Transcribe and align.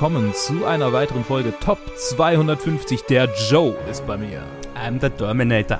willkommen 0.00 0.32
zu 0.32 0.64
einer 0.64 0.94
weiteren 0.94 1.24
Folge 1.24 1.52
Top 1.60 1.78
250. 1.94 3.02
Der 3.02 3.28
Joe 3.50 3.76
ist 3.90 4.06
bei 4.06 4.16
mir. 4.16 4.42
I'm 4.74 4.98
the 4.98 5.10
Terminator. 5.10 5.78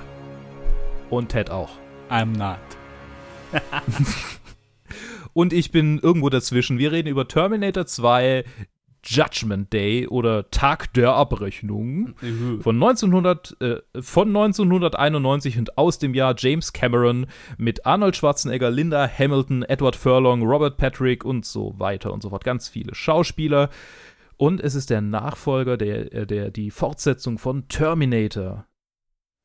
Und 1.08 1.30
Ted 1.30 1.48
auch. 1.48 1.70
I'm 2.10 2.36
not. 2.36 2.58
Und 5.32 5.54
ich 5.54 5.72
bin 5.72 5.98
irgendwo 6.00 6.28
dazwischen. 6.28 6.78
Wir 6.78 6.92
reden 6.92 7.08
über 7.08 7.28
Terminator 7.28 7.86
2, 7.86 8.44
Judgment 9.02 9.72
Day 9.72 10.06
oder 10.06 10.50
Tag 10.50 10.92
der 10.92 11.14
Abrechnung 11.14 12.14
von, 12.60 12.76
1900, 12.76 13.56
äh, 13.62 13.76
von 14.02 14.28
1991 14.28 15.56
und 15.56 15.78
aus 15.78 15.98
dem 15.98 16.12
Jahr 16.12 16.34
James 16.36 16.74
Cameron 16.74 17.26
mit 17.56 17.86
Arnold 17.86 18.16
Schwarzenegger, 18.16 18.70
Linda 18.70 19.08
Hamilton, 19.08 19.62
Edward 19.62 19.96
Furlong, 19.96 20.42
Robert 20.42 20.76
Patrick 20.76 21.24
und 21.24 21.46
so 21.46 21.74
weiter 21.78 22.12
und 22.12 22.22
so 22.22 22.28
fort. 22.28 22.44
Ganz 22.44 22.68
viele 22.68 22.94
Schauspieler. 22.94 23.70
Und 24.40 24.62
es 24.62 24.74
ist 24.74 24.88
der 24.88 25.02
Nachfolger, 25.02 25.76
der, 25.76 26.12
äh, 26.14 26.26
der 26.26 26.50
die 26.50 26.70
Fortsetzung 26.70 27.38
von 27.38 27.68
Terminator, 27.68 28.66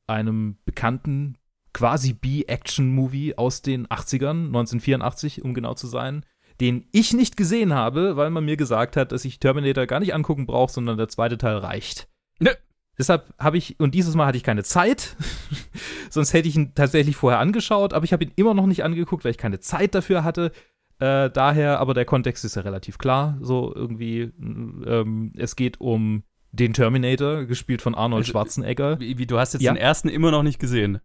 einem 0.06 0.56
bekannten 0.64 1.36
quasi 1.74 2.14
B-Action-Movie 2.14 3.36
aus 3.36 3.60
den 3.60 3.86
80ern, 3.88 4.46
1984, 4.46 5.44
um 5.44 5.52
genau 5.52 5.74
zu 5.74 5.86
sein 5.86 6.24
den 6.60 6.86
ich 6.92 7.12
nicht 7.12 7.36
gesehen 7.36 7.74
habe, 7.74 8.16
weil 8.16 8.30
man 8.30 8.44
mir 8.44 8.56
gesagt 8.56 8.96
hat, 8.96 9.12
dass 9.12 9.24
ich 9.24 9.38
Terminator 9.38 9.86
gar 9.86 10.00
nicht 10.00 10.14
angucken 10.14 10.46
brauche, 10.46 10.72
sondern 10.72 10.96
der 10.96 11.08
zweite 11.08 11.38
Teil 11.38 11.56
reicht. 11.56 12.08
Nö. 12.38 12.50
Deshalb 12.98 13.34
habe 13.38 13.58
ich, 13.58 13.78
und 13.78 13.94
dieses 13.94 14.14
Mal 14.14 14.26
hatte 14.26 14.38
ich 14.38 14.42
keine 14.42 14.64
Zeit, 14.64 15.16
sonst 16.10 16.32
hätte 16.32 16.48
ich 16.48 16.56
ihn 16.56 16.74
tatsächlich 16.74 17.14
vorher 17.14 17.40
angeschaut, 17.40 17.92
aber 17.92 18.06
ich 18.06 18.14
habe 18.14 18.24
ihn 18.24 18.32
immer 18.36 18.54
noch 18.54 18.64
nicht 18.64 18.84
angeguckt, 18.84 19.22
weil 19.24 19.32
ich 19.32 19.38
keine 19.38 19.60
Zeit 19.60 19.94
dafür 19.94 20.24
hatte. 20.24 20.50
Äh, 20.98 21.30
daher, 21.30 21.78
aber 21.78 21.94
der 21.94 22.04
Kontext 22.04 22.44
ist 22.44 22.56
ja 22.56 22.62
relativ 22.62 22.98
klar. 22.98 23.38
So 23.40 23.74
irgendwie, 23.74 24.32
ähm, 24.40 25.32
es 25.36 25.56
geht 25.56 25.80
um 25.80 26.24
den 26.52 26.72
Terminator, 26.72 27.44
gespielt 27.44 27.82
von 27.82 27.94
Arnold 27.94 28.22
also, 28.22 28.32
Schwarzenegger. 28.32 28.98
Wie, 28.98 29.18
wie, 29.18 29.26
du 29.26 29.38
hast 29.38 29.52
jetzt 29.52 29.62
ja? 29.62 29.72
den 29.72 29.80
ersten 29.80 30.08
immer 30.08 30.30
noch 30.30 30.42
nicht 30.42 30.58
gesehen. 30.58 31.00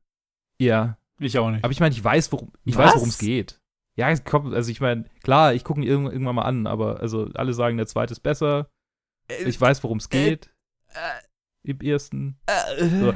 Ja. 0.59 0.97
Ich 1.19 1.37
auch 1.37 1.51
nicht. 1.51 1.63
Aber 1.63 1.71
ich 1.71 1.79
meine, 1.79 1.93
ich 1.93 2.03
weiß, 2.03 2.31
worum 2.31 2.51
ich 2.63 2.75
weiß, 2.75 2.95
worum 2.95 3.09
es 3.09 3.17
geht. 3.17 3.59
Ja, 3.95 4.07
also 4.07 4.71
ich 4.71 4.81
meine, 4.81 5.05
klar, 5.21 5.53
ich 5.53 5.63
gucke 5.63 5.81
ihn 5.81 5.87
irgendwann 5.87 6.35
mal 6.35 6.43
an, 6.43 6.65
aber 6.65 7.01
also 7.01 7.29
alle 7.33 7.53
sagen, 7.53 7.77
der 7.77 7.87
zweite 7.87 8.13
ist 8.13 8.21
besser. 8.21 8.69
Äh, 9.27 9.43
ich 9.43 9.59
weiß, 9.59 9.83
worum 9.83 9.97
es 9.97 10.05
äh, 10.07 10.29
geht. 10.29 10.49
Äh, 10.87 11.69
Im 11.69 11.79
ersten. 11.81 12.39
Äh, 12.47 12.85
so. 12.85 13.13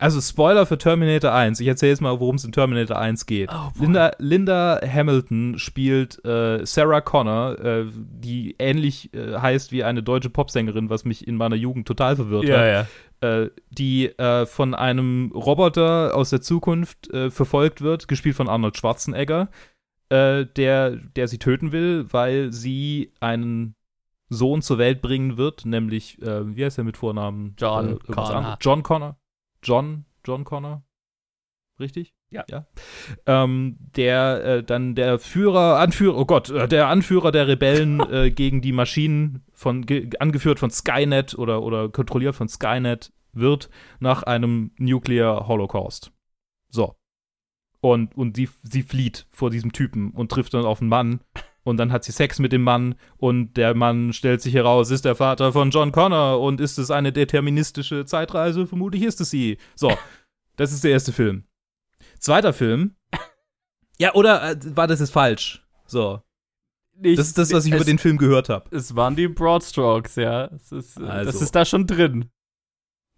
Also 0.00 0.20
Spoiler 0.20 0.66
für 0.66 0.78
Terminator 0.78 1.32
1. 1.32 1.60
Ich 1.60 1.68
erzähle 1.68 1.90
jetzt 1.90 2.00
mal, 2.00 2.18
worum 2.18 2.36
es 2.36 2.44
in 2.44 2.52
Terminator 2.52 2.98
1 2.98 3.26
geht. 3.26 3.50
Oh, 3.52 3.70
Linda, 3.78 4.12
Linda, 4.18 4.80
Hamilton 4.82 5.58
spielt 5.58 6.24
äh, 6.24 6.64
Sarah 6.64 7.00
Connor, 7.00 7.58
äh, 7.60 7.84
die 7.94 8.56
ähnlich 8.58 9.12
äh, 9.14 9.38
heißt 9.38 9.72
wie 9.72 9.84
eine 9.84 10.02
deutsche 10.02 10.30
Popsängerin, 10.30 10.90
was 10.90 11.04
mich 11.04 11.28
in 11.28 11.36
meiner 11.36 11.56
Jugend 11.56 11.86
total 11.86 12.16
verwirrt 12.16 12.44
ja, 12.44 12.58
hat. 12.58 12.86
Ja. 13.22 13.46
die 13.70 14.10
von 14.46 14.74
einem 14.74 15.30
Roboter 15.34 16.12
aus 16.14 16.30
der 16.30 16.40
Zukunft 16.40 17.10
verfolgt 17.28 17.82
wird, 17.82 18.08
gespielt 18.08 18.34
von 18.34 18.48
Arnold 18.48 18.78
Schwarzenegger 18.78 19.50
äh, 20.10 20.44
der, 20.44 20.96
der 20.96 21.28
sie 21.28 21.38
töten 21.38 21.72
will, 21.72 22.06
weil 22.10 22.52
sie 22.52 23.12
einen 23.20 23.74
Sohn 24.28 24.62
zur 24.62 24.78
Welt 24.78 25.02
bringen 25.02 25.36
wird, 25.36 25.64
nämlich, 25.64 26.20
äh, 26.22 26.56
wie 26.56 26.64
heißt 26.64 26.78
er 26.78 26.84
mit 26.84 26.96
Vornamen? 26.96 27.54
John 27.58 27.94
äh, 27.94 28.12
Connor. 28.12 28.58
John 28.60 28.82
Connor. 28.82 29.16
John, 29.62 30.04
John 30.24 30.44
Connor. 30.44 30.82
Richtig? 31.78 32.14
Ja. 32.30 32.44
ja. 32.48 32.66
Ähm, 33.26 33.78
der 33.96 34.44
äh, 34.44 34.62
dann 34.62 34.94
der 34.94 35.18
Führer, 35.18 35.78
Anführer, 35.78 36.16
oh 36.16 36.26
Gott, 36.26 36.50
äh, 36.50 36.68
der 36.68 36.88
Anführer 36.88 37.32
der 37.32 37.48
Rebellen 37.48 38.00
äh, 38.10 38.30
gegen 38.30 38.60
die 38.60 38.72
Maschinen 38.72 39.44
von 39.52 39.84
angeführt 40.20 40.60
von 40.60 40.70
Skynet 40.70 41.36
oder 41.36 41.62
oder 41.62 41.88
kontrolliert 41.88 42.36
von 42.36 42.48
Skynet 42.48 43.12
wird 43.32 43.70
nach 43.98 44.22
einem 44.22 44.72
Nuclear 44.78 45.48
Holocaust. 45.48 46.12
So. 46.68 46.96
Und, 47.80 48.14
und 48.16 48.36
sie, 48.36 48.48
sie 48.62 48.82
flieht 48.82 49.26
vor 49.30 49.50
diesem 49.50 49.72
Typen 49.72 50.10
und 50.10 50.30
trifft 50.30 50.54
dann 50.54 50.66
auf 50.66 50.80
einen 50.80 50.90
Mann. 50.90 51.20
Und 51.62 51.76
dann 51.76 51.92
hat 51.92 52.04
sie 52.04 52.12
Sex 52.12 52.38
mit 52.38 52.52
dem 52.52 52.62
Mann 52.62 52.94
und 53.18 53.54
der 53.56 53.74
Mann 53.74 54.12
stellt 54.12 54.40
sich 54.40 54.54
heraus, 54.54 54.90
ist 54.90 55.04
der 55.04 55.14
Vater 55.14 55.52
von 55.52 55.70
John 55.70 55.92
Connor 55.92 56.40
und 56.40 56.60
ist 56.60 56.78
es 56.78 56.90
eine 56.90 57.12
deterministische 57.12 58.06
Zeitreise? 58.06 58.66
Vermutlich 58.66 59.02
ist 59.02 59.20
es 59.20 59.30
sie. 59.30 59.58
So, 59.74 59.92
das 60.56 60.72
ist 60.72 60.84
der 60.84 60.92
erste 60.92 61.12
Film. 61.12 61.44
Zweiter 62.18 62.52
Film. 62.52 62.94
Ja, 63.98 64.14
oder 64.14 64.52
äh, 64.52 64.76
war 64.76 64.86
das 64.86 65.00
jetzt 65.00 65.12
falsch? 65.12 65.62
So. 65.86 66.22
Nicht, 66.96 67.18
das 67.18 67.28
ist 67.28 67.38
das, 67.38 67.52
was 67.52 67.66
ich 67.66 67.72
es, 67.72 67.76
über 67.76 67.84
den 67.84 67.98
Film 67.98 68.16
gehört 68.16 68.48
habe. 68.48 68.74
Es 68.74 68.94
waren 68.96 69.16
die 69.16 69.28
Broadstrokes, 69.28 70.16
ja. 70.16 70.44
Ist, 70.46 70.98
also. 70.98 71.30
Das 71.30 71.42
ist 71.42 71.54
da 71.54 71.64
schon 71.64 71.86
drin. 71.86 72.30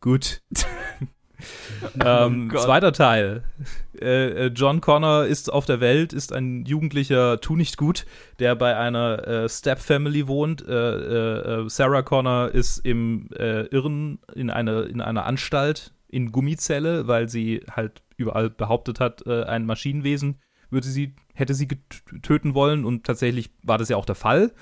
Gut. 0.01 0.43
ähm, 2.05 2.51
oh 2.55 2.59
zweiter 2.59 2.93
Teil. 2.93 3.45
Äh, 4.01 4.47
äh, 4.47 4.47
John 4.55 4.81
Connor 4.81 5.27
ist 5.27 5.53
auf 5.53 5.67
der 5.67 5.81
Welt, 5.81 6.13
ist 6.13 6.33
ein 6.33 6.65
jugendlicher 6.65 7.41
Tu 7.41 7.57
nicht 7.57 7.77
gut, 7.77 8.07
der 8.39 8.55
bei 8.57 8.77
einer 8.77 9.27
äh, 9.27 9.49
Step-Family 9.49 10.27
wohnt. 10.29 10.67
Äh, 10.67 10.73
äh, 10.73 11.61
äh 11.63 11.69
Sarah 11.69 12.03
Connor 12.03 12.51
ist 12.51 12.79
im 12.79 13.29
Irren 13.33 14.19
in, 14.35 14.51
eine, 14.51 14.83
in 14.83 15.01
einer 15.01 15.27
Anstalt 15.27 15.93
in 16.09 16.33
Gummizelle, 16.33 17.07
weil 17.07 17.29
sie 17.29 17.65
halt 17.71 18.03
überall 18.17 18.51
behauptet 18.51 19.01
hat, 19.01 19.27
ein 19.27 19.65
Maschinenwesen 19.65 20.39
würde 20.73 20.89
sie, 20.89 21.15
hätte 21.35 21.55
sie 21.55 21.69
töten 22.23 22.55
wollen 22.55 22.85
und 22.85 23.05
tatsächlich 23.05 23.51
war 23.63 23.79
das 23.79 23.91
ja 23.91 23.97
auch 23.97 24.07
der 24.07 24.15
Fall 24.15 24.53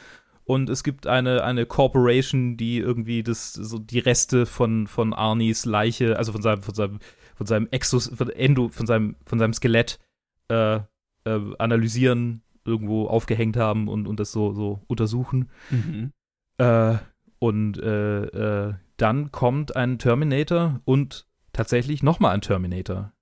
und 0.51 0.69
es 0.69 0.83
gibt 0.83 1.07
eine, 1.07 1.45
eine 1.45 1.65
Corporation, 1.65 2.57
die 2.57 2.79
irgendwie 2.79 3.23
das, 3.23 3.53
so 3.53 3.79
die 3.79 4.01
Reste 4.01 4.47
von, 4.47 4.89
von 4.89 5.15
Arnis 5.15 5.65
Leiche, 5.65 6.19
also 6.19 6.33
von 6.33 6.43
seinem, 6.43 6.63
von 6.63 6.75
seinem, 6.75 6.99
von 7.37 7.47
seinem 7.47 7.69
Exos, 7.71 8.11
von 8.13 8.31
Endo, 8.31 8.69
von 8.69 8.85
seinem, 8.85 9.15
von 9.25 9.39
seinem 9.39 9.53
Skelett 9.53 10.01
äh, 10.49 10.81
äh, 11.25 11.41
analysieren, 11.61 12.43
irgendwo 12.65 13.07
aufgehängt 13.07 13.57
haben 13.57 13.87
und, 13.87 14.09
und 14.09 14.19
das 14.19 14.33
so, 14.33 14.53
so 14.53 14.83
untersuchen. 14.89 15.51
Mhm. 15.71 16.11
Äh, 16.59 16.97
und 17.39 17.79
äh, 17.79 18.25
äh, 18.25 18.75
dann 18.97 19.31
kommt 19.31 19.77
ein 19.77 20.01
Terminator 20.01 20.81
und 20.85 21.29
tatsächlich 21.53 22.03
nochmal 22.03 22.35
ein 22.35 22.41
Terminator. 22.41 23.13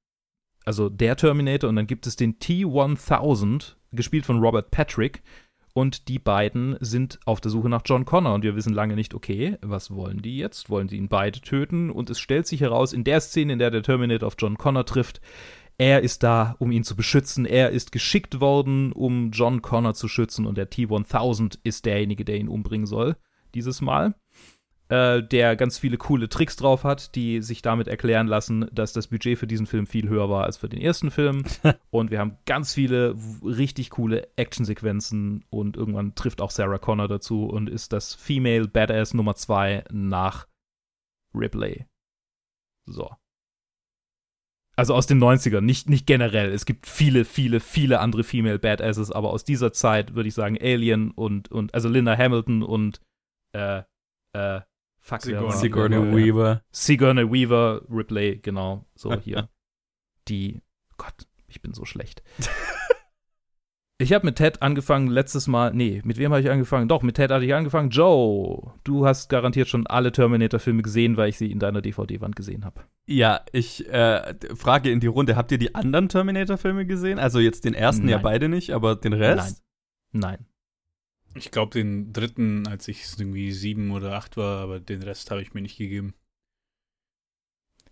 Also 0.64 0.88
der 0.88 1.14
Terminator 1.16 1.68
und 1.68 1.76
dann 1.76 1.86
gibt 1.86 2.06
es 2.06 2.16
den 2.16 2.38
T-1000, 2.38 3.74
gespielt 3.92 4.24
von 4.24 4.38
Robert 4.38 4.70
Patrick 4.70 5.22
und 5.74 6.08
die 6.08 6.18
beiden 6.18 6.76
sind 6.80 7.20
auf 7.24 7.40
der 7.40 7.50
Suche 7.50 7.68
nach 7.68 7.82
John 7.84 8.04
Connor 8.04 8.34
und 8.34 8.42
wir 8.42 8.56
wissen 8.56 8.74
lange 8.74 8.94
nicht, 8.94 9.14
okay, 9.14 9.56
was 9.60 9.90
wollen 9.90 10.22
die 10.22 10.38
jetzt? 10.38 10.70
Wollen 10.70 10.88
sie 10.88 10.96
ihn 10.96 11.08
beide 11.08 11.40
töten? 11.40 11.90
Und 11.90 12.10
es 12.10 12.18
stellt 12.18 12.46
sich 12.46 12.60
heraus, 12.60 12.92
in 12.92 13.04
der 13.04 13.20
Szene, 13.20 13.54
in 13.54 13.58
der 13.58 13.70
der 13.70 13.82
Terminator 13.82 14.26
auf 14.26 14.36
John 14.38 14.58
Connor 14.58 14.86
trifft, 14.86 15.20
er 15.78 16.02
ist 16.02 16.24
da, 16.24 16.56
um 16.58 16.72
ihn 16.72 16.82
zu 16.82 16.96
beschützen. 16.96 17.44
Er 17.44 17.70
ist 17.70 17.92
geschickt 17.92 18.40
worden, 18.40 18.92
um 18.92 19.30
John 19.30 19.62
Connor 19.62 19.94
zu 19.94 20.08
schützen 20.08 20.44
und 20.44 20.58
der 20.58 20.70
T-1000 20.70 21.60
ist 21.62 21.86
derjenige, 21.86 22.24
der 22.24 22.36
ihn 22.36 22.48
umbringen 22.48 22.86
soll. 22.86 23.16
Dieses 23.54 23.80
Mal 23.80 24.16
äh, 24.88 25.22
der 25.22 25.56
ganz 25.56 25.78
viele 25.78 25.98
coole 25.98 26.28
Tricks 26.28 26.56
drauf 26.56 26.84
hat, 26.84 27.14
die 27.14 27.42
sich 27.42 27.62
damit 27.62 27.88
erklären 27.88 28.26
lassen, 28.26 28.68
dass 28.72 28.92
das 28.92 29.08
Budget 29.08 29.38
für 29.38 29.46
diesen 29.46 29.66
Film 29.66 29.86
viel 29.86 30.08
höher 30.08 30.30
war 30.30 30.44
als 30.44 30.56
für 30.56 30.68
den 30.68 30.80
ersten 30.80 31.10
Film. 31.10 31.44
und 31.90 32.10
wir 32.10 32.20
haben 32.20 32.38
ganz 32.46 32.74
viele 32.74 33.14
richtig 33.44 33.90
coole 33.90 34.28
Actionsequenzen 34.36 35.44
und 35.50 35.76
irgendwann 35.76 36.14
trifft 36.14 36.40
auch 36.40 36.50
Sarah 36.50 36.78
Connor 36.78 37.08
dazu 37.08 37.44
und 37.44 37.68
ist 37.68 37.92
das 37.92 38.14
Female 38.14 38.68
Badass 38.68 39.14
Nummer 39.14 39.34
2 39.34 39.84
nach 39.90 40.48
Ripley. 41.34 41.86
So. 42.86 43.10
Also 44.74 44.94
aus 44.94 45.06
den 45.06 45.18
90ern, 45.18 45.60
nicht, 45.60 45.90
nicht 45.90 46.06
generell. 46.06 46.52
Es 46.52 46.64
gibt 46.64 46.86
viele, 46.86 47.24
viele, 47.24 47.58
viele 47.58 47.98
andere 47.98 48.22
Female 48.22 48.60
Badasses, 48.60 49.10
aber 49.10 49.30
aus 49.30 49.44
dieser 49.44 49.72
Zeit 49.72 50.14
würde 50.14 50.28
ich 50.28 50.34
sagen 50.34 50.56
Alien 50.58 51.10
und, 51.10 51.50
und 51.50 51.74
also 51.74 51.88
Linda 51.88 52.16
Hamilton 52.16 52.62
und 52.62 53.00
äh, 53.54 53.82
äh, 54.34 54.60
Fuck, 55.08 55.22
Sigourney, 55.22 55.56
Sigourney 55.56 56.14
Weaver. 56.14 56.62
Sigourney 56.70 57.32
Weaver, 57.32 57.80
Ripley, 57.88 58.40
genau, 58.42 58.84
so 58.94 59.18
hier. 59.18 59.48
Die, 60.28 60.60
Gott, 60.98 61.26
ich 61.46 61.62
bin 61.62 61.72
so 61.72 61.86
schlecht. 61.86 62.22
ich 63.98 64.12
habe 64.12 64.26
mit 64.26 64.36
Ted 64.36 64.60
angefangen 64.60 65.06
letztes 65.06 65.46
Mal, 65.46 65.72
nee, 65.72 66.02
mit 66.04 66.18
wem 66.18 66.32
habe 66.32 66.42
ich 66.42 66.50
angefangen? 66.50 66.88
Doch, 66.88 67.02
mit 67.02 67.16
Ted 67.16 67.30
hatte 67.30 67.46
ich 67.46 67.54
angefangen. 67.54 67.88
Joe, 67.88 68.74
du 68.84 69.06
hast 69.06 69.30
garantiert 69.30 69.68
schon 69.68 69.86
alle 69.86 70.12
Terminator-Filme 70.12 70.82
gesehen, 70.82 71.16
weil 71.16 71.30
ich 71.30 71.38
sie 71.38 71.50
in 71.50 71.58
deiner 71.58 71.80
DVD-Wand 71.80 72.36
gesehen 72.36 72.66
habe. 72.66 72.82
Ja, 73.06 73.40
ich 73.52 73.88
äh, 73.88 74.34
frage 74.56 74.90
in 74.90 75.00
die 75.00 75.06
Runde, 75.06 75.36
habt 75.36 75.50
ihr 75.52 75.58
die 75.58 75.74
anderen 75.74 76.10
Terminator-Filme 76.10 76.84
gesehen? 76.84 77.18
Also 77.18 77.40
jetzt 77.40 77.64
den 77.64 77.72
ersten 77.72 78.02
Nein. 78.02 78.10
ja 78.10 78.18
beide 78.18 78.50
nicht, 78.50 78.72
aber 78.72 78.94
den 78.94 79.14
Rest? 79.14 79.64
Nein. 80.12 80.36
Nein. 80.36 80.46
Ich 81.44 81.50
glaube 81.50 81.72
den 81.72 82.12
dritten, 82.12 82.66
als 82.66 82.88
ich 82.88 83.04
irgendwie 83.18 83.52
sieben 83.52 83.90
oder 83.90 84.14
acht 84.14 84.36
war, 84.36 84.60
aber 84.62 84.80
den 84.80 85.02
Rest 85.02 85.30
habe 85.30 85.42
ich 85.42 85.54
mir 85.54 85.62
nicht 85.62 85.78
gegeben. 85.78 86.14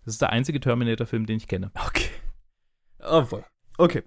Das 0.05 0.13
ist 0.13 0.21
der 0.21 0.31
einzige 0.31 0.59
Terminator-Film, 0.59 1.25
den 1.25 1.37
ich 1.37 1.47
kenne. 1.47 1.71
Okay. 1.75 2.09
Oh, 2.99 3.25
voll. 3.25 3.45
Okay. 3.77 4.03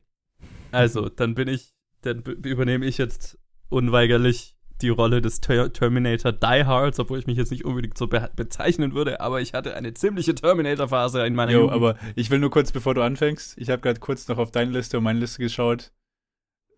Also, 0.72 1.08
dann 1.08 1.34
bin 1.34 1.48
ich, 1.48 1.74
dann 2.02 2.22
übernehme 2.22 2.86
ich 2.86 2.98
jetzt 2.98 3.38
unweigerlich 3.68 4.56
die 4.80 4.88
Rolle 4.88 5.20
des 5.20 5.40
Ter 5.40 5.72
Terminator 5.72 6.32
Die 6.32 6.64
Hard, 6.64 6.98
obwohl 6.98 7.18
ich 7.18 7.26
mich 7.26 7.36
jetzt 7.36 7.50
nicht 7.50 7.64
unbedingt 7.64 7.98
so 7.98 8.06
be 8.06 8.30
bezeichnen 8.34 8.94
würde, 8.94 9.20
aber 9.20 9.40
ich 9.40 9.52
hatte 9.52 9.74
eine 9.74 9.92
ziemliche 9.94 10.34
Terminator-Phase 10.34 11.26
in 11.26 11.34
meiner 11.34 11.52
Jo, 11.52 11.60
Jugend. 11.60 11.74
aber 11.74 11.96
ich 12.14 12.30
will 12.30 12.38
nur 12.38 12.50
kurz, 12.50 12.72
bevor 12.72 12.94
du 12.94 13.02
anfängst, 13.02 13.58
ich 13.58 13.68
habe 13.68 13.82
gerade 13.82 14.00
kurz 14.00 14.26
noch 14.28 14.38
auf 14.38 14.50
deine 14.50 14.70
Liste 14.70 14.98
und 14.98 15.04
meine 15.04 15.20
Liste 15.20 15.42
geschaut. 15.42 15.92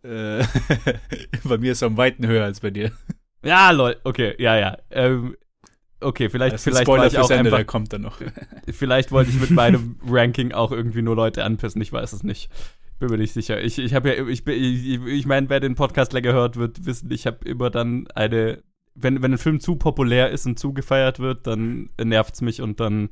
Äh, 0.02 0.44
bei 1.44 1.58
mir 1.58 1.72
ist 1.72 1.78
es 1.78 1.82
am 1.82 1.96
weiten 1.96 2.26
höher 2.26 2.44
als 2.44 2.60
bei 2.60 2.70
dir. 2.70 2.92
Ja, 3.44 3.70
lol, 3.70 3.96
okay, 4.04 4.34
ja, 4.38 4.56
ja. 4.56 4.78
Ähm, 4.90 5.36
okay, 6.00 6.28
vielleicht, 6.28 6.60
vielleicht 6.60 6.82
Spoiler 6.84 7.02
war 7.02 7.06
ich 7.08 7.18
auch 7.18 7.30
Ende, 7.30 7.52
einfach, 7.54 7.66
kommt 7.66 7.92
dann 7.92 8.02
noch. 8.02 8.18
vielleicht 8.70 9.10
wollte 9.12 9.30
ich 9.30 9.40
mit 9.40 9.50
meinem 9.52 9.96
Ranking 10.06 10.52
auch 10.52 10.72
irgendwie 10.72 11.02
nur 11.02 11.16
Leute 11.16 11.44
anpissen, 11.44 11.82
ich 11.82 11.92
weiß 11.92 12.12
es 12.12 12.22
nicht 12.22 12.50
bin 13.02 13.10
mir 13.10 13.18
nicht 13.18 13.32
sicher. 13.32 13.60
Ich, 13.60 13.78
ich 13.78 13.94
habe 13.94 14.14
ja, 14.14 14.26
ich, 14.26 14.46
ich, 14.46 15.04
ich 15.04 15.26
meine, 15.26 15.50
wer 15.50 15.60
den 15.60 15.74
Podcast 15.74 16.12
länger 16.12 16.32
hört, 16.32 16.56
wird 16.56 16.86
wissen, 16.86 17.10
ich 17.10 17.26
habe 17.26 17.46
immer 17.46 17.68
dann 17.68 18.06
eine, 18.14 18.62
wenn, 18.94 19.20
wenn 19.22 19.32
ein 19.32 19.38
Film 19.38 19.60
zu 19.60 19.76
populär 19.76 20.30
ist 20.30 20.46
und 20.46 20.58
zu 20.58 20.72
gefeiert 20.72 21.18
wird, 21.18 21.46
dann 21.46 21.90
nervt 22.02 22.34
es 22.34 22.40
mich 22.40 22.62
und 22.62 22.78
dann 22.80 23.10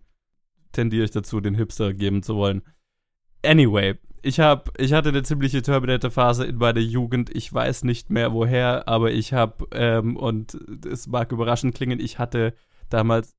tendiere 0.72 1.04
ich 1.04 1.10
dazu, 1.10 1.40
den 1.40 1.56
Hipster 1.56 1.92
geben 1.92 2.22
zu 2.22 2.36
wollen. 2.36 2.62
Anyway, 3.44 3.96
ich 4.22 4.40
habe, 4.40 4.70
ich 4.76 4.92
hatte 4.92 5.10
eine 5.10 5.22
ziemliche 5.22 5.62
Terminator-Phase 5.62 6.46
in 6.46 6.56
meiner 6.56 6.80
Jugend. 6.80 7.34
Ich 7.34 7.52
weiß 7.52 7.84
nicht 7.84 8.10
mehr 8.10 8.32
woher, 8.32 8.88
aber 8.88 9.12
ich 9.12 9.32
habe, 9.32 9.66
ähm, 9.72 10.16
und 10.16 10.58
es 10.86 11.06
mag 11.06 11.32
überraschend 11.32 11.74
klingen, 11.74 12.00
ich 12.00 12.18
hatte 12.18 12.54
damals 12.88 13.36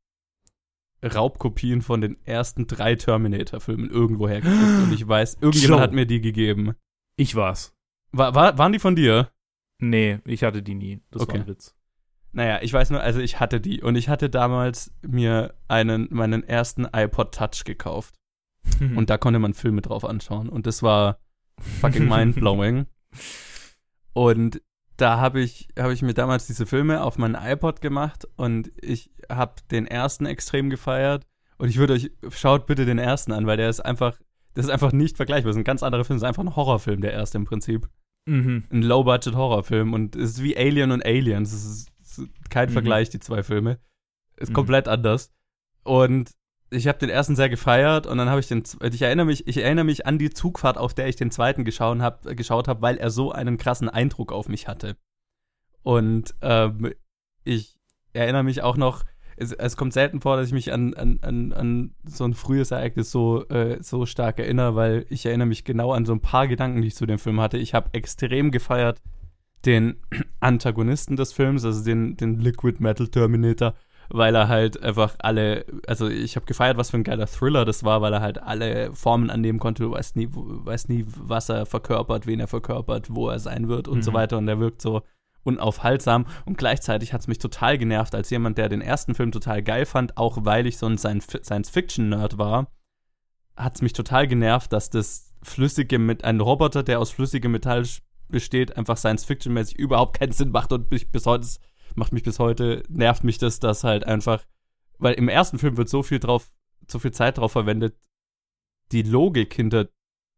Raubkopien 1.04 1.82
von 1.82 2.02
den 2.02 2.18
ersten 2.26 2.68
drei 2.68 2.96
Terminator-Filmen 2.96 3.90
irgendwo 3.90 4.30
hergekriegt 4.30 4.84
und 4.84 4.94
ich 4.94 5.08
weiß, 5.08 5.38
irgendjemand 5.42 5.80
Joe. 5.80 5.82
hat 5.82 5.94
mir 5.94 6.06
die 6.06 6.22
gegeben. 6.22 6.76
Ich 7.16 7.36
war's. 7.36 7.74
War, 8.12 8.36
war, 8.36 8.58
waren 8.58 8.72
die 8.72 8.80
von 8.80 8.96
dir? 8.96 9.32
Nee, 9.80 10.20
ich 10.26 10.44
hatte 10.44 10.62
die 10.62 10.76
nie. 10.76 11.02
Das 11.10 11.24
okay. 11.24 11.34
war 11.34 11.40
ein 11.42 11.48
Witz. 11.48 11.76
Naja, 12.34 12.60
ich 12.62 12.72
weiß 12.72 12.92
nur, 12.92 13.02
also 13.02 13.20
ich 13.20 13.40
hatte 13.40 13.60
die 13.60 13.82
und 13.82 13.96
ich 13.96 14.10
hatte 14.10 14.30
damals 14.30 14.94
mir 15.02 15.56
einen, 15.68 16.08
meinen 16.12 16.44
ersten 16.44 16.88
iPod 16.92 17.34
Touch 17.34 17.64
gekauft. 17.66 18.16
Und 18.96 19.10
da 19.10 19.18
konnte 19.18 19.40
man 19.40 19.54
Filme 19.54 19.82
drauf 19.82 20.06
anschauen 20.06 20.50
und 20.50 20.66
das 20.66 20.84
war 20.84 21.20
fucking 21.80 22.08
mindblowing. 22.08 22.88
und 24.14 24.62
da 24.98 25.20
habe 25.20 25.42
ich, 25.42 25.68
hab 25.78 25.92
ich 25.92 26.02
mir 26.02 26.14
damals 26.14 26.46
diese 26.48 26.66
Filme 26.66 27.02
auf 27.02 27.18
meinen 27.18 27.36
iPod 27.36 27.82
gemacht 27.82 28.28
und 28.36 28.72
ich 28.82 29.12
habe 29.30 29.56
den 29.72 29.88
ersten 29.88 30.26
extrem 30.26 30.70
gefeiert. 30.70 31.26
Und 31.58 31.70
ich 31.70 31.78
würde 31.78 31.94
euch, 31.94 32.12
schaut 32.30 32.66
bitte 32.66 32.86
den 32.86 32.98
ersten 32.98 33.32
an, 33.32 33.48
weil 33.48 33.58
der 33.58 33.70
ist 33.70 33.80
einfach, 33.80 34.20
das 34.54 34.66
ist 34.66 34.72
einfach 34.72 34.92
nicht 34.92 35.18
vergleichbar. 35.18 35.50
Das 35.50 35.56
ist 35.56 35.62
ein 35.62 35.66
ganz 35.66 35.84
anderer 35.84 36.06
Film, 36.06 36.18
das 36.18 36.24
ist 36.24 36.28
einfach 36.28 36.44
ein 36.44 36.56
Horrorfilm, 36.56 37.02
der 37.02 37.14
erste 37.14 37.38
im 37.38 37.46
Prinzip. 37.46 37.88
Mhm. 38.28 38.66
Ein 38.72 38.84
Low-Budget-Horrorfilm 38.84 39.94
und 39.94 40.16
es 40.16 40.32
ist 40.32 40.44
wie 40.44 40.56
Alien 40.56 40.92
und 40.92 41.06
Aliens. 41.06 41.52
Es 41.52 41.66
ist, 41.66 41.92
ist 42.02 42.30
kein 42.50 42.70
mhm. 42.70 42.74
Vergleich, 42.74 43.10
die 43.10 43.20
zwei 43.20 43.42
Filme. 43.42 43.80
Ist 44.38 44.50
mhm. 44.50 44.54
komplett 44.54 44.88
anders. 44.88 45.32
Und 45.84 46.32
ich 46.72 46.88
habe 46.88 46.98
den 46.98 47.10
ersten 47.10 47.36
sehr 47.36 47.50
gefeiert 47.50 48.08
und 48.08 48.18
dann 48.18 48.30
habe 48.30 48.40
ich 48.40 48.48
den, 48.48 48.64
ich 48.82 49.02
erinnere 49.02 49.26
mich, 49.26 49.46
ich 49.46 49.58
erinnere 49.58 49.84
mich 49.84 50.06
an 50.08 50.18
die 50.18 50.30
Zugfahrt, 50.30 50.78
auf 50.78 50.94
der 50.94 51.08
ich 51.08 51.18
den 51.18 51.30
zweiten 51.30 51.66
geschaut 51.66 52.00
habe, 52.00 52.36
geschaut 52.36 52.68
hab, 52.70 52.82
weil 52.82 52.98
er 52.98 53.10
so 53.10 53.32
einen 53.32 53.58
krassen 53.58 53.90
Eindruck 53.90 54.32
auf 54.32 54.48
mich 54.48 54.70
hatte. 54.70 54.96
Und 55.84 56.34
ähm, 56.42 56.94
ich 57.44 57.78
erinnere 58.14 58.44
mich 58.44 58.62
auch 58.62 58.78
noch, 58.78 59.04
es, 59.36 59.52
es, 59.52 59.76
kommt 59.76 59.92
selten 59.92 60.22
vor, 60.22 60.38
dass 60.38 60.48
ich 60.48 60.54
mich 60.54 60.72
an, 60.72 60.94
an, 60.94 61.20
an, 61.22 61.52
an 61.52 61.96
so 62.06 62.24
ein 62.24 62.34
frühes 62.34 62.72
Ereignis 62.72 63.12
so, 63.12 63.46
äh, 63.50 63.82
so 63.82 64.06
stark 64.06 64.40
erinnere, 64.40 64.76
weil 64.76 65.06
ich 65.10 65.26
erinnere 65.26 65.48
mich 65.48 65.66
genau 65.66 65.92
an 65.92 66.06
so 66.06 66.14
ein 66.14 66.22
paar 66.22 66.48
Gedanken, 66.48 66.82
die 66.82 66.88
ich 66.88 66.96
zu 66.96 67.06
dem 67.06 67.20
Film 67.20 67.42
hatte. 67.42 67.58
Ich 67.58 67.74
habe 67.74 67.90
extrem 67.94 68.52
gefeiert 68.52 69.02
den 69.66 69.98
Antagonisten 70.40 71.18
des 71.18 71.34
Films, 71.34 71.66
also 71.66 71.84
den, 71.84 72.16
den 72.16 72.40
Liquid 72.40 72.82
Metal 72.82 73.08
Terminator 73.08 73.74
weil 74.14 74.36
er 74.36 74.48
halt 74.48 74.82
einfach 74.84 75.16
alle, 75.20 75.66
also 75.88 76.10
ich 76.10 76.36
habe 76.36 76.46
gefeiert, 76.46 76.78
was 76.78 76.92
für 76.92 76.98
ein 76.98 77.04
geiler 77.04 77.28
Thriller 77.28 77.66
das 77.66 77.84
war, 77.84 78.02
weil 78.02 78.14
er 78.14 78.22
halt 78.22 78.42
alle 78.42 78.94
Formen 78.94 79.30
annehmen 79.30 79.60
konnte. 79.60 79.84
Du 79.84 79.92
weißt 79.92 80.18
nie, 80.18 80.28
weißt 80.32 80.90
nie, 80.90 81.06
was 81.08 81.50
er 81.50 81.66
verkörpert, 81.66 82.28
wen 82.28 82.40
er 82.40 82.48
verkörpert, 82.48 83.08
wo 83.10 83.30
er 83.30 83.40
sein 83.40 83.70
wird 83.70 83.88
und 83.88 84.00
mhm. 84.00 84.04
so 84.04 84.14
weiter. 84.14 84.38
Und 84.38 84.48
er 84.48 84.60
wirkt 84.60 84.82
so 84.82 85.02
unaufhaltsam. 85.44 86.26
Und 86.46 86.58
gleichzeitig 86.58 87.14
hat 87.14 87.22
es 87.22 87.28
mich 87.28 87.40
total 87.40 87.78
genervt, 87.78 88.14
als 88.14 88.30
jemand, 88.30 88.58
der 88.58 88.70
den 88.70 88.82
ersten 88.82 89.16
Film 89.16 89.32
total 89.32 89.64
geil 89.64 89.86
fand, 89.86 90.18
auch 90.18 90.40
weil 90.42 90.68
ich 90.68 90.78
so 90.78 90.88
ein 90.88 90.98
Science-Fiction-Nerd 90.98 92.38
war, 92.38 92.68
hat 93.56 93.76
es 93.76 93.82
mich 93.82 93.94
total 93.94 94.28
genervt, 94.28 94.74
dass 94.74 94.90
das 94.90 95.34
flüssige 95.42 96.00
mit 96.00 96.24
ein 96.24 96.40
Roboter, 96.42 96.84
der 96.84 97.00
aus 97.00 97.12
flüssigem 97.12 97.52
Metall 97.52 97.86
besteht, 98.28 98.78
einfach 98.78 98.98
Science-Fiction-mäßig 98.98 99.78
überhaupt 99.78 100.20
keinen 100.20 100.32
Sinn 100.34 100.52
macht 100.52 100.74
und 100.74 100.92
mich 100.92 101.12
bis 101.12 101.26
heute 101.26 101.48
macht 101.96 102.14
mich 102.14 102.24
bis 102.24 102.40
heute, 102.40 102.84
nervt 102.90 103.24
mich 103.24 103.38
das, 103.38 103.60
dass 103.60 103.84
halt 103.84 104.06
einfach, 104.06 104.44
weil 104.98 105.14
im 105.16 105.30
ersten 105.30 105.60
Film 105.60 105.78
wird 105.78 105.90
so 105.90 106.04
viel 106.04 106.20
drauf, 106.20 106.52
so 106.88 107.00
viel 107.00 107.12
Zeit 107.12 107.38
drauf 107.38 107.52
verwendet, 107.52 107.96
die 108.92 109.04
Logik 109.04 109.54
hinter 109.54 109.90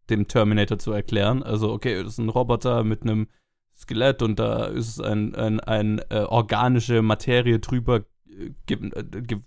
dem 0.09 0.27
Terminator 0.27 0.79
zu 0.79 0.91
erklären. 0.91 1.43
Also, 1.43 1.71
okay, 1.71 2.03
das 2.03 2.13
ist 2.13 2.17
ein 2.19 2.29
Roboter 2.29 2.83
mit 2.83 3.03
einem 3.03 3.27
Skelett 3.75 4.21
und 4.21 4.37
da 4.37 4.65
ist 4.65 5.01
ein, 5.01 5.33
ein, 5.35 5.59
ein 5.59 5.99
äh, 6.09 6.25
organische 6.27 7.01
Materie 7.01 7.59
drüber 7.59 8.05
äh, 8.27 8.51
ge 8.65 8.89
äh, 8.93 9.03
ge 9.21 9.39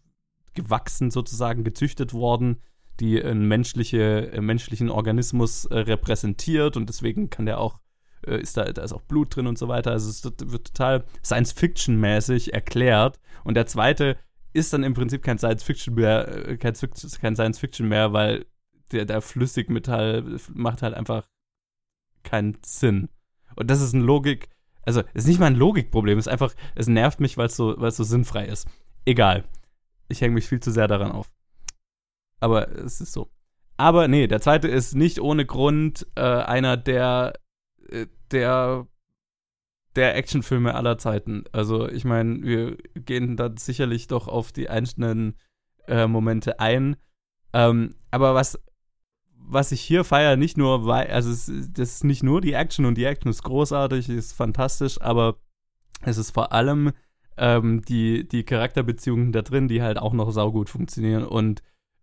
gewachsen, 0.54 1.10
sozusagen, 1.10 1.64
gezüchtet 1.64 2.14
worden, 2.14 2.62
die 2.98 3.22
einen 3.22 3.46
menschliche, 3.46 4.32
äh, 4.32 4.40
menschlichen 4.40 4.90
Organismus 4.90 5.66
äh, 5.66 5.78
repräsentiert 5.78 6.78
und 6.78 6.88
deswegen 6.88 7.28
kann 7.28 7.44
der 7.44 7.60
auch 7.60 7.78
äh, 8.26 8.40
ist 8.40 8.56
da, 8.56 8.64
da 8.64 8.82
ist 8.82 8.92
auch 8.92 9.02
Blut 9.02 9.34
drin 9.34 9.46
und 9.46 9.58
so 9.58 9.68
weiter. 9.68 9.92
Also 9.92 10.10
es 10.10 10.24
wird 10.24 10.66
total 10.68 11.04
Science-Fiction-mäßig 11.24 12.52
erklärt. 12.52 13.18
Und 13.44 13.54
der 13.54 13.66
zweite 13.66 14.16
ist 14.52 14.72
dann 14.72 14.84
im 14.84 14.94
Prinzip 14.94 15.22
kein 15.22 15.38
Science-Fiction 15.38 15.94
mehr, 15.94 16.48
äh, 16.48 16.56
kein, 16.56 16.74
kein 16.74 17.36
Science-Fiction 17.36 17.88
mehr, 17.88 18.12
weil 18.12 18.46
der, 18.92 19.04
der 19.04 19.20
Flüssigmetall 19.20 20.38
macht 20.52 20.82
halt 20.82 20.94
einfach 20.94 21.28
keinen 22.22 22.58
Sinn. 22.64 23.08
Und 23.54 23.70
das 23.70 23.80
ist 23.80 23.92
ein 23.92 24.00
Logik, 24.00 24.48
also 24.82 25.02
ist 25.14 25.26
nicht 25.26 25.40
mal 25.40 25.46
ein 25.46 25.56
Logikproblem, 25.56 26.18
es 26.18 26.26
ist 26.26 26.32
einfach, 26.32 26.54
es 26.74 26.86
nervt 26.86 27.20
mich, 27.20 27.36
weil 27.36 27.46
es 27.46 27.56
so, 27.56 27.76
so 27.90 28.04
sinnfrei 28.04 28.46
ist. 28.46 28.68
Egal. 29.04 29.44
Ich 30.08 30.20
hänge 30.20 30.34
mich 30.34 30.46
viel 30.46 30.60
zu 30.60 30.70
sehr 30.70 30.88
daran 30.88 31.12
auf. 31.12 31.30
Aber 32.40 32.68
es 32.68 33.00
ist 33.00 33.12
so. 33.12 33.30
Aber 33.76 34.08
nee, 34.08 34.26
der 34.26 34.40
zweite 34.40 34.68
ist 34.68 34.94
nicht 34.94 35.20
ohne 35.20 35.44
Grund 35.44 36.06
äh, 36.14 36.20
einer 36.20 36.76
der 36.76 37.34
äh, 37.88 38.06
der 38.32 38.86
der 39.94 40.14
Actionfilme 40.14 40.74
aller 40.74 40.98
Zeiten. 40.98 41.44
Also 41.52 41.88
ich 41.88 42.04
meine, 42.04 42.42
wir 42.42 42.76
gehen 42.94 43.36
da 43.36 43.50
sicherlich 43.56 44.08
doch 44.08 44.28
auf 44.28 44.52
die 44.52 44.68
einzelnen 44.68 45.36
äh, 45.88 46.06
Momente 46.06 46.60
ein. 46.60 46.96
Ähm, 47.54 47.94
aber 48.10 48.34
was 48.34 48.58
was 49.48 49.72
ich 49.72 49.80
hier 49.80 50.04
feiere, 50.04 50.36
nicht 50.36 50.56
nur, 50.56 50.86
weil, 50.86 51.06
also 51.08 51.30
es, 51.30 51.50
das 51.72 51.94
ist 51.94 52.04
nicht 52.04 52.22
nur 52.22 52.40
die 52.40 52.52
Action 52.52 52.84
und 52.84 52.96
die 52.96 53.04
Action 53.04 53.30
ist 53.30 53.44
großartig, 53.44 54.08
ist 54.08 54.32
fantastisch, 54.32 55.00
aber 55.00 55.36
es 56.02 56.18
ist 56.18 56.32
vor 56.32 56.52
allem 56.52 56.92
ähm, 57.36 57.82
die, 57.82 58.26
die 58.26 58.44
Charakterbeziehungen 58.44 59.32
da 59.32 59.42
drin, 59.42 59.68
die 59.68 59.82
halt 59.82 59.98
auch 59.98 60.12
noch 60.12 60.30
saugut 60.32 60.68
funktionieren 60.68 61.24
und 61.24 61.62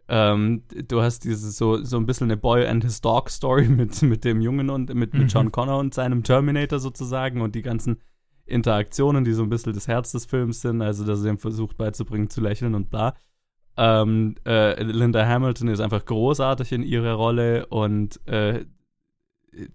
ähm, 0.10 0.64
du 0.88 1.02
hast 1.02 1.24
dieses 1.24 1.58
so, 1.58 1.84
so 1.84 1.98
ein 1.98 2.06
bisschen 2.06 2.26
eine 2.26 2.38
Boy 2.38 2.68
and 2.68 2.84
his 2.84 3.02
Dog 3.02 3.30
Story 3.30 3.68
mit, 3.70 4.02
mit 4.02 4.24
dem 4.24 4.42
Jungen 4.42 4.70
und 4.70 4.94
mit, 4.94 5.14
mit 5.14 5.32
John 5.32 5.48
mhm. 5.48 5.52
Connor 5.52 5.80
und 5.80 5.94
seinem 5.94 6.24
Terminator 6.24 6.80
sozusagen 6.80 7.42
und 7.42 7.56
die 7.56 7.62
ganzen 7.62 8.02
Interaktionen, 8.46 9.24
die 9.24 9.32
so 9.34 9.44
ein 9.44 9.50
bisschen 9.50 9.74
das 9.74 9.88
Herz 9.88 10.12
des 10.12 10.26
Films 10.26 10.62
sind, 10.62 10.82
also 10.82 11.06
dass 11.06 11.24
er 11.24 11.32
ihm 11.32 11.38
versucht 11.38 11.78
beizubringen 11.78 12.30
zu 12.30 12.42
lächeln 12.42 12.76
und 12.76 12.90
bla. 12.90 13.16
Ähm, 13.78 14.36
äh, 14.46 14.82
Linda 14.84 15.26
Hamilton 15.26 15.70
ist 15.70 15.80
einfach 15.80 16.06
großartig 16.06 16.74
in 16.74 16.84
ihrer 16.84 17.14
Rolle 17.14 17.66
und 17.68 18.20
äh, 18.28 18.66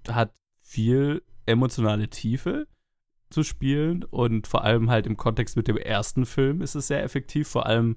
hat 0.08 0.32
viel 0.60 1.22
emotionale 1.46 2.08
Tiefe 2.08 2.66
zu 3.30 3.42
spielen 3.42 4.04
und 4.04 4.46
vor 4.46 4.64
allem 4.64 4.90
halt 4.90 5.06
im 5.06 5.16
Kontext 5.16 5.56
mit 5.56 5.66
dem 5.66 5.76
ersten 5.76 6.26
Film 6.26 6.60
ist 6.60 6.74
es 6.74 6.86
sehr 6.86 7.02
effektiv, 7.02 7.48
vor 7.48 7.66
allem 7.66 7.96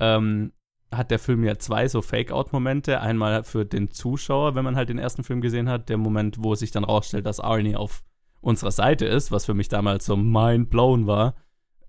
ähm, 0.00 0.52
hat 0.90 1.10
der 1.10 1.18
Film 1.18 1.44
ja 1.44 1.58
zwei 1.58 1.88
so 1.88 2.02
Fake-Out-Momente. 2.02 3.00
Einmal 3.00 3.44
für 3.44 3.64
den 3.64 3.90
Zuschauer, 3.90 4.54
wenn 4.54 4.64
man 4.64 4.76
halt 4.76 4.88
den 4.88 4.98
ersten 4.98 5.22
Film 5.22 5.40
gesehen 5.40 5.68
hat, 5.68 5.88
der 5.88 5.98
Moment, 5.98 6.36
wo 6.40 6.54
sich 6.54 6.70
dann 6.70 6.84
rausstellt, 6.84 7.26
dass 7.26 7.40
Arnie 7.40 7.76
auf 7.76 8.02
unserer 8.40 8.70
Seite 8.70 9.04
ist, 9.04 9.30
was 9.30 9.44
für 9.44 9.54
mich 9.54 9.68
damals 9.68 10.06
so 10.06 10.16
mind-blown 10.16 11.06
war. 11.06 11.34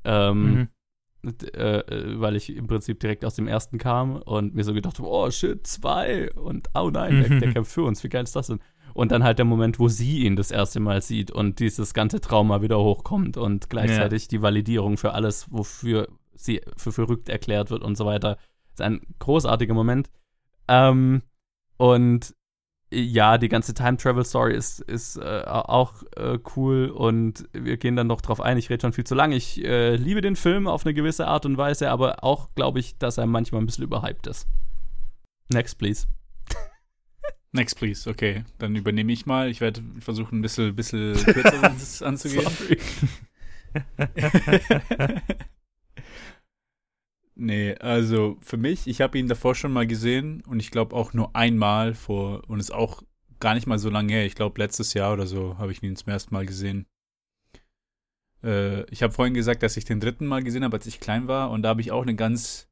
Ähm, 0.03 0.69
mhm. 1.23 1.33
äh, 1.53 2.19
weil 2.19 2.35
ich 2.35 2.55
im 2.55 2.67
Prinzip 2.67 2.99
direkt 2.99 3.25
aus 3.25 3.35
dem 3.35 3.47
ersten 3.47 3.77
kam 3.77 4.17
und 4.17 4.55
mir 4.55 4.63
so 4.63 4.73
gedacht 4.73 4.97
habe, 4.97 5.09
oh 5.09 5.29
shit, 5.29 5.65
zwei 5.67 6.31
und 6.33 6.69
oh 6.73 6.89
nein, 6.89 7.19
der, 7.21 7.39
der 7.39 7.51
kämpft 7.53 7.71
für 7.71 7.83
uns, 7.83 8.03
wie 8.03 8.09
geil 8.09 8.23
ist 8.23 8.35
das 8.35 8.47
denn? 8.47 8.59
Und 8.93 9.11
dann 9.11 9.23
halt 9.23 9.37
der 9.37 9.45
Moment, 9.45 9.79
wo 9.79 9.87
sie 9.87 10.25
ihn 10.25 10.35
das 10.35 10.51
erste 10.51 10.79
Mal 10.79 11.01
sieht 11.01 11.31
und 11.31 11.59
dieses 11.59 11.93
ganze 11.93 12.21
Trauma 12.21 12.61
wieder 12.61 12.79
hochkommt 12.79 13.37
und 13.37 13.69
gleichzeitig 13.69 14.23
ja. 14.23 14.27
die 14.29 14.41
Validierung 14.41 14.97
für 14.97 15.13
alles, 15.13 15.51
wofür 15.51 16.07
sie 16.33 16.61
für 16.75 16.91
verrückt 16.91 17.29
erklärt 17.29 17.69
wird 17.69 17.83
und 17.83 17.95
so 17.97 18.05
weiter 18.05 18.37
ein 18.81 19.01
großartiger 19.19 19.73
Moment. 19.73 20.09
Ähm, 20.67 21.23
und 21.77 22.35
ja, 22.91 23.37
die 23.37 23.49
ganze 23.49 23.73
Time-Travel-Story 23.73 24.55
ist, 24.55 24.79
ist 24.81 25.17
äh, 25.17 25.43
auch 25.45 26.01
äh, 26.15 26.39
cool 26.55 26.89
und 26.89 27.47
wir 27.53 27.77
gehen 27.77 27.95
dann 27.95 28.07
noch 28.07 28.21
drauf 28.21 28.41
ein. 28.41 28.57
Ich 28.57 28.69
rede 28.69 28.81
schon 28.81 28.93
viel 28.93 29.03
zu 29.03 29.13
lange. 29.13 29.35
Ich 29.35 29.63
äh, 29.63 29.95
liebe 29.95 30.21
den 30.21 30.35
Film 30.35 30.67
auf 30.67 30.85
eine 30.85 30.95
gewisse 30.95 31.27
Art 31.27 31.45
und 31.45 31.57
Weise, 31.57 31.91
aber 31.91 32.23
auch 32.23 32.49
glaube 32.55 32.79
ich, 32.79 32.97
dass 32.97 33.19
er 33.19 33.27
manchmal 33.27 33.61
ein 33.61 33.67
bisschen 33.67 33.83
überhyped 33.83 34.25
ist. 34.25 34.47
Next, 35.49 35.77
please. 35.77 36.07
Next, 37.51 37.77
please. 37.77 38.09
Okay, 38.09 38.43
dann 38.57 38.75
übernehme 38.75 39.11
ich 39.11 39.27
mal. 39.27 39.49
Ich 39.49 39.61
werde 39.61 39.83
versuchen, 39.99 40.39
ein 40.39 40.41
bisschen, 40.41 40.75
bisschen 40.75 41.13
kürzer 41.13 42.07
anzugehen. 42.07 42.47
Nee, 47.41 47.73
also 47.75 48.37
für 48.41 48.57
mich, 48.57 48.85
ich 48.85 48.99
habe 48.99 49.17
ihn 49.17 49.29
davor 49.29 49.55
schon 49.55 49.71
mal 49.71 49.87
gesehen 49.87 50.43
und 50.45 50.59
ich 50.59 50.71
glaube 50.71 50.93
auch 50.93 51.13
nur 51.13 51.37
einmal 51.37 51.93
vor 51.93 52.43
und 52.49 52.59
ist 52.59 52.73
auch 52.73 53.01
gar 53.39 53.53
nicht 53.53 53.65
mal 53.65 53.79
so 53.79 53.89
lange 53.89 54.11
her. 54.11 54.25
Ich 54.25 54.35
glaube 54.35 54.59
letztes 54.59 54.93
Jahr 54.93 55.13
oder 55.13 55.25
so 55.25 55.57
habe 55.57 55.71
ich 55.71 55.81
ihn 55.81 55.95
zum 55.95 56.11
ersten 56.11 56.33
Mal 56.33 56.45
gesehen. 56.45 56.85
Äh, 58.43 58.83
ich 58.91 59.03
habe 59.03 59.13
vorhin 59.13 59.33
gesagt, 59.33 59.63
dass 59.63 59.77
ich 59.77 59.85
den 59.85 60.01
dritten 60.01 60.27
Mal 60.27 60.43
gesehen 60.43 60.65
habe, 60.65 60.75
als 60.75 60.85
ich 60.85 60.99
klein 60.99 61.29
war 61.29 61.49
und 61.51 61.61
da 61.61 61.69
habe 61.69 61.79
ich 61.79 61.93
auch 61.93 62.01
eine 62.01 62.13
ganz 62.13 62.67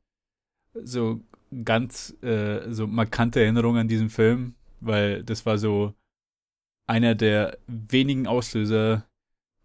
so 0.73 1.21
ganz 1.63 2.21
äh, 2.21 2.69
so 2.69 2.87
markante 2.87 3.39
Erinnerung 3.39 3.77
an 3.77 3.87
diesen 3.87 4.09
Film, 4.09 4.55
weil 4.81 5.23
das 5.23 5.45
war 5.45 5.57
so 5.57 5.93
einer 6.87 7.15
der 7.15 7.57
wenigen 7.67 8.27
Auslöser, 8.27 9.07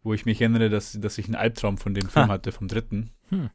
wo 0.04 0.14
ich 0.14 0.26
mich 0.26 0.40
erinnere, 0.40 0.70
dass, 0.70 0.92
dass 1.00 1.18
ich 1.18 1.26
einen 1.26 1.34
Albtraum 1.34 1.76
von 1.76 1.92
dem 1.92 2.08
Film 2.08 2.28
ha. 2.28 2.34
hatte, 2.34 2.52
vom 2.52 2.68
dritten. 2.68 3.10
Hm. 3.30 3.50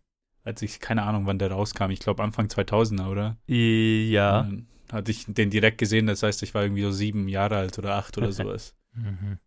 Als 0.47 0.61
ich, 0.61 0.79
keine 0.79 1.03
Ahnung, 1.03 1.25
wann 1.25 1.39
der 1.39 1.51
rauskam. 1.51 1.89
Ich 1.89 1.99
glaube 1.99 2.23
Anfang 2.23 2.47
2000er, 2.47 3.09
oder? 3.09 3.37
Ja. 3.47 4.43
dann 4.43 4.65
hatte 4.89 5.11
ich 5.11 5.25
den 5.27 5.49
direkt 5.49 5.77
gesehen, 5.77 6.07
das 6.07 6.23
heißt, 6.23 6.41
ich 6.41 6.53
war 6.53 6.63
irgendwie 6.63 6.83
so 6.83 6.91
sieben 6.91 7.27
Jahre 7.27 7.57
alt 7.57 7.77
oder 7.77 7.95
acht 7.95 8.17
oder 8.17 8.31
sowas. 8.31 8.73
mhm. 8.93 9.39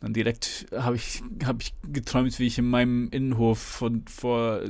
Dann 0.00 0.12
direkt 0.12 0.66
habe 0.74 0.96
ich, 0.96 1.22
hab 1.44 1.62
ich 1.62 1.72
geträumt, 1.86 2.36
wie 2.40 2.46
ich 2.48 2.58
in 2.58 2.64
meinem 2.64 3.10
Innenhof 3.10 3.60
von, 3.60 4.04
vor 4.08 4.62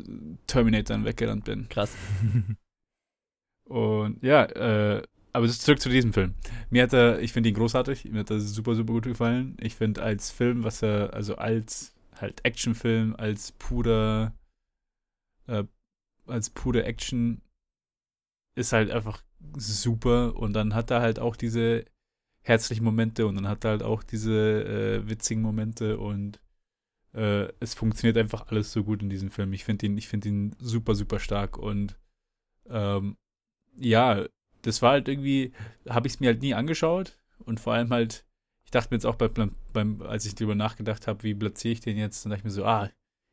Terminatoren 0.46 1.06
weggerannt 1.06 1.44
bin. 1.44 1.66
Krass. 1.70 1.96
Und 3.64 4.22
ja, 4.22 4.44
äh, 4.44 5.02
aber 5.32 5.48
zurück 5.48 5.80
zu 5.80 5.88
diesem 5.88 6.12
Film. 6.12 6.34
Mir 6.68 6.82
hat 6.82 6.92
er, 6.92 7.20
ich 7.20 7.32
finde 7.32 7.48
ihn 7.48 7.54
großartig, 7.54 8.04
mir 8.04 8.20
hat 8.20 8.30
er 8.30 8.40
super, 8.40 8.74
super 8.74 8.92
gut 8.92 9.04
gefallen. 9.04 9.56
Ich 9.60 9.76
finde 9.76 10.02
als 10.02 10.30
Film, 10.30 10.62
was 10.62 10.82
er, 10.82 11.14
also 11.14 11.36
als 11.36 11.94
halt 12.20 12.44
Actionfilm, 12.44 13.14
als 13.16 13.52
purer, 13.52 14.34
äh, 15.50 15.64
als 16.26 16.50
pure 16.50 16.84
Action, 16.84 17.42
ist 18.54 18.72
halt 18.72 18.90
einfach 18.90 19.22
super. 19.56 20.36
Und 20.36 20.52
dann 20.52 20.74
hat 20.74 20.90
er 20.90 21.00
halt 21.00 21.18
auch 21.18 21.36
diese 21.36 21.84
herzlichen 22.42 22.84
Momente 22.84 23.26
und 23.26 23.36
dann 23.36 23.48
hat 23.48 23.64
er 23.64 23.72
halt 23.72 23.82
auch 23.82 24.02
diese 24.02 24.32
äh, 24.64 25.08
witzigen 25.08 25.42
Momente 25.42 25.98
und 25.98 26.40
äh, 27.12 27.48
es 27.60 27.74
funktioniert 27.74 28.16
einfach 28.16 28.46
alles 28.48 28.72
so 28.72 28.84
gut 28.84 29.02
in 29.02 29.10
diesem 29.10 29.30
Film. 29.30 29.52
Ich 29.52 29.64
finde 29.64 29.86
ihn, 29.86 29.98
ich 29.98 30.08
finde 30.08 30.28
ihn 30.28 30.56
super, 30.58 30.94
super 30.94 31.18
stark 31.18 31.58
und 31.58 31.98
ähm, 32.68 33.16
ja, 33.76 34.26
das 34.62 34.82
war 34.82 34.92
halt 34.92 35.08
irgendwie, 35.08 35.52
habe 35.88 36.06
ich 36.06 36.14
es 36.14 36.20
mir 36.20 36.28
halt 36.28 36.42
nie 36.42 36.54
angeschaut 36.54 37.18
und 37.40 37.60
vor 37.60 37.74
allem 37.74 37.90
halt, 37.90 38.24
ich 38.64 38.70
dachte 38.70 38.88
mir 38.90 38.96
jetzt 38.96 39.06
auch 39.06 39.16
beim, 39.16 39.54
beim 39.72 40.02
als 40.02 40.24
ich 40.26 40.34
darüber 40.34 40.54
nachgedacht 40.54 41.06
habe, 41.06 41.22
wie 41.24 41.34
platziere 41.34 41.72
ich 41.72 41.80
den 41.80 41.96
jetzt, 41.96 42.24
dann 42.24 42.30
dachte 42.30 42.40
ich 42.40 42.44
mir 42.44 42.50
so, 42.50 42.64
ah, 42.64 42.90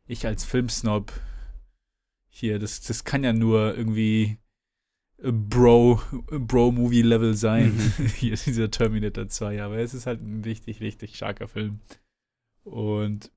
ich 0.08 0.26
als 0.26 0.44
Filmsnob 0.44 1.12
hier, 2.40 2.60
das, 2.60 2.82
das 2.82 3.04
kann 3.04 3.24
ja 3.24 3.34
nur 3.34 3.76
irgendwie 3.76 4.38
Bro, 5.20 6.00
Bro-Movie-Level 6.30 7.34
sein. 7.34 7.76
Mhm. 7.76 8.06
hier 8.16 8.34
ist 8.34 8.46
dieser 8.46 8.70
Terminator 8.70 9.28
2, 9.28 9.64
aber 9.64 9.78
es 9.78 9.94
ist 9.94 10.06
halt 10.06 10.22
ein 10.22 10.44
richtig, 10.44 10.80
richtig 10.80 11.16
starker 11.16 11.48
Film. 11.48 11.80
Und 12.64 13.32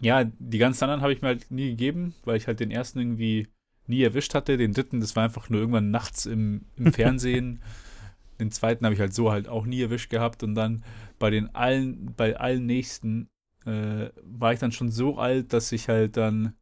ja, 0.00 0.24
die 0.24 0.58
ganzen 0.58 0.84
anderen 0.84 1.00
habe 1.00 1.12
ich 1.12 1.22
mir 1.22 1.28
halt 1.28 1.50
nie 1.50 1.70
gegeben, 1.70 2.14
weil 2.24 2.36
ich 2.36 2.46
halt 2.46 2.60
den 2.60 2.70
ersten 2.70 3.00
irgendwie 3.00 3.48
nie 3.86 4.02
erwischt 4.02 4.34
hatte. 4.34 4.56
Den 4.56 4.72
dritten, 4.72 5.00
das 5.00 5.16
war 5.16 5.24
einfach 5.24 5.50
nur 5.50 5.60
irgendwann 5.60 5.90
nachts 5.90 6.26
im, 6.26 6.66
im 6.76 6.92
Fernsehen. 6.92 7.62
den 8.38 8.52
zweiten 8.52 8.84
habe 8.84 8.94
ich 8.94 9.00
halt 9.00 9.14
so 9.14 9.32
halt 9.32 9.48
auch 9.48 9.66
nie 9.66 9.80
erwischt 9.80 10.10
gehabt. 10.10 10.44
Und 10.44 10.54
dann 10.54 10.84
bei 11.18 11.30
den 11.30 11.52
allen, 11.54 12.14
bei 12.14 12.36
allen 12.36 12.66
nächsten 12.66 13.28
äh, 13.64 14.10
war 14.22 14.52
ich 14.52 14.60
dann 14.60 14.72
schon 14.72 14.90
so 14.90 15.18
alt, 15.18 15.52
dass 15.52 15.72
ich 15.72 15.88
halt 15.88 16.16
dann 16.16 16.54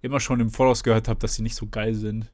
immer 0.00 0.20
schon 0.20 0.40
im 0.40 0.50
Voraus 0.50 0.82
gehört 0.82 1.08
habe, 1.08 1.20
dass 1.20 1.34
sie 1.34 1.42
nicht 1.42 1.56
so 1.56 1.66
geil 1.66 1.94
sind. 1.94 2.32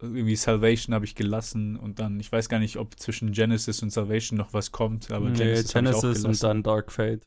Irgendwie 0.00 0.34
Salvation 0.34 0.94
habe 0.94 1.04
ich 1.04 1.14
gelassen 1.14 1.76
und 1.76 2.00
dann, 2.00 2.18
ich 2.18 2.32
weiß 2.32 2.48
gar 2.48 2.58
nicht, 2.58 2.76
ob 2.76 2.98
zwischen 2.98 3.30
Genesis 3.30 3.82
und 3.82 3.90
Salvation 3.90 4.36
noch 4.36 4.52
was 4.52 4.72
kommt, 4.72 5.12
aber 5.12 5.30
nee, 5.30 5.38
Genesis, 5.38 5.72
Genesis 5.72 6.24
und 6.24 6.42
dann 6.42 6.64
Dark 6.64 6.90
Fate. 6.90 7.24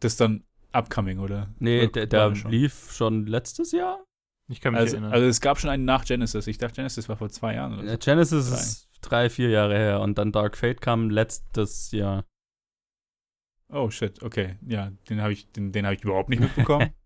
Das 0.00 0.12
ist 0.12 0.20
dann 0.20 0.44
upcoming, 0.72 1.20
oder? 1.20 1.54
Nee, 1.58 1.84
oder 1.84 1.92
der, 1.92 2.06
der 2.06 2.34
schon? 2.34 2.50
lief 2.50 2.92
schon 2.92 3.26
letztes 3.26 3.72
Jahr? 3.72 4.04
Ich 4.48 4.60
kann 4.60 4.74
mich 4.74 4.80
also, 4.80 4.96
erinnern. 4.96 5.12
Also 5.12 5.26
es 5.26 5.40
gab 5.40 5.58
schon 5.58 5.70
einen 5.70 5.86
nach 5.86 6.04
Genesis. 6.04 6.46
Ich 6.46 6.58
dachte, 6.58 6.76
Genesis 6.76 7.08
war 7.08 7.16
vor 7.16 7.30
zwei 7.30 7.54
Jahren 7.54 7.78
oder 7.78 7.88
so. 7.92 7.98
Genesis 7.98 8.50
drei. 8.50 8.56
ist 8.56 8.88
drei, 9.00 9.30
vier 9.30 9.48
Jahre 9.48 9.78
her 9.78 10.00
und 10.00 10.18
dann 10.18 10.32
Dark 10.32 10.58
Fate 10.58 10.82
kam 10.82 11.08
letztes 11.08 11.92
Jahr. 11.92 12.26
Oh 13.70 13.88
shit, 13.88 14.22
okay. 14.22 14.58
Ja, 14.66 14.92
den 15.08 15.22
habe 15.22 15.32
ich, 15.32 15.50
den, 15.52 15.72
den 15.72 15.86
hab 15.86 15.94
ich 15.94 16.04
überhaupt 16.04 16.28
nicht 16.28 16.40
mitbekommen. 16.40 16.90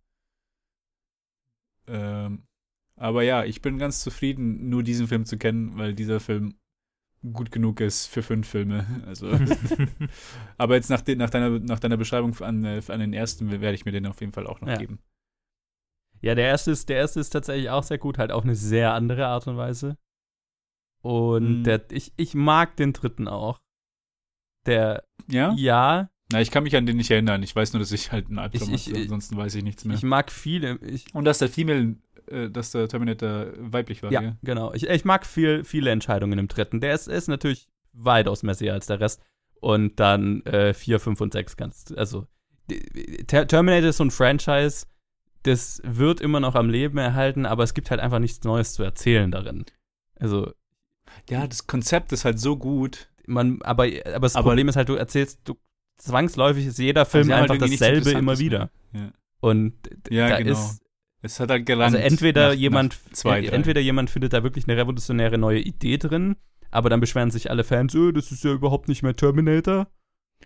ähm, 1.87 2.43
aber 2.97 3.23
ja, 3.23 3.45
ich 3.45 3.61
bin 3.63 3.79
ganz 3.79 4.01
zufrieden, 4.01 4.69
nur 4.69 4.83
diesen 4.83 5.07
Film 5.07 5.27
zu 5.27 5.37
kennen, 5.37 5.77
weil 5.77 5.95
dieser 5.95 6.21
Film 6.21 6.55
gut 7.33 7.51
genug 7.51 7.81
ist 7.81 8.07
für 8.07 8.23
fünf 8.23 8.49
Filme. 8.49 8.87
Also, 9.07 9.29
aber 10.59 10.75
jetzt 10.75 10.91
nach, 10.91 11.03
de, 11.03 11.17
nach, 11.17 11.31
deiner, 11.31 11.59
nach 11.59 11.79
deiner 11.79 11.97
Beschreibung 11.97 12.37
an, 12.41 12.65
äh, 12.65 12.83
an 12.89 13.01
den 13.01 13.13
ersten 13.13 13.51
werde 13.51 13.75
ich 13.75 13.85
mir 13.85 13.93
den 13.93 14.07
auf 14.07 14.21
jeden 14.21 14.33
Fall 14.33 14.47
auch 14.47 14.61
noch 14.61 14.69
ja. 14.69 14.77
geben. 14.77 14.99
Ja, 16.23 16.35
der 16.35 16.47
erste, 16.47 16.71
ist, 16.71 16.89
der 16.89 16.97
erste 16.97 17.21
ist 17.21 17.31
tatsächlich 17.31 17.71
auch 17.71 17.83
sehr 17.83 17.99
gut, 17.99 18.19
halt 18.19 18.33
auf 18.33 18.45
eine 18.45 18.55
sehr 18.55 18.95
andere 18.95 19.27
Art 19.27 19.47
und 19.47 19.57
Weise. 19.57 19.97
Und 21.03 21.61
mhm. 21.61 21.65
der, 21.65 21.91
ich, 21.93 22.13
ich 22.17 22.35
mag 22.35 22.77
den 22.77 22.93
dritten 22.93 23.29
auch. 23.29 23.61
Der, 24.67 25.05
ja? 25.29 25.55
Ja. 25.57 26.11
Na, 26.33 26.41
ich 26.41 26.51
kann 26.51 26.65
mich 26.65 26.75
an 26.77 26.87
den 26.87 26.97
nicht 26.97 27.11
erinnern. 27.11 27.43
Ich 27.43 27.55
weiß 27.55 27.73
nur, 27.73 27.81
dass 27.81 27.93
ich 27.93 28.11
halt 28.11 28.29
einen 28.29 28.39
Albtraum 28.39 28.75
ich, 28.75 28.89
hatte, 28.89 29.01
ansonsten 29.01 29.37
weiß 29.37 29.55
ich 29.55 29.63
nichts 29.63 29.85
mehr. 29.85 29.97
Ich 29.97 30.03
mag 30.03 30.33
viele. 30.33 30.79
Ich, 30.83 31.15
und 31.15 31.25
dass 31.25 31.39
der 31.39 31.49
Female, 31.49 31.97
äh, 32.27 32.51
dass 32.51 32.73
der 32.73 32.89
Terminator 32.89 33.47
weiblich 33.59 34.03
war. 34.03 34.11
Ja, 34.11 34.23
ja? 34.23 34.37
genau. 34.43 34.73
Ich, 34.75 34.89
ich 34.89 35.05
mag 35.05 35.25
viel, 35.25 35.63
viele 35.63 35.91
Entscheidungen 35.91 36.39
im 36.39 36.49
dritten. 36.49 36.81
Der 36.81 36.95
ist, 36.95 37.07
ist 37.07 37.29
natürlich 37.29 37.69
weitaus 37.93 38.43
messier 38.43 38.73
als 38.73 38.87
der 38.87 38.99
Rest. 38.99 39.23
Und 39.61 40.01
dann 40.01 40.43
äh, 40.43 40.75
4, 40.75 41.01
5 41.01 41.21
und 41.21 41.33
6 41.33 41.57
kannst 41.57 41.97
Also, 41.97 42.27
Terminator 43.27 43.89
ist 43.89 43.97
so 43.97 44.05
ein 44.05 44.11
Franchise, 44.11 44.87
das 45.45 45.81
wird 45.85 46.21
immer 46.21 46.41
noch 46.41 46.57
am 46.57 46.69
Leben 46.69 46.99
erhalten, 46.99 47.47
aber 47.47 47.63
es 47.63 47.73
gibt 47.73 47.91
halt 47.91 48.01
einfach 48.01 48.19
nichts 48.19 48.45
Neues 48.45 48.75
zu 48.75 48.83
erzählen 48.83 49.31
darin. 49.31 49.65
Also. 50.17 50.53
Ja, 51.31 51.47
das 51.47 51.67
Konzept 51.67 52.13
ist 52.13 52.25
halt 52.25 52.41
so 52.41 52.57
gut. 52.57 53.09
Man, 53.27 53.63
aber, 53.63 53.85
aber 53.85 54.21
das 54.21 54.37
aber 54.37 54.51
Problem 54.51 54.69
ist 54.69 54.77
halt, 54.77 54.89
du 54.89 54.95
erzählst, 54.95 55.41
du 55.45 55.57
zwangsläufig 55.97 56.67
ist 56.67 56.79
jeder 56.79 57.05
Film 57.05 57.33
halt 57.33 57.51
einfach 57.51 57.67
dasselbe 57.67 58.11
immer 58.13 58.39
wieder. 58.39 58.71
Ja. 58.93 59.11
Und 59.41 59.75
ja, 60.11 60.29
da 60.29 60.39
genau. 60.39 60.53
ist. 60.53 60.81
Es 61.23 61.41
hat 61.41 61.51
halt 61.51 61.67
gelangt. 61.67 61.95
Also 61.95 62.07
entweder 62.07 62.49
nach, 62.51 62.55
jemand, 62.55 62.99
nach 63.07 63.13
zwei, 63.13 63.45
entweder 63.45 63.81
jemand 63.81 64.11
findet 64.11 64.33
da 64.33 64.43
wirklich 64.43 64.69
eine 64.69 64.77
revolutionäre 64.77 65.39
neue 65.39 65.61
Idee 65.61 65.97
drin, 65.99 66.37
aber 66.71 66.91
dann 66.91 67.01
beschweren 67.01 67.31
sich 67.31 67.51
alle 67.51 67.65
Fans, 67.65 67.95
oh, 67.97 68.13
das 68.13 68.31
ist 68.31 68.45
ja 68.45 68.53
überhaupt 68.53 68.89
nicht 68.89 69.03
mehr 69.03 69.17
Terminator. 69.17 69.89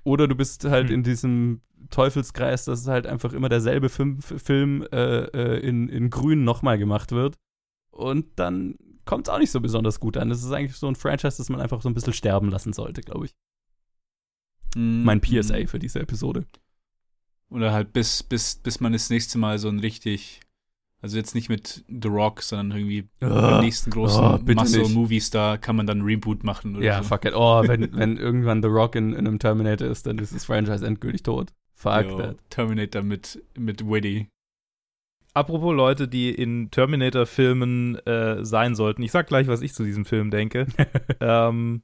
Oder 0.04 0.28
du 0.28 0.34
bist 0.34 0.64
halt 0.64 0.88
hm. 0.88 0.94
in 0.94 1.02
diesem 1.02 1.60
Teufelskreis, 1.90 2.64
dass 2.64 2.82
es 2.82 2.86
halt 2.86 3.06
einfach 3.06 3.32
immer 3.32 3.48
derselbe 3.48 3.88
Film, 3.88 4.20
Film 4.22 4.86
äh, 4.92 5.24
äh, 5.24 5.58
in, 5.60 5.88
in 5.88 6.10
Grün 6.10 6.44
nochmal 6.44 6.78
gemacht 6.78 7.12
wird. 7.12 7.36
Und 7.90 8.26
dann 8.36 8.76
kommt 9.04 9.26
es 9.26 9.34
auch 9.34 9.38
nicht 9.38 9.50
so 9.50 9.60
besonders 9.60 9.98
gut 9.98 10.16
an. 10.16 10.28
Das 10.28 10.42
ist 10.42 10.52
eigentlich 10.52 10.76
so 10.76 10.86
ein 10.86 10.94
Franchise, 10.94 11.36
das 11.36 11.48
man 11.48 11.60
einfach 11.60 11.82
so 11.82 11.88
ein 11.88 11.94
bisschen 11.94 12.12
sterben 12.12 12.50
lassen 12.50 12.72
sollte, 12.72 13.00
glaube 13.00 13.26
ich. 13.26 13.34
Mm, 14.76 15.04
mein 15.04 15.20
PSA 15.20 15.66
für 15.66 15.78
diese 15.78 16.00
Episode. 16.00 16.46
Oder 17.50 17.72
halt 17.72 17.92
bis, 17.92 18.22
bis, 18.22 18.56
bis 18.56 18.80
man 18.80 18.92
das 18.92 19.10
nächste 19.10 19.38
Mal 19.38 19.58
so 19.58 19.68
ein 19.68 19.80
richtig, 19.80 20.40
also 21.02 21.16
jetzt 21.16 21.34
nicht 21.34 21.48
mit 21.48 21.84
The 21.88 22.08
Rock, 22.08 22.42
sondern 22.42 22.78
irgendwie 22.78 23.08
oh, 23.22 23.28
beim 23.28 23.64
nächsten 23.64 23.90
großen 23.90 24.22
oh, 24.22 24.38
Muscle-Movie-Star 24.38 25.58
kann 25.58 25.76
man 25.76 25.86
dann 25.86 25.98
ein 25.98 26.04
Reboot 26.04 26.44
machen 26.44 26.76
oder 26.76 26.84
Ja, 26.84 27.02
so. 27.02 27.08
fuck 27.08 27.24
it. 27.24 27.34
Oh, 27.34 27.62
wenn, 27.66 27.92
wenn 27.96 28.16
irgendwann 28.16 28.62
The 28.62 28.68
Rock 28.68 28.94
in, 28.94 29.12
in 29.12 29.26
einem 29.26 29.38
Terminator 29.38 29.88
ist, 29.88 30.06
dann 30.06 30.18
ist 30.18 30.34
das 30.34 30.44
Franchise 30.44 30.86
endgültig 30.86 31.24
tot. 31.24 31.52
Fuck 31.74 32.04
Yo, 32.04 32.18
that. 32.18 32.36
Terminator 32.50 33.02
mit, 33.02 33.42
mit 33.58 33.84
Widdy. 33.88 34.28
Apropos 35.32 35.74
Leute, 35.74 36.08
die 36.08 36.30
in 36.30 36.70
Terminator-Filmen 36.70 37.96
äh, 38.06 38.44
sein 38.44 38.74
sollten. 38.74 39.02
Ich 39.02 39.12
sag 39.12 39.28
gleich, 39.28 39.46
was 39.46 39.62
ich 39.62 39.72
zu 39.74 39.84
diesem 39.84 40.04
Film 40.04 40.30
denke. 40.30 40.66
ähm, 41.20 41.82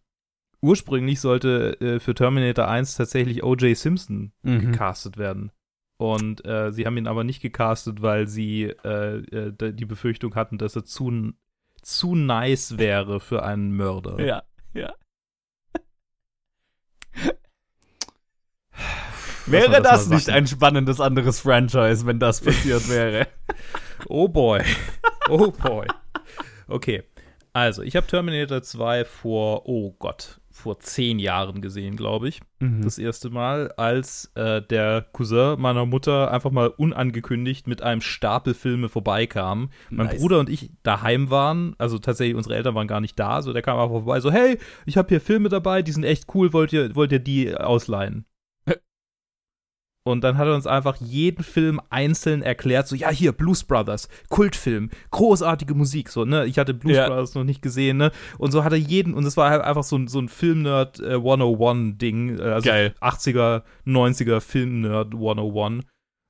ursprünglich 0.67 1.21
sollte 1.21 1.81
äh, 1.81 2.01
für 2.01 2.15
Terminator 2.15 2.69
1 2.69 2.97
tatsächlich 2.97 3.45
O.J. 3.45 3.77
Simpson 3.77 4.33
mhm. 4.43 4.73
gecastet 4.73 5.17
werden. 5.17 5.53
Und 5.99 6.45
äh, 6.45 6.73
sie 6.73 6.85
haben 6.85 6.97
ihn 6.99 7.07
aber 7.07 7.25
nicht 7.25 7.41
gecastet, 7.41 8.03
weil 8.03 8.27
sie 8.27 8.65
äh, 8.85 9.17
äh 9.17 9.73
die 9.73 9.87
Befürchtung 9.87 10.35
hatten, 10.35 10.59
dass 10.59 10.77
er 10.77 10.85
zu, 10.85 11.33
zu 11.81 12.15
nice 12.15 12.77
wäre 12.79 13.21
für 13.21 13.45
einen 13.45 13.75
Mörder. 13.75 14.21
Ja, 14.21 14.43
ja. 14.75 14.93
wäre 19.47 19.81
das, 19.81 20.09
das 20.09 20.09
nicht 20.09 20.29
ein 20.29 20.47
spannendes 20.47 21.01
anderes 21.01 21.41
Franchise, 21.41 22.05
wenn 22.05 22.19
das 22.19 22.43
passiert 22.43 22.89
wäre? 22.91 23.29
oh 24.09 24.29
boy. 24.29 24.63
Oh 25.31 25.51
boy. 25.51 25.87
Okay. 26.69 27.05
Also, 27.55 27.83
ich 27.83 27.97
habe 27.97 28.07
Terminator 28.07 28.63
2 28.63 29.07
vor, 29.07 29.67
oh 29.67 29.95
Gott, 29.99 30.41
vor 30.57 30.81
zehn 30.81 31.19
Jahren 31.19 31.61
gesehen, 31.61 31.97
glaube 31.97 32.29
ich. 32.29 32.41
Mhm. 32.61 32.83
Das 32.83 32.99
erste 32.99 33.29
Mal, 33.29 33.73
als 33.77 34.33
äh, 34.35 34.63
der 34.63 35.03
Cousin 35.13 35.61
meiner 35.61 35.85
Mutter 35.85 36.33
einfach 36.33 36.51
mal 36.51 36.69
unangekündigt 36.69 37.67
mit 37.67 37.83
einem 37.83 38.01
Stapel 38.01 38.55
Filme 38.55 38.89
vorbeikam. 38.89 39.69
Mein 39.91 40.07
nice. 40.07 40.19
Bruder 40.19 40.41
und 40.41 40.49
ich 40.49 40.71
daheim 40.83 41.31
waren, 41.31 41.77
also 41.77 41.99
tatsächlich 41.99 42.37
unsere 42.37 42.57
Eltern 42.57 42.75
waren 42.75 42.89
gar 42.89 43.03
nicht 43.03 43.19
da, 43.19 43.43
so 43.43 43.53
der 43.53 43.63
kam 43.63 43.79
einfach 43.79 43.91
vorbei, 43.91 44.21
so 44.21 44.33
hey, 44.33 44.59
ich 44.87 44.97
habe 44.97 45.11
hier 45.11 45.21
Filme 45.21 45.51
dabei, 45.51 45.83
die 45.83 45.93
sind 45.93 46.05
echt 46.05 46.35
cool, 46.35 46.55
wollt 46.55 46.73
ihr, 46.73 46.97
wollt 46.97 47.13
ihr 47.13 47.19
die 47.19 47.55
ausleihen? 47.55 48.25
Und 50.07 50.23
dann 50.23 50.39
hat 50.39 50.47
er 50.47 50.55
uns 50.55 50.69
einfach 50.69 50.99
jeden 51.01 51.43
Film 51.43 51.81
einzeln 51.91 52.41
erklärt, 52.41 52.87
so, 52.87 52.95
ja, 52.95 53.11
hier, 53.11 53.33
Blues 53.33 53.65
Brothers, 53.65 54.09
Kultfilm, 54.29 54.91
großartige 55.11 55.75
Musik, 55.75 56.11
so, 56.11 56.25
ne, 56.25 56.47
ich 56.47 56.61
hatte 56.61 56.75
Blues 56.75 56.95
ja. 56.95 57.09
Brothers 57.09 57.35
noch 57.35 57.43
nicht 57.43 57.61
gesehen, 57.61 57.97
ne, 57.97 58.13
und 58.39 58.53
so 58.53 58.63
hat 58.63 58.71
er 58.71 58.79
jeden, 58.79 59.15
und 59.15 59.25
es 59.25 59.37
war 59.37 59.51
halt 59.51 59.63
einfach 59.63 59.83
so, 59.83 60.07
so 60.07 60.21
ein 60.21 60.29
Film-Nerd 60.29 61.01
äh, 61.01 61.15
101-Ding, 61.15 62.39
äh, 62.39 62.43
also 62.43 62.69
Geil. 62.69 62.95
80er, 63.01 63.65
90er 63.85 64.39
Film-Nerd 64.39 65.13
101, 65.13 65.85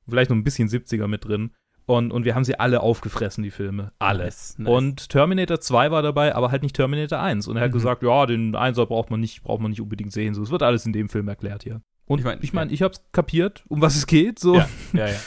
vielleicht 0.08 0.30
noch 0.30 0.38
ein 0.38 0.44
bisschen 0.44 0.70
70er 0.70 1.06
mit 1.06 1.26
drin. 1.26 1.50
Und, 1.84 2.12
und 2.12 2.24
wir 2.24 2.34
haben 2.34 2.44
sie 2.44 2.58
alle 2.58 2.80
aufgefressen, 2.80 3.44
die 3.44 3.50
Filme. 3.50 3.92
Alle. 3.98 4.24
Nice, 4.24 4.58
nice. 4.58 4.72
Und 4.72 5.10
Terminator 5.10 5.60
2 5.60 5.90
war 5.90 6.02
dabei, 6.02 6.34
aber 6.34 6.50
halt 6.50 6.62
nicht 6.62 6.74
Terminator 6.74 7.20
1. 7.20 7.46
Und 7.46 7.56
er 7.56 7.62
hat 7.64 7.70
mhm. 7.70 7.74
gesagt, 7.74 8.02
ja, 8.02 8.26
den 8.26 8.56
1er 8.56 8.86
braucht 8.86 9.10
man 9.10 9.20
nicht, 9.20 9.44
braucht 9.44 9.60
man 9.60 9.70
nicht 9.70 9.82
unbedingt 9.82 10.12
sehen. 10.12 10.34
So, 10.34 10.42
es 10.42 10.50
wird 10.50 10.62
alles 10.62 10.84
in 10.86 10.92
dem 10.92 11.10
Film 11.10 11.28
erklärt 11.28 11.62
hier. 11.62 11.82
Und 12.06 12.20
ich 12.20 12.24
meine, 12.24 12.42
ich, 12.42 12.52
mein, 12.52 12.70
ich 12.70 12.82
habe 12.82 12.94
es 12.94 13.02
kapiert, 13.12 13.64
um 13.68 13.80
was 13.82 13.96
es 13.96 14.06
geht. 14.06 14.38
So. 14.38 14.56
Ja, 14.56 14.68
ja, 14.92 15.08
ja. 15.08 15.16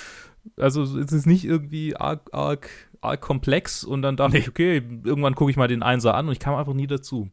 Also 0.56 0.84
es 0.84 1.12
ist 1.12 1.28
nicht 1.28 1.44
irgendwie 1.44 1.96
arg, 1.98 2.30
arg, 2.32 2.70
arg 3.02 3.22
komplex 3.22 3.84
und 3.84 4.02
dann 4.02 4.16
dachte 4.16 4.34
nee. 4.34 4.40
ich, 4.40 4.48
okay, 4.48 4.78
irgendwann 5.04 5.36
gucke 5.36 5.52
ich 5.52 5.58
mal 5.58 5.68
den 5.68 5.84
Einser 5.84 6.16
an 6.16 6.28
und 6.28 6.32
ich 6.32 6.40
kam 6.40 6.56
einfach 6.56 6.74
nie 6.74 6.88
dazu. 6.88 7.30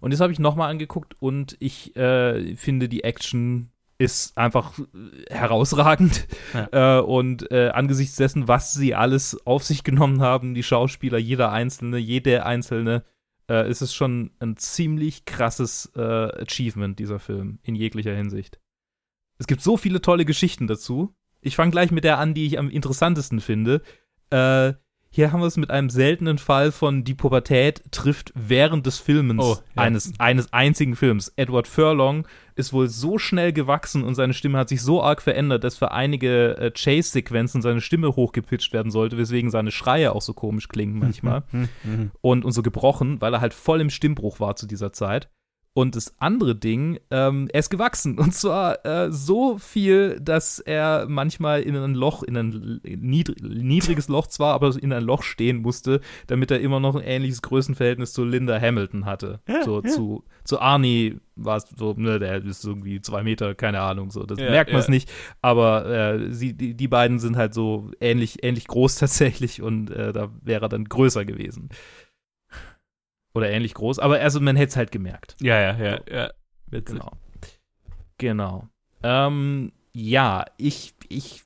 Und 0.00 0.10
jetzt 0.12 0.20
habe 0.20 0.32
ich 0.32 0.38
nochmal 0.38 0.70
angeguckt 0.70 1.14
und 1.20 1.56
ich 1.58 1.96
äh, 1.96 2.54
finde, 2.54 2.88
die 2.88 3.02
Action 3.02 3.72
ist 3.98 4.36
einfach 4.36 4.72
herausragend. 5.30 6.26
Ja. 6.54 6.68
Äh, 6.72 7.00
und 7.00 7.50
äh, 7.50 7.70
angesichts 7.70 8.16
dessen, 8.16 8.48
was 8.48 8.72
sie 8.74 8.94
alles 8.94 9.46
auf 9.46 9.62
sich 9.62 9.84
genommen 9.84 10.20
haben, 10.20 10.54
die 10.54 10.62
Schauspieler, 10.62 11.18
jeder 11.18 11.52
Einzelne, 11.52 11.98
jede 11.98 12.44
Einzelne, 12.44 13.04
äh, 13.48 13.68
ist 13.68 13.82
es 13.82 13.94
schon 13.94 14.30
ein 14.38 14.56
ziemlich 14.56 15.24
krasses 15.24 15.90
äh, 15.96 16.00
Achievement, 16.00 16.98
dieser 16.98 17.18
Film, 17.18 17.58
in 17.62 17.74
jeglicher 17.74 18.14
Hinsicht. 18.14 18.60
Es 19.38 19.46
gibt 19.46 19.62
so 19.62 19.76
viele 19.76 20.00
tolle 20.00 20.24
Geschichten 20.24 20.66
dazu. 20.66 21.14
Ich 21.40 21.56
fange 21.56 21.72
gleich 21.72 21.90
mit 21.90 22.04
der 22.04 22.18
an, 22.18 22.34
die 22.34 22.46
ich 22.46 22.58
am 22.58 22.70
interessantesten 22.70 23.40
finde. 23.40 23.82
Äh, 24.30 24.74
hier 25.14 25.30
haben 25.30 25.40
wir 25.40 25.46
es 25.46 25.58
mit 25.58 25.70
einem 25.70 25.90
seltenen 25.90 26.38
Fall 26.38 26.72
von 26.72 27.04
die 27.04 27.14
Pubertät 27.14 27.82
trifft 27.90 28.32
während 28.34 28.86
des 28.86 28.98
Filmens 28.98 29.44
oh, 29.44 29.56
ja. 29.76 29.82
eines, 29.82 30.14
eines 30.18 30.50
einzigen 30.54 30.96
Films. 30.96 31.30
Edward 31.36 31.68
Furlong 31.68 32.26
ist 32.54 32.72
wohl 32.72 32.88
so 32.88 33.18
schnell 33.18 33.52
gewachsen 33.52 34.04
und 34.04 34.14
seine 34.14 34.32
Stimme 34.32 34.56
hat 34.56 34.70
sich 34.70 34.80
so 34.80 35.02
arg 35.02 35.20
verändert, 35.20 35.64
dass 35.64 35.76
für 35.76 35.92
einige 35.92 36.56
äh, 36.56 36.70
Chase-Sequenzen 36.70 37.60
seine 37.60 37.82
Stimme 37.82 38.16
hochgepitcht 38.16 38.72
werden 38.72 38.90
sollte, 38.90 39.18
weswegen 39.18 39.50
seine 39.50 39.70
Schreie 39.70 40.14
auch 40.14 40.22
so 40.22 40.32
komisch 40.32 40.68
klingen 40.68 40.98
manchmal. 40.98 41.42
Mhm, 41.52 41.68
mhm. 41.84 42.10
und, 42.22 42.46
und 42.46 42.52
so 42.52 42.62
gebrochen, 42.62 43.20
weil 43.20 43.34
er 43.34 43.42
halt 43.42 43.52
voll 43.52 43.82
im 43.82 43.90
Stimmbruch 43.90 44.40
war 44.40 44.56
zu 44.56 44.66
dieser 44.66 44.94
Zeit. 44.94 45.28
Und 45.74 45.96
das 45.96 46.14
andere 46.18 46.54
Ding, 46.54 46.98
ähm, 47.10 47.48
er 47.50 47.60
ist 47.60 47.70
gewachsen. 47.70 48.18
Und 48.18 48.34
zwar 48.34 48.84
äh, 48.84 49.10
so 49.10 49.56
viel, 49.56 50.20
dass 50.20 50.58
er 50.58 51.06
manchmal 51.08 51.62
in 51.62 51.74
ein 51.76 51.94
Loch, 51.94 52.22
in 52.22 52.36
ein 52.36 52.80
niedrig, 52.84 53.42
niedriges 53.42 54.08
Loch 54.08 54.26
zwar, 54.26 54.52
aber 54.52 54.76
in 54.82 54.92
ein 54.92 55.02
Loch 55.02 55.22
stehen 55.22 55.62
musste, 55.62 56.02
damit 56.26 56.50
er 56.50 56.60
immer 56.60 56.78
noch 56.78 56.94
ein 56.94 57.02
ähnliches 57.02 57.40
Größenverhältnis 57.40 58.12
zu 58.12 58.24
Linda 58.24 58.60
Hamilton 58.60 59.06
hatte. 59.06 59.40
Ja, 59.48 59.64
so 59.64 59.80
ja. 59.82 59.88
zu, 59.88 60.24
zu 60.44 60.60
Arnie 60.60 61.16
war 61.36 61.56
es 61.56 61.64
so, 61.74 61.94
ne, 61.96 62.18
der 62.18 62.44
ist 62.44 62.64
irgendwie 62.64 63.00
zwei 63.00 63.22
Meter, 63.22 63.54
keine 63.54 63.80
Ahnung, 63.80 64.10
so. 64.10 64.24
Das 64.24 64.38
ja, 64.38 64.50
merkt 64.50 64.72
man 64.72 64.80
es 64.80 64.88
nicht. 64.88 65.10
Aber 65.40 65.86
äh, 65.86 66.32
sie, 66.32 66.52
die, 66.52 66.74
die 66.74 66.88
beiden 66.88 67.18
sind 67.18 67.36
halt 67.36 67.54
so 67.54 67.90
ähnlich, 68.00 68.44
ähnlich 68.44 68.66
groß 68.66 68.96
tatsächlich 68.98 69.62
und 69.62 69.90
äh, 69.90 70.12
da 70.12 70.30
wäre 70.42 70.66
er 70.66 70.68
dann 70.68 70.84
größer 70.84 71.24
gewesen. 71.24 71.70
Oder 73.34 73.50
ähnlich 73.50 73.74
groß, 73.74 73.98
aber 73.98 74.20
also 74.20 74.40
man 74.40 74.56
hätte 74.56 74.70
es 74.70 74.76
halt 74.76 74.90
gemerkt. 74.90 75.36
Ja, 75.40 75.58
ja, 75.58 75.76
ja, 75.78 76.00
ja. 76.10 76.30
Witzig. 76.66 76.98
Genau. 76.98 77.12
Genau. 78.18 78.68
Ähm, 79.02 79.72
ja, 79.94 80.44
ich, 80.58 80.94
ich 81.08 81.44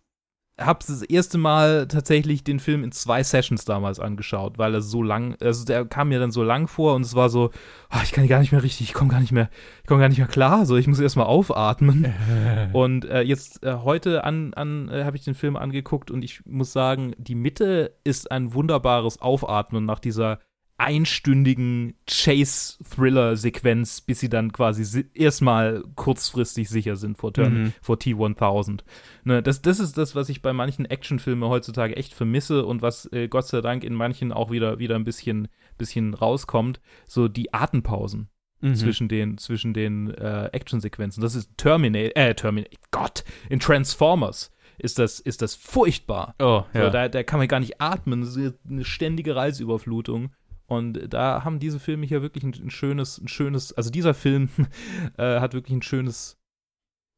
habe 0.59 0.79
das 0.87 1.03
erste 1.03 1.37
Mal 1.37 1.87
tatsächlich 1.87 2.43
den 2.43 2.61
Film 2.61 2.83
in 2.83 2.93
zwei 2.93 3.23
Sessions 3.23 3.65
damals 3.65 4.01
angeschaut, 4.01 4.57
weil 4.57 4.73
er 4.75 4.81
so 4.81 5.03
lang, 5.03 5.37
also 5.41 5.67
der 5.67 5.85
kam 5.85 6.09
mir 6.09 6.19
dann 6.19 6.31
so 6.31 6.43
lang 6.43 6.67
vor 6.67 6.95
und 6.95 7.03
es 7.03 7.15
war 7.15 7.29
so, 7.29 7.51
oh, 7.93 7.99
ich 8.03 8.13
kann 8.13 8.27
gar 8.27 8.41
nicht 8.41 8.53
mehr 8.53 8.63
richtig, 8.63 8.89
ich 8.89 8.95
komme 8.95 9.11
gar 9.11 9.21
nicht 9.21 9.33
mehr, 9.33 9.51
ich 9.83 9.87
komme 9.87 10.01
gar 10.01 10.09
nicht 10.09 10.19
mehr 10.19 10.27
klar, 10.27 10.65
so 10.65 10.77
ich 10.77 10.87
muss 10.87 11.01
erstmal 11.01 11.27
aufatmen. 11.27 12.15
und 12.73 13.05
äh, 13.05 13.21
jetzt 13.21 13.65
äh, 13.65 13.75
heute 13.83 14.25
an, 14.25 14.55
an 14.55 14.89
äh, 14.89 15.05
habe 15.05 15.17
ich 15.17 15.25
den 15.25 15.35
Film 15.35 15.57
angeguckt 15.57 16.11
und 16.11 16.25
ich 16.25 16.45
muss 16.47 16.73
sagen, 16.73 17.15
die 17.19 17.35
Mitte 17.35 17.95
ist 18.05 18.31
ein 18.31 18.55
wunderbares 18.55 19.21
Aufatmen 19.21 19.85
nach 19.85 19.99
dieser 19.99 20.39
einstündigen 20.79 21.95
Chase-Thriller-Sequenz, 22.07 24.03
bis 24.03 24.21
sie 24.21 24.29
dann 24.29 24.53
quasi 24.53 25.07
erstmal 25.15 25.83
kurzfristig 25.95 26.69
sicher 26.69 26.97
sind 26.97 27.17
vor, 27.17 27.33
Turn, 27.33 27.63
mhm. 27.63 27.73
vor 27.81 27.99
T-1000. 27.99 28.81
Ne, 29.25 29.43
das, 29.43 29.63
das 29.63 29.81
ist 29.81 29.97
das, 29.97 30.15
was 30.15 30.29
ich 30.29 30.43
bei 30.43 30.53
manchen 30.53 30.85
Actionfilmen 30.85 31.49
heutzutage 31.49 31.97
echt 31.97 32.13
vermisse 32.13 32.67
und 32.67 32.83
was 32.83 33.11
äh, 33.13 33.29
Gott 33.29 33.47
sei 33.47 33.63
Dank 33.63 33.85
in 33.85 33.95
manchen 33.95 34.33
auch 34.33 34.51
wieder, 34.51 34.79
wieder 34.79 34.97
ein 34.97 35.05
bisschen, 35.05 35.49
bisschen 35.79 36.15
rauskommt. 36.15 36.81
So 37.07 37.29
die 37.29 37.55
Atempausen. 37.55 38.29
Mhm. 38.63 38.75
zwischen 38.75 39.09
den, 39.09 39.37
zwischen 39.37 39.75
den 39.75 40.09
äh, 40.15 40.47
Actionsequenzen. 40.47 41.23
Das 41.23 41.35
ist 41.35 41.59
Terminator, 41.59 42.17
äh, 42.17 42.35
Terminator, 42.35 42.79
Gott, 42.91 43.23
in 43.51 43.61
Transformers 43.61 44.51
ist 44.79 44.99
das, 44.99 45.21
ist 45.21 45.43
das 45.43 45.55
furchtbar. 45.55 46.35
Oh, 46.39 46.65
ja. 46.73 46.87
So, 46.87 46.91
da, 46.91 47.09
da 47.09 47.23
kann 47.23 47.39
man 47.39 47.49
gar 47.49 47.61
nicht 47.61 47.81
atmen. 47.81 48.21
Das 48.21 48.37
ist 48.37 48.55
eine 48.69 48.85
ständige 48.85 49.37
Reizüberflutung. 49.37 50.31
Und 50.67 51.13
da 51.13 51.45
haben 51.45 51.59
diese 51.59 51.79
Filme 51.79 52.07
hier 52.07 52.23
wirklich 52.23 52.45
ein, 52.45 52.55
ein 52.55 52.71
schönes, 52.71 53.19
ein 53.19 53.29
schönes, 53.29 53.73
also 53.73 53.91
dieser 53.91 54.15
Film 54.15 54.49
äh, 55.17 55.41
hat 55.41 55.55
wirklich 55.55 55.77
ein 55.77 55.83
schönes 55.83 56.39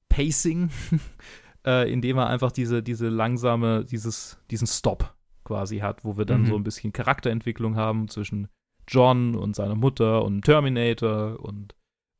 Pacing, 0.09 0.71
äh, 1.67 1.91
indem 1.91 2.19
er 2.19 2.29
einfach 2.29 2.53
diese, 2.53 2.83
diese 2.83 3.09
langsame, 3.09 3.85
dieses, 3.85 4.39
diesen 4.51 4.67
Stop 4.67 5.15
quasi 5.45 5.79
hat, 5.79 6.05
wo 6.05 6.19
wir 6.19 6.27
dann 6.27 6.43
mhm. 6.43 6.47
so 6.47 6.57
ein 6.57 6.65
bisschen 6.65 6.93
Charakterentwicklung 6.93 7.77
haben 7.77 8.09
zwischen 8.09 8.49
John 8.87 9.35
und 9.35 9.57
seiner 9.57 9.75
Mutter 9.75 10.25
und 10.25 10.45
Terminator 10.45 11.41
und 11.41 11.75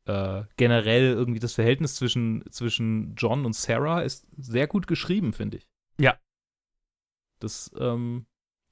äh, 0.07 0.45
generell 0.57 1.13
irgendwie 1.13 1.41
das 1.41 1.53
Verhältnis 1.53 1.95
zwischen, 1.95 2.45
zwischen 2.51 3.15
John 3.17 3.45
und 3.45 3.55
Sarah 3.55 4.01
ist 4.01 4.27
sehr 4.37 4.67
gut 4.67 4.87
geschrieben, 4.87 5.35
finde 5.35 5.59
ich. 5.59 5.69
Ja. 6.01 6.19
Das, 7.41 7.71
ähm, 7.79 8.27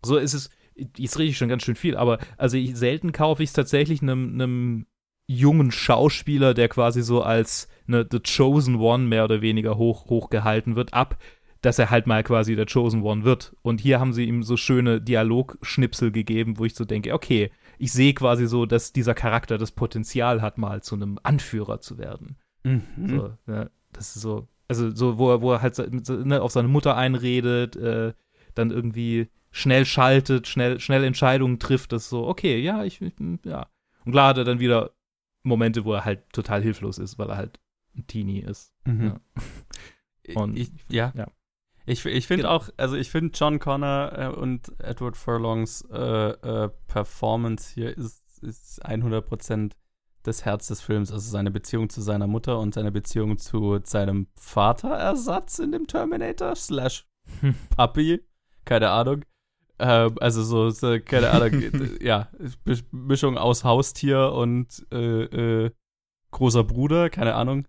so 0.04 0.16
ist 0.16 0.34
es, 0.34 0.50
jetzt 0.96 1.18
rede 1.18 1.30
ich 1.30 1.38
schon 1.38 1.48
ganz 1.48 1.64
schön 1.64 1.76
viel, 1.76 1.96
aber 1.96 2.18
also 2.36 2.56
ich, 2.56 2.76
selten 2.76 3.12
kaufe 3.12 3.42
ich 3.42 3.50
es 3.50 3.54
tatsächlich 3.54 4.02
einem, 4.02 4.34
einem 4.34 4.86
jungen 5.26 5.70
Schauspieler, 5.70 6.54
der 6.54 6.68
quasi 6.68 7.02
so 7.02 7.22
als 7.22 7.68
ne, 7.86 8.06
The 8.08 8.20
Chosen 8.20 8.76
One 8.76 9.04
mehr 9.04 9.24
oder 9.24 9.40
weniger 9.40 9.76
hoch, 9.76 10.06
hochgehalten 10.06 10.76
wird, 10.76 10.94
ab, 10.94 11.18
dass 11.62 11.78
er 11.78 11.90
halt 11.90 12.06
mal 12.06 12.22
quasi 12.22 12.54
der 12.54 12.66
Chosen 12.66 13.02
One 13.02 13.24
wird. 13.24 13.56
Und 13.62 13.80
hier 13.80 13.98
haben 13.98 14.12
sie 14.12 14.24
ihm 14.24 14.42
so 14.42 14.56
schöne 14.56 15.00
Dialogschnipsel 15.00 16.12
gegeben, 16.12 16.58
wo 16.58 16.64
ich 16.64 16.74
so 16.74 16.84
denke, 16.84 17.12
okay, 17.12 17.50
ich 17.78 17.92
sehe 17.92 18.14
quasi 18.14 18.46
so, 18.46 18.66
dass 18.66 18.92
dieser 18.92 19.14
Charakter 19.14 19.58
das 19.58 19.72
Potenzial 19.72 20.42
hat, 20.42 20.58
mal 20.58 20.82
zu 20.82 20.94
einem 20.94 21.18
Anführer 21.22 21.80
zu 21.80 21.98
werden. 21.98 22.36
Mhm. 22.62 23.08
So, 23.08 23.32
ne, 23.46 23.70
das 23.92 24.14
ist 24.14 24.22
so, 24.22 24.48
also 24.68 24.94
so, 24.94 25.18
wo 25.18 25.30
er, 25.30 25.40
wo 25.40 25.52
er 25.52 25.62
halt 25.62 25.76
ne, 26.08 26.40
auf 26.40 26.52
seine 26.52 26.68
Mutter 26.68 26.96
einredet, 26.96 27.76
äh, 27.76 28.12
dann 28.54 28.70
irgendwie 28.70 29.28
schnell 29.56 29.86
schaltet, 29.86 30.46
schnell, 30.48 30.78
schnell 30.80 31.02
Entscheidungen 31.02 31.58
trifft, 31.58 31.92
das 31.92 32.10
so, 32.10 32.26
okay, 32.26 32.58
ja, 32.58 32.84
ich, 32.84 33.00
ja. 33.44 33.66
Und 34.04 34.12
klar 34.12 34.28
hat 34.28 34.38
er 34.38 34.44
dann 34.44 34.60
wieder 34.60 34.92
Momente, 35.42 35.86
wo 35.86 35.94
er 35.94 36.04
halt 36.04 36.30
total 36.32 36.62
hilflos 36.62 36.98
ist, 36.98 37.18
weil 37.18 37.30
er 37.30 37.38
halt 37.38 37.58
ein 37.96 38.06
Teenie 38.06 38.40
ist. 38.40 38.74
Mhm. 38.84 39.18
Ja. 40.28 40.34
Und 40.42 40.58
ich, 40.58 40.70
ja. 40.90 41.12
ja. 41.16 41.28
Ich, 41.86 42.04
ich 42.04 42.26
finde 42.26 42.42
genau. 42.42 42.56
auch, 42.56 42.68
also 42.76 42.96
ich 42.96 43.10
finde 43.10 43.32
John 43.34 43.58
Connor 43.60 44.12
äh, 44.18 44.26
und 44.26 44.72
Edward 44.80 45.16
Furlongs 45.16 45.82
äh, 45.82 46.30
äh, 46.30 46.68
Performance 46.88 47.72
hier 47.72 47.96
ist, 47.96 48.42
ist 48.42 48.84
100% 48.84 49.70
das 50.24 50.44
Herz 50.44 50.66
des 50.66 50.80
Films. 50.80 51.12
Also 51.12 51.30
seine 51.30 51.52
Beziehung 51.52 51.88
zu 51.88 52.02
seiner 52.02 52.26
Mutter 52.26 52.58
und 52.58 52.74
seine 52.74 52.90
Beziehung 52.90 53.38
zu 53.38 53.78
seinem 53.84 54.26
Vaterersatz 54.34 55.60
in 55.60 55.70
dem 55.70 55.86
Terminator 55.86 56.56
slash 56.56 57.06
Puppy, 57.76 58.20
keine 58.64 58.90
Ahnung. 58.90 59.24
Äh, 59.78 60.10
also 60.20 60.42
so, 60.42 60.70
so, 60.70 60.98
keine 61.00 61.30
Ahnung, 61.30 61.62
ja, 62.00 62.28
Mischung 62.90 63.38
aus 63.38 63.64
Haustier 63.64 64.32
und 64.32 64.86
äh, 64.92 65.64
äh, 65.64 65.70
großer 66.30 66.64
Bruder, 66.64 67.10
keine 67.10 67.34
Ahnung. 67.34 67.66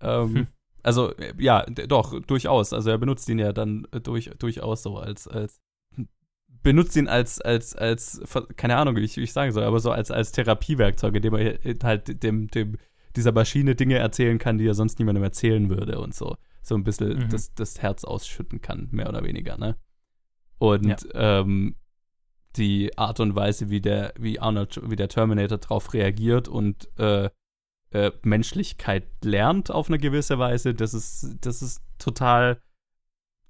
Ähm, 0.00 0.34
hm. 0.34 0.46
Also, 0.82 1.12
äh, 1.16 1.34
ja, 1.38 1.64
doch, 1.66 2.20
durchaus. 2.20 2.72
Also 2.72 2.90
er 2.90 2.98
benutzt 2.98 3.28
ihn 3.28 3.38
ja 3.38 3.52
dann 3.52 3.86
äh, 3.92 4.00
durch, 4.00 4.30
durchaus 4.38 4.82
so 4.82 4.98
als, 4.98 5.26
als 5.26 5.60
benutzt 6.62 6.96
ihn 6.96 7.06
als, 7.06 7.40
als, 7.40 7.76
als, 7.76 8.20
keine 8.56 8.76
Ahnung, 8.76 8.96
wie 8.96 9.02
ich, 9.02 9.16
wie 9.16 9.22
ich 9.22 9.32
sagen 9.32 9.52
soll, 9.52 9.62
aber 9.62 9.78
so 9.78 9.92
als, 9.92 10.10
als 10.10 10.32
Therapiewerkzeug, 10.32 11.14
indem 11.14 11.34
er 11.34 11.58
halt 11.84 12.22
dem, 12.24 12.48
dem, 12.48 12.76
dieser 13.14 13.30
Maschine 13.30 13.76
Dinge 13.76 13.98
erzählen 13.98 14.38
kann, 14.38 14.58
die 14.58 14.66
er 14.66 14.74
sonst 14.74 14.98
niemandem 14.98 15.22
erzählen 15.22 15.70
würde 15.70 16.00
und 16.00 16.12
so. 16.12 16.36
So 16.62 16.74
ein 16.74 16.82
bisschen 16.82 17.18
mhm. 17.18 17.28
das, 17.30 17.54
das 17.54 17.80
Herz 17.80 18.04
ausschütten 18.04 18.62
kann, 18.62 18.88
mehr 18.90 19.08
oder 19.08 19.22
weniger, 19.22 19.56
ne? 19.56 19.76
Und 20.58 21.06
ja. 21.12 21.40
ähm, 21.40 21.76
die 22.56 22.96
Art 22.96 23.20
und 23.20 23.34
Weise, 23.34 23.70
wie 23.70 23.80
der, 23.80 24.14
wie 24.18 24.40
Arnold, 24.40 24.80
wie 24.88 24.96
der 24.96 25.08
Terminator 25.08 25.58
darauf 25.58 25.92
reagiert 25.92 26.48
und 26.48 26.88
äh, 26.98 27.30
äh, 27.90 28.12
Menschlichkeit 28.22 29.04
lernt 29.22 29.70
auf 29.70 29.88
eine 29.88 29.98
gewisse 29.98 30.38
Weise, 30.38 30.74
das 30.74 30.94
ist, 30.94 31.36
das 31.40 31.62
ist 31.62 31.82
total 31.98 32.60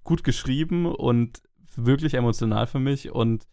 gut 0.04 0.24
geschrieben 0.24 0.86
und 0.86 1.42
wirklich 1.74 2.14
emotional 2.14 2.66
für 2.66 2.78
mich 2.78 3.10
und 3.10 3.46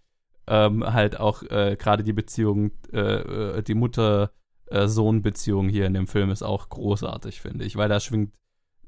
ähm, 0.45 0.83
halt 0.83 1.19
auch 1.19 1.43
äh, 1.43 1.77
gerade 1.79 2.03
die 2.03 2.13
Beziehung, 2.13 2.71
äh, 2.91 2.99
äh 2.99 3.63
die 3.63 3.75
Mutter-Sohn-Beziehung 3.75 5.69
hier 5.69 5.85
in 5.85 5.93
dem 5.93 6.07
Film 6.07 6.31
ist 6.31 6.43
auch 6.43 6.69
großartig, 6.69 7.41
finde 7.41 7.65
ich, 7.65 7.75
weil 7.75 7.89
da 7.89 7.99
schwingt 7.99 8.33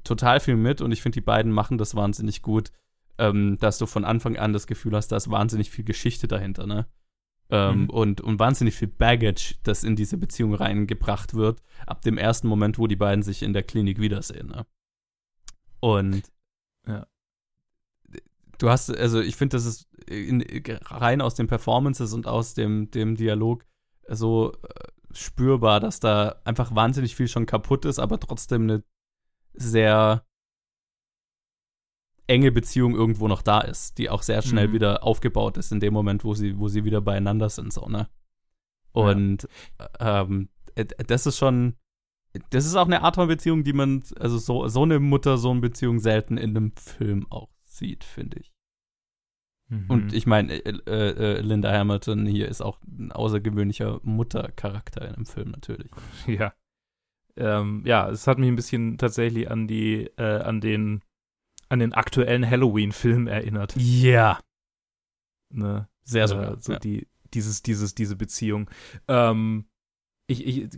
total 0.04 0.40
viel 0.40 0.56
mit 0.56 0.80
und 0.80 0.92
ich 0.92 1.02
finde, 1.02 1.16
die 1.16 1.24
beiden 1.24 1.52
machen 1.52 1.78
das 1.78 1.94
wahnsinnig 1.94 2.42
gut, 2.42 2.70
ähm, 3.18 3.58
dass 3.58 3.78
du 3.78 3.86
von 3.86 4.04
Anfang 4.04 4.36
an 4.36 4.52
das 4.52 4.66
Gefühl 4.66 4.94
hast, 4.94 5.08
da 5.08 5.16
ist 5.16 5.30
wahnsinnig 5.30 5.70
viel 5.70 5.84
Geschichte 5.84 6.28
dahinter, 6.28 6.66
ne? 6.66 6.86
Ähm, 7.48 7.82
mhm. 7.82 7.90
und, 7.90 8.20
und 8.20 8.40
wahnsinnig 8.40 8.74
viel 8.74 8.88
Baggage, 8.88 9.54
das 9.62 9.84
in 9.84 9.94
diese 9.94 10.18
Beziehung 10.18 10.54
reingebracht 10.54 11.34
wird, 11.34 11.62
ab 11.86 12.02
dem 12.02 12.18
ersten 12.18 12.48
Moment, 12.48 12.76
wo 12.76 12.88
die 12.88 12.96
beiden 12.96 13.22
sich 13.22 13.44
in 13.44 13.52
der 13.52 13.62
Klinik 13.62 14.00
wiedersehen. 14.00 14.48
Ne? 14.48 14.66
Und 15.78 16.22
ja 16.88 17.06
du 18.58 18.70
hast, 18.70 18.94
also 18.94 19.20
ich 19.20 19.36
finde, 19.36 19.56
das 19.56 19.66
ist 19.66 19.88
in, 20.06 20.44
rein 20.86 21.20
aus 21.20 21.34
den 21.34 21.46
Performances 21.46 22.12
und 22.12 22.26
aus 22.26 22.54
dem, 22.54 22.90
dem 22.90 23.16
Dialog 23.16 23.64
so 24.08 24.52
äh, 24.52 24.88
spürbar, 25.12 25.80
dass 25.80 26.00
da 26.00 26.40
einfach 26.44 26.74
wahnsinnig 26.74 27.16
viel 27.16 27.28
schon 27.28 27.46
kaputt 27.46 27.84
ist, 27.84 27.98
aber 27.98 28.20
trotzdem 28.20 28.62
eine 28.62 28.82
sehr 29.54 30.25
enge 32.26 32.52
Beziehung 32.52 32.94
irgendwo 32.94 33.28
noch 33.28 33.42
da 33.42 33.60
ist, 33.60 33.98
die 33.98 34.10
auch 34.10 34.22
sehr 34.22 34.42
schnell 34.42 34.68
mhm. 34.68 34.72
wieder 34.72 35.04
aufgebaut 35.04 35.56
ist 35.56 35.72
in 35.72 35.80
dem 35.80 35.94
Moment, 35.94 36.24
wo 36.24 36.34
sie, 36.34 36.58
wo 36.58 36.68
sie 36.68 36.84
wieder 36.84 37.00
beieinander 37.00 37.48
sind, 37.48 37.72
so, 37.72 37.88
ne? 37.88 38.08
Und 38.92 39.46
ja. 40.00 40.22
ähm, 40.22 40.48
das 41.06 41.26
ist 41.26 41.36
schon, 41.36 41.76
das 42.50 42.66
ist 42.66 42.76
auch 42.76 42.86
eine 42.86 43.02
Art 43.02 43.16
von 43.16 43.28
Beziehung, 43.28 43.62
die 43.62 43.72
man, 43.72 44.02
also 44.18 44.38
so, 44.38 44.66
so 44.68 44.82
eine 44.82 44.98
Mutter-Sohn-Beziehung 44.98 46.00
selten 46.00 46.38
in 46.38 46.56
einem 46.56 46.72
Film 46.76 47.26
auch 47.30 47.50
sieht, 47.64 48.04
finde 48.04 48.38
ich. 48.40 48.52
Mhm. 49.68 49.86
Und 49.88 50.12
ich 50.12 50.26
meine, 50.26 50.52
äh, 50.52 50.78
äh, 50.86 51.38
äh, 51.38 51.40
Linda 51.40 51.72
Hamilton 51.72 52.26
hier 52.26 52.48
ist 52.48 52.62
auch 52.62 52.78
ein 52.86 53.12
außergewöhnlicher 53.12 54.00
Muttercharakter 54.02 55.06
in 55.08 55.14
einem 55.14 55.26
Film 55.26 55.50
natürlich. 55.50 55.90
Ja. 56.26 56.54
Ähm, 57.38 57.82
ja, 57.84 58.08
es 58.08 58.26
hat 58.26 58.38
mich 58.38 58.48
ein 58.48 58.56
bisschen 58.56 58.96
tatsächlich 58.96 59.50
an 59.50 59.66
die, 59.68 60.10
äh, 60.16 60.40
an 60.40 60.62
den, 60.62 61.02
an 61.68 61.78
den 61.78 61.92
aktuellen 61.92 62.48
Halloween-Film 62.48 63.26
erinnert. 63.26 63.74
Ja. 63.76 64.38
Ne? 65.52 65.88
Sehr 66.04 66.28
sogar. 66.28 66.54
Äh, 66.54 66.60
so 66.60 66.72
ja. 66.72 66.78
die, 66.78 67.08
dieses, 67.34 67.62
dieses, 67.62 67.94
diese 67.94 68.16
Beziehung. 68.16 68.70
Ähm, 69.08 69.66
ich, 70.26 70.46
ich, 70.46 70.68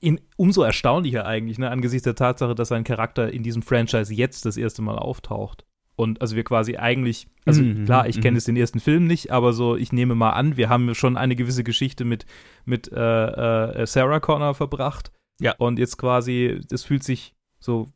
in, 0.00 0.20
umso 0.36 0.62
erstaunlicher 0.62 1.26
eigentlich, 1.26 1.58
ne, 1.58 1.70
angesichts 1.70 2.04
der 2.04 2.14
Tatsache, 2.14 2.54
dass 2.54 2.68
sein 2.68 2.84
Charakter 2.84 3.32
in 3.32 3.42
diesem 3.42 3.62
Franchise 3.62 4.12
jetzt 4.14 4.46
das 4.46 4.56
erste 4.56 4.82
Mal 4.82 4.98
auftaucht. 4.98 5.66
Und 5.96 6.22
also 6.22 6.34
wir 6.34 6.44
quasi 6.44 6.78
eigentlich, 6.78 7.26
also 7.44 7.62
mhm, 7.62 7.84
klar, 7.84 8.08
ich 8.08 8.16
kenne 8.16 8.30
mhm. 8.30 8.36
jetzt 8.36 8.48
den 8.48 8.56
ersten 8.56 8.80
Film 8.80 9.06
nicht, 9.06 9.30
aber 9.30 9.52
so, 9.52 9.76
ich 9.76 9.92
nehme 9.92 10.14
mal 10.14 10.30
an, 10.30 10.56
wir 10.56 10.70
haben 10.70 10.94
schon 10.94 11.18
eine 11.18 11.36
gewisse 11.36 11.62
Geschichte 11.62 12.06
mit, 12.06 12.24
mit 12.64 12.90
äh, 12.90 13.82
äh, 13.82 13.86
Sarah 13.86 14.20
Connor 14.20 14.54
verbracht. 14.54 15.12
Ja. 15.40 15.54
Und 15.58 15.78
jetzt 15.78 15.98
quasi, 15.98 16.60
das 16.68 16.84
fühlt 16.84 17.02
sich 17.02 17.34
so, 17.58 17.92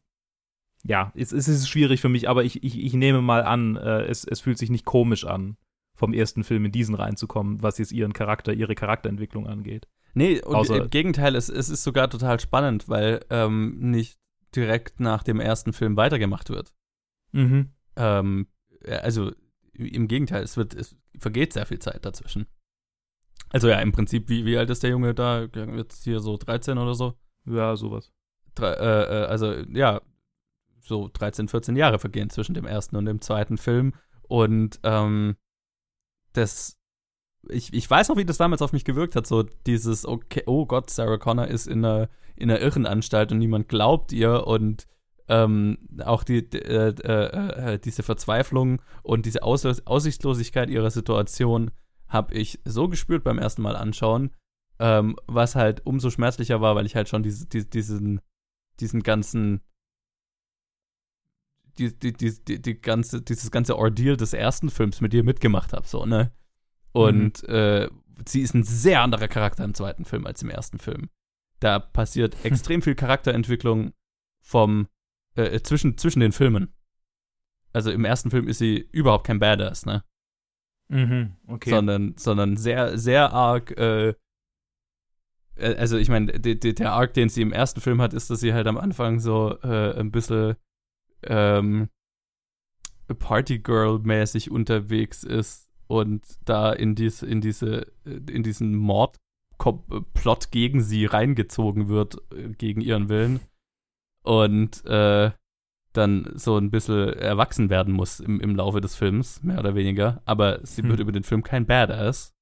ja, 0.87 1.13
es, 1.17 1.33
es 1.33 1.49
ist 1.49 1.69
schwierig 1.69 2.01
für 2.01 2.09
mich, 2.09 2.29
aber 2.29 2.45
ich, 2.45 2.63
ich, 2.63 2.79
ich 2.79 2.93
nehme 2.93 3.23
mal 3.23 3.43
an, 3.43 3.77
äh, 3.77 4.03
es, 4.03 4.25
es 4.25 4.41
fühlt 4.41 4.59
sich 4.59 4.71
nicht 4.71 4.85
komisch 4.85 5.25
an, 5.25 5.57
vom 5.95 6.13
ersten 6.13 6.45
Film 6.45 6.67
in 6.67 6.73
diesen 6.73 6.95
reinzukommen, 6.95 7.63
was 7.63 7.79
jetzt 7.79 7.93
ihren 7.93 8.13
Charakter, 8.13 8.53
ihre 8.53 8.75
Charakterentwicklung 8.75 9.47
angeht. 9.47 9.89
Nee, 10.13 10.41
und 10.43 10.55
Außer, 10.55 10.77
im 10.77 10.91
Gegenteil, 10.91 11.35
es, 11.35 11.49
es 11.49 11.69
ist 11.69 11.83
sogar 11.83 12.09
total 12.09 12.39
spannend, 12.39 12.89
weil 12.89 13.25
ähm, 13.31 13.79
nicht 13.79 14.19
direkt 14.55 15.01
nach 15.01 15.23
dem 15.23 15.41
ersten 15.41 15.73
Film 15.73 15.97
weitergemacht 15.97 16.51
wird. 16.51 16.73
Mhm. 17.33 17.71
Ähm, 17.97 18.47
also 18.87 19.33
im 19.73 20.07
Gegenteil, 20.07 20.43
es 20.45 20.57
wird, 20.57 20.75
es 20.75 20.97
vergeht 21.19 21.53
sehr 21.53 21.67
viel 21.67 21.81
Zeit 21.81 22.05
dazwischen. 22.05 22.47
Also 23.49 23.69
ja, 23.69 23.81
im 23.81 23.93
Prinzip, 23.93 24.29
wie, 24.29 24.45
wie 24.45 24.57
alt 24.57 24.71
ist 24.71 24.83
der 24.83 24.91
Junge 24.91 25.15
da? 25.15 25.45
Jetzt 25.45 26.05
hier 26.05 26.21
so 26.21 26.37
13 26.37 26.79
oder 26.79 26.95
so? 26.95 27.15
Ja, 27.47 27.75
sowas. 27.75 28.13
Drei, 28.55 28.73
äh, 28.73 29.23
äh 29.23 29.27
also 29.27 29.53
ja, 29.73 30.01
so 30.85 31.11
13, 31.13 31.49
14 31.49 31.77
Jahre 31.77 31.99
vergehen 31.99 32.31
zwischen 32.31 32.55
dem 32.55 32.67
ersten 32.67 32.97
und 32.97 33.07
dem 33.07 33.21
zweiten 33.21 33.57
Film. 33.57 33.95
Und 34.23 34.81
ähm, 34.83 35.37
das, 36.33 36.79
ich, 37.49 37.73
ich 37.73 37.89
weiß 37.89 38.09
noch, 38.09 38.17
wie 38.17 38.25
das 38.25 38.39
damals 38.39 38.63
auf 38.63 38.73
mich 38.73 38.85
gewirkt 38.85 39.17
hat. 39.17 39.27
So 39.27 39.43
dieses, 39.67 40.07
okay, 40.07 40.43
oh 40.47 40.67
Gott, 40.67 40.91
Sarah 40.91 41.19
Connor 41.19 41.49
ist 41.49 41.67
in 41.67 41.85
einer, 41.85 42.09
in 42.37 42.51
einer 42.51 42.61
Irrenanstalt 42.61 43.33
und 43.33 43.39
niemand 43.39 43.69
glaubt 43.69 44.13
ihr 44.13 44.47
und 44.47 44.87
ähm, 45.29 45.79
auch 46.05 46.23
die, 46.23 46.39
äh, 46.53 46.95
äh, 47.03 47.75
äh, 47.75 47.79
diese 47.79 48.03
Verzweiflung 48.03 48.83
und 49.03 49.25
diese 49.25 49.43
Aus 49.43 49.65
Aussichtslosigkeit 49.65 50.69
ihrer 50.69 50.91
Situation 50.91 51.71
habe 52.09 52.35
ich 52.35 52.61
so 52.67 52.89
gespürt 52.89 53.25
beim 53.25 53.39
ersten 53.39 53.63
Mal 53.63 53.75
anschauen, 53.75 54.33
ähm, 54.79 55.17
was 55.27 55.55
halt 55.55 55.87
umso 55.87 56.11
schmerzlicher 56.11 56.61
war, 56.61 56.75
weil 56.75 56.85
ich 56.85 56.95
halt 56.95 57.09
schon 57.09 57.23
diese, 57.23 57.47
die, 57.47 57.69
diesen, 57.69 58.21
diesen 58.81 59.03
ganzen 59.03 59.63
die, 61.79 61.99
die, 61.99 62.13
die, 62.13 62.63
die, 62.63 62.81
ganze, 62.81 63.23
dieses 63.23 63.51
ganze 63.51 63.77
Ordeal 63.77 64.17
des 64.17 64.33
ersten 64.33 64.71
Films 64.71 65.01
mit 65.01 65.15
ihr 65.15 65.25
mitgemacht 65.25 65.73
habe, 65.73 65.87
so, 65.87 66.07
ne? 66.07 66.33
Und 66.93 67.43
mhm. 67.43 67.55
äh, 67.55 67.89
sie 68.27 68.43
ist 68.43 68.55
ein 68.55 68.63
sehr 68.63 69.03
anderer 69.03 69.29
Charakter 69.29 69.65
im 69.65 69.75
zweiten 69.75 70.05
Film 70.05 70.27
als 70.27 70.43
im 70.43 70.51
ersten 70.51 70.79
Film. 70.79 71.09
Da 71.61 71.79
passiert 71.79 72.37
extrem 72.45 72.83
viel 72.83 72.95
Charakterentwicklung 72.95 73.93
vom 74.41 74.89
äh, 75.35 75.61
zwischen, 75.61 75.99
zwischen 75.99 76.21
den 76.21 76.33
Filmen. 76.33 76.73
Also 77.73 77.91
im 77.91 78.05
ersten 78.05 78.31
Film 78.31 78.47
ist 78.47 78.59
sie 78.59 78.89
überhaupt 78.93 79.27
kein 79.27 79.41
Badass, 79.41 79.85
ne? 79.85 80.05
Mhm, 80.89 81.37
okay. 81.49 81.71
Sondern, 81.71 82.15
sondern 82.17 82.57
sehr, 82.57 82.99
sehr 82.99 83.33
arg, 83.33 83.77
äh, 83.77 84.15
äh 85.57 85.75
also 85.77 85.97
ich 85.97 86.09
meine, 86.09 86.39
der 86.39 86.93
Arc, 86.93 87.15
den 87.15 87.29
sie 87.29 87.43
im 87.43 87.53
ersten 87.53 87.81
Film 87.81 88.01
hat, 88.01 88.15
ist, 88.15 88.31
dass 88.31 88.41
sie 88.41 88.53
halt 88.53 88.69
am 88.69 88.79
Anfang 88.79 89.19
so 89.19 89.59
äh, 89.63 89.99
ein 89.99 90.13
bisschen 90.13 90.57
ähm, 91.27 91.89
Partygirl-mäßig 93.09 94.51
unterwegs 94.51 95.25
ist 95.25 95.69
und 95.87 96.25
da 96.45 96.73
in, 96.73 96.95
dies, 96.95 97.23
in, 97.23 97.41
diese, 97.41 97.93
in 98.05 98.43
diesen 98.43 98.75
Mordplot 98.75 100.51
gegen 100.51 100.81
sie 100.81 101.07
reingezogen 101.07 101.89
wird, 101.89 102.17
äh, 102.33 102.51
gegen 102.51 102.81
ihren 102.81 103.09
Willen 103.09 103.41
und 104.23 104.85
äh, 104.87 105.33
dann 105.93 106.33
so 106.35 106.57
ein 106.57 106.71
bisschen 106.71 107.13
erwachsen 107.15 107.71
werden 107.71 107.95
muss 107.95 108.21
im, 108.21 108.41
im 108.41 108.57
Laufe 108.57 108.81
des 108.81 108.97
Films, 108.97 109.43
mehr 109.43 109.59
oder 109.59 109.75
weniger. 109.75 110.23
Aber 110.25 110.61
sie 110.65 110.83
hm. 110.83 110.91
wird 110.91 111.01
über 111.01 111.13
den 111.13 111.23
Film 111.23 111.43
kein 111.43 111.67
Badass. 111.67 112.33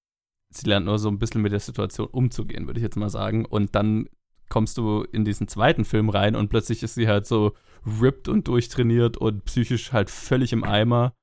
Sie 0.51 0.69
lernt 0.69 0.87
nur 0.87 0.99
so 0.99 1.09
ein 1.09 1.19
bisschen 1.19 1.43
mit 1.43 1.53
der 1.53 1.61
Situation 1.61 2.07
umzugehen, 2.07 2.67
würde 2.67 2.81
ich 2.81 2.85
jetzt 2.85 2.97
mal 2.97 3.11
sagen. 3.11 3.45
Und 3.45 3.75
dann 3.75 4.09
kommst 4.53 4.77
du 4.77 5.03
in 5.03 5.25
diesen 5.25 5.49
zweiten 5.49 5.85
Film 5.85 6.11
rein 6.11 6.37
und 6.37 6.49
plötzlich 6.49 6.83
ist 6.83 6.95
sie 6.95 7.09
halt 7.09 7.27
so 7.27 7.55
ripped 8.01 8.29
und 8.29 8.47
durchtrainiert 8.47 9.17
und 9.17 9.47
psychisch 9.47 9.93
halt 9.93 10.11
völlig 10.11 10.53
im 10.53 10.63
Eimer, 10.63 11.15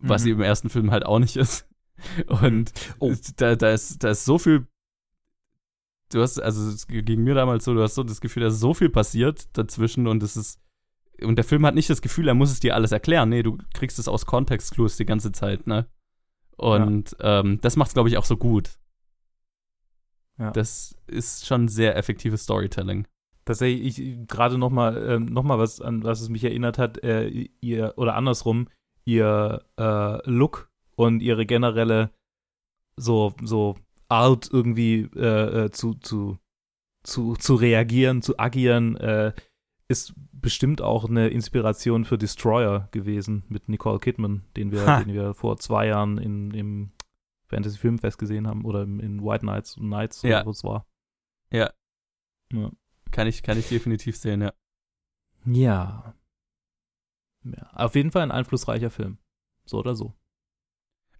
was 0.00 0.22
mhm. 0.22 0.24
sie 0.24 0.30
im 0.32 0.40
ersten 0.42 0.68
Film 0.68 0.90
halt 0.90 1.06
auch 1.06 1.20
nicht 1.20 1.36
ist. 1.36 1.68
Und 2.26 2.72
oh. 2.98 3.14
da, 3.36 3.54
da, 3.54 3.70
ist, 3.70 4.02
da 4.02 4.10
ist 4.10 4.24
so 4.24 4.36
viel 4.36 4.66
du 6.10 6.22
hast, 6.22 6.40
also 6.40 6.68
es 6.68 6.86
ging 6.86 7.22
mir 7.22 7.34
damals 7.34 7.64
so, 7.64 7.74
du 7.74 7.82
hast 7.82 7.94
so 7.94 8.02
das 8.02 8.20
Gefühl, 8.20 8.42
dass 8.42 8.60
so 8.60 8.74
viel 8.74 8.90
passiert 8.90 9.56
dazwischen 9.56 10.06
und 10.06 10.22
es 10.22 10.36
ist, 10.36 10.60
und 11.22 11.36
der 11.36 11.44
Film 11.44 11.64
hat 11.64 11.74
nicht 11.74 11.90
das 11.90 12.02
Gefühl, 12.02 12.28
er 12.28 12.34
muss 12.34 12.50
es 12.50 12.60
dir 12.60 12.74
alles 12.74 12.92
erklären. 12.92 13.28
Nee, 13.28 13.42
du 13.42 13.58
kriegst 13.72 13.98
es 13.98 14.08
aus 14.08 14.26
Kontextclues 14.26 14.96
die 14.96 15.06
ganze 15.06 15.30
Zeit, 15.32 15.66
ne? 15.66 15.86
Und 16.56 17.16
ja. 17.20 17.40
ähm, 17.40 17.60
das 17.60 17.76
macht 17.76 17.88
es, 17.88 17.94
glaube 17.94 18.08
ich, 18.08 18.18
auch 18.18 18.24
so 18.24 18.36
gut. 18.36 18.70
Ja. 20.38 20.50
Das 20.50 20.96
ist 21.06 21.46
schon 21.46 21.68
sehr 21.68 21.96
effektives 21.96 22.44
Storytelling. 22.44 23.06
Tatsächlich, 23.44 23.98
ich 23.98 24.26
gerade 24.26 24.58
noch 24.58 24.70
mal, 24.70 24.96
äh, 24.96 25.18
noch 25.18 25.42
mal 25.42 25.58
was, 25.58 25.80
an 25.80 26.02
was 26.02 26.20
es 26.20 26.28
mich 26.28 26.44
erinnert 26.44 26.78
hat, 26.78 27.02
äh, 27.04 27.48
ihr, 27.60 27.94
oder 27.96 28.16
andersrum, 28.16 28.68
ihr 29.04 29.64
äh, 29.78 30.30
Look 30.30 30.70
und 30.96 31.20
ihre 31.20 31.44
generelle 31.44 32.10
so, 32.96 33.34
so 33.42 33.76
Art 34.08 34.48
irgendwie 34.50 35.08
äh, 35.14 35.64
äh, 35.64 35.70
zu, 35.70 35.94
zu, 35.94 36.38
zu, 37.02 37.34
zu 37.34 37.54
reagieren, 37.54 38.22
zu 38.22 38.38
agieren, 38.38 38.96
äh, 38.96 39.32
ist 39.88 40.14
bestimmt 40.32 40.80
auch 40.80 41.08
eine 41.08 41.28
Inspiration 41.28 42.04
für 42.04 42.18
Destroyer 42.18 42.88
gewesen 42.92 43.44
mit 43.48 43.68
Nicole 43.68 43.98
Kidman, 43.98 44.44
den 44.56 44.72
wir, 44.72 44.86
Ha. 44.86 45.00
den 45.04 45.14
wir 45.14 45.34
vor 45.34 45.58
zwei 45.58 45.86
Jahren 45.86 46.18
in, 46.18 46.50
im 46.52 46.92
Fantasy 47.48 47.78
Filmfest 47.78 48.18
gesehen 48.18 48.46
haben 48.46 48.64
oder 48.64 48.82
in 48.82 49.22
White 49.22 49.44
Nights 49.46 49.76
Nights 49.76 50.22
Ja. 50.22 50.38
oder 50.38 50.46
wo 50.46 50.50
es 50.50 50.64
war. 50.64 50.86
Ja. 51.50 51.70
Ja. 52.52 52.70
Kann 53.10 53.26
ich, 53.26 53.42
kann 53.42 53.58
ich 53.58 53.68
definitiv 53.68 54.16
sehen, 54.16 54.42
ja. 54.42 54.52
Ja. 55.46 56.14
ja. 57.44 57.70
Auf 57.72 57.94
jeden 57.94 58.10
Fall 58.10 58.22
ein 58.22 58.30
einflussreicher 58.30 58.90
Film. 58.90 59.18
So 59.66 59.78
oder 59.78 59.94
so. 59.94 60.14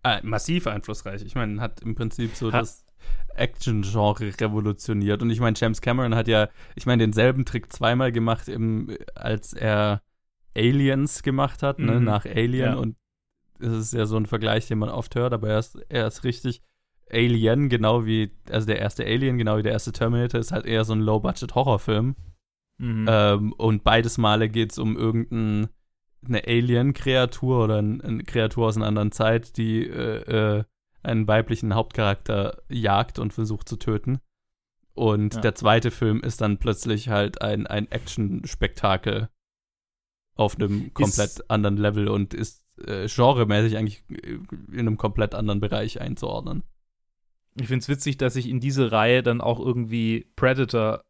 Ah, 0.02 0.20
massiv 0.22 0.66
einflussreich. 0.66 1.22
Ich 1.22 1.34
meine, 1.34 1.60
hat 1.60 1.80
im 1.80 1.94
Prinzip 1.94 2.34
so 2.34 2.52
Hat- 2.52 2.62
das 2.62 2.84
Action-Genre 3.34 4.32
revolutioniert. 4.40 5.22
Und 5.22 5.30
ich 5.30 5.40
meine, 5.40 5.56
James 5.58 5.80
Cameron 5.80 6.14
hat 6.14 6.28
ja, 6.28 6.48
ich 6.74 6.87
meine, 6.87 7.02
denselben 7.02 7.44
Trick 7.44 7.72
zweimal 7.72 8.12
gemacht, 8.12 8.48
im, 8.48 8.96
als 9.14 9.52
er 9.52 10.02
Aliens 10.56 11.22
gemacht 11.22 11.62
hat, 11.62 11.78
ne, 11.78 11.98
Mhm. 12.00 12.04
nach 12.04 12.26
Alien. 12.26 12.72
Ja. 12.72 12.74
Und 12.74 12.96
das 13.59 13.73
ist 13.73 13.93
ja 13.93 14.07
so 14.07 14.17
ein 14.17 14.27
Vergleich, 14.27 14.67
den 14.69 14.79
man 14.79 14.88
oft 14.88 15.14
hört, 15.14 15.33
aber 15.33 15.49
er 15.49 15.59
ist, 15.59 15.77
er 15.88 16.07
ist 16.07 16.25
richtig 16.25 16.62
Alien, 17.11 17.69
genau 17.69 18.07
wie, 18.07 18.31
also 18.51 18.67
der 18.67 18.79
erste 18.79 19.05
Alien, 19.05 19.37
genau 19.38 19.59
wie 19.59 19.62
der 19.62 19.73
erste 19.73 19.93
Terminator, 19.93 20.40
ist 20.40 20.53
halt 20.53 20.67
eher 20.67 20.85
so 20.85 20.95
ein 20.95 21.01
Low-Budget-Horrorfilm. 21.01 22.17
Mhm. 22.79 23.07
Ähm, 23.09 23.53
und 23.53 23.85
beides 23.85 24.19
Male 24.19 24.49
geht 24.49 24.73
es 24.73 24.79
um 24.79 24.97
irgendeine 24.97 25.69
Alien-Kreatur 26.47 27.64
oder 27.64 27.79
ein- 27.81 28.01
eine 28.01 28.25
Kreatur 28.25 28.67
aus 28.67 28.77
einer 28.77 28.87
anderen 28.87 29.12
Zeit, 29.12 29.57
die 29.57 29.87
äh, 29.87 30.59
äh, 30.59 30.64
einen 31.03 31.29
weiblichen 31.29 31.75
Hauptcharakter 31.75 32.62
jagt 32.69 33.19
und 33.19 33.33
versucht 33.33 33.69
zu 33.69 33.77
töten. 33.77 34.19
Und 34.95 35.35
Ja. 35.35 35.40
der 35.43 35.55
zweite 35.55 35.90
Film 35.90 36.21
ist 36.21 36.40
dann 36.40 36.59
plötzlich 36.59 37.09
halt 37.11 37.43
ein, 37.43 37.67
ein 37.67 37.90
Action-Spektakel 37.90 39.29
auf 40.37 40.57
einem 40.57 40.93
komplett 40.95 41.49
anderen 41.51 41.77
Level 41.77 42.09
und 42.09 42.33
ist 42.35 42.63
äh, 42.87 43.06
genremäßig 43.06 43.76
eigentlich 43.76 44.02
äh, 44.10 44.38
in 44.72 44.80
einem 44.80 44.96
komplett 44.96 45.34
anderen 45.34 45.60
Bereich 45.60 46.00
einzuordnen. 46.00 46.62
Ich 47.60 47.68
finde 47.68 47.80
es 47.82 47.88
witzig, 47.88 48.16
dass 48.18 48.34
sich 48.34 48.48
in 48.48 48.60
diese 48.60 48.90
Reihe 48.90 49.22
dann 49.22 49.40
auch 49.40 49.60
irgendwie 49.60 50.26
Predator 50.37 51.02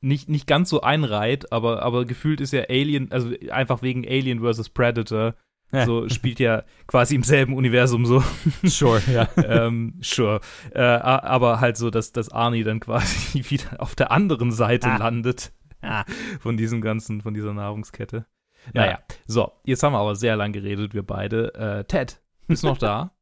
nicht, 0.00 0.28
nicht 0.28 0.46
ganz 0.46 0.68
so 0.68 0.80
einreiht, 0.82 1.52
aber, 1.52 1.82
aber 1.82 2.04
gefühlt 2.04 2.40
ist 2.40 2.52
ja 2.52 2.64
Alien, 2.68 3.10
also 3.12 3.30
einfach 3.50 3.82
wegen 3.82 4.06
Alien 4.06 4.40
vs. 4.40 4.68
Predator, 4.70 5.34
Ja. 5.72 5.86
so 5.86 6.08
spielt 6.08 6.38
ja 6.38 6.64
quasi 6.86 7.14
im 7.14 7.22
selben 7.22 7.54
Universum 7.54 8.04
so. 8.04 8.22
Sure, 8.64 9.00
ja. 9.12 9.28
ähm, 9.36 9.94
sure. 10.02 10.40
Äh, 10.74 10.80
aber 10.80 11.60
halt 11.60 11.76
so, 11.76 11.90
dass, 11.90 12.12
dass 12.12 12.28
Arnie 12.30 12.62
dann 12.64 12.80
quasi 12.80 13.44
wieder 13.50 13.80
auf 13.80 13.94
der 13.94 14.10
anderen 14.10 14.50
Seite 14.52 14.88
Ah. 14.88 14.96
landet 14.98 15.52
Ah. 15.82 16.04
von 16.40 16.56
diesem 16.56 16.80
ganzen, 16.80 17.20
von 17.20 17.32
dieser 17.34 17.52
Nahrungskette. 17.54 18.26
Ja. 18.74 18.82
Naja, 18.82 18.98
so, 19.26 19.52
jetzt 19.64 19.82
haben 19.82 19.92
wir 19.92 19.98
aber 19.98 20.16
sehr 20.16 20.36
lang 20.36 20.52
geredet, 20.52 20.94
wir 20.94 21.02
beide. 21.02 21.54
Äh, 21.54 21.84
Ted, 21.84 22.20
bist 22.46 22.62
du 22.62 22.68
noch 22.68 22.78
da? 22.78 23.12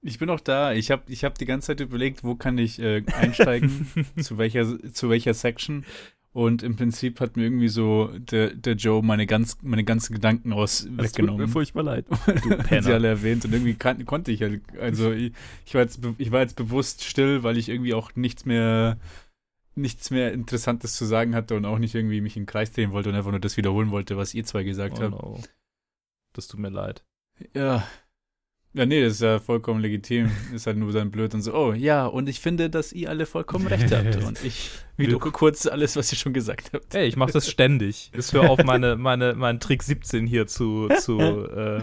Ich 0.00 0.18
bin 0.20 0.30
auch 0.30 0.38
da. 0.40 0.72
Ich 0.72 0.92
habe 0.92 1.02
ich 1.08 1.24
hab 1.24 1.36
die 1.38 1.44
ganze 1.44 1.66
Zeit 1.68 1.80
überlegt, 1.80 2.22
wo 2.22 2.36
kann 2.36 2.56
ich 2.56 2.78
äh, 2.80 3.02
einsteigen, 3.16 3.88
zu, 4.20 4.38
welcher, 4.38 4.64
zu 4.92 5.10
welcher 5.10 5.34
Section. 5.34 5.84
Und 6.32 6.62
im 6.62 6.76
Prinzip 6.76 7.18
hat 7.20 7.36
mir 7.36 7.42
irgendwie 7.44 7.66
so 7.68 8.08
der, 8.16 8.54
der 8.54 8.74
Joe 8.74 9.02
meine, 9.02 9.26
ganz, 9.26 9.58
meine 9.62 9.82
ganzen 9.82 10.14
Gedanken 10.14 10.52
aus 10.52 10.82
Es 10.82 10.86
tut 10.86 10.92
mir 10.96 11.02
weggenommen. 11.02 11.48
furchtbar 11.48 11.82
leid. 11.82 12.06
Du 12.26 12.32
Hat 12.34 12.40
sie 12.40 12.56
Penner. 12.68 12.94
alle 12.94 13.08
erwähnt 13.08 13.44
und 13.44 13.52
irgendwie 13.52 13.74
kann, 13.74 14.04
konnte 14.06 14.30
ich 14.30 14.40
halt, 14.42 14.60
also 14.80 15.10
ich, 15.10 15.32
ich, 15.66 15.74
war 15.74 15.80
jetzt, 15.82 15.98
ich 16.18 16.30
war 16.30 16.42
jetzt 16.42 16.54
bewusst 16.54 17.02
still, 17.02 17.42
weil 17.42 17.56
ich 17.58 17.68
irgendwie 17.68 17.94
auch 17.94 18.14
nichts 18.14 18.44
mehr, 18.44 18.98
nichts 19.78 20.10
mehr 20.10 20.32
Interessantes 20.32 20.94
zu 20.96 21.04
sagen 21.06 21.34
hatte 21.34 21.56
und 21.56 21.64
auch 21.64 21.78
nicht 21.78 21.94
irgendwie 21.94 22.20
mich 22.20 22.36
im 22.36 22.46
Kreis 22.46 22.72
drehen 22.72 22.92
wollte 22.92 23.08
und 23.08 23.14
einfach 23.14 23.30
nur 23.30 23.40
das 23.40 23.56
wiederholen 23.56 23.90
wollte, 23.90 24.16
was 24.16 24.34
ihr 24.34 24.44
zwei 24.44 24.62
gesagt 24.62 24.98
Oh 24.98 25.02
habt. 25.02 25.10
no. 25.12 25.40
Das 26.34 26.46
tut 26.48 26.60
mir 26.60 26.70
leid. 26.70 27.04
Ja. 27.54 27.86
Ja, 28.74 28.84
nee, 28.84 29.02
das 29.02 29.14
ist 29.14 29.22
ja 29.22 29.38
vollkommen 29.40 29.80
legitim. 29.80 30.30
Ist 30.54 30.66
halt 30.66 30.76
nur 30.76 30.92
dann 30.92 31.10
blöd 31.10 31.32
und 31.34 31.40
so, 31.40 31.54
oh 31.54 31.72
ja, 31.72 32.04
und 32.06 32.28
ich 32.28 32.38
finde, 32.38 32.68
dass 32.68 32.92
ihr 32.92 33.08
alle 33.08 33.24
vollkommen 33.24 33.66
recht 33.66 33.90
habt. 33.92 34.16
Und 34.22 34.44
ich 34.44 34.70
wiederhole 34.98 35.32
kurz 35.32 35.66
alles, 35.66 35.96
was 35.96 36.12
ihr 36.12 36.18
schon 36.18 36.34
gesagt 36.34 36.72
habt. 36.74 36.94
Ey, 36.94 37.08
ich 37.08 37.16
mache 37.16 37.32
das 37.32 37.48
ständig. 37.48 38.10
Jetzt 38.14 38.34
hör 38.34 38.50
auf, 38.50 38.62
meine, 38.64 38.96
meine, 38.96 39.34
meinen 39.34 39.58
Trick 39.58 39.82
17 39.82 40.26
hier 40.26 40.46
zu, 40.46 40.88
zu 41.00 41.18
äh, 41.18 41.80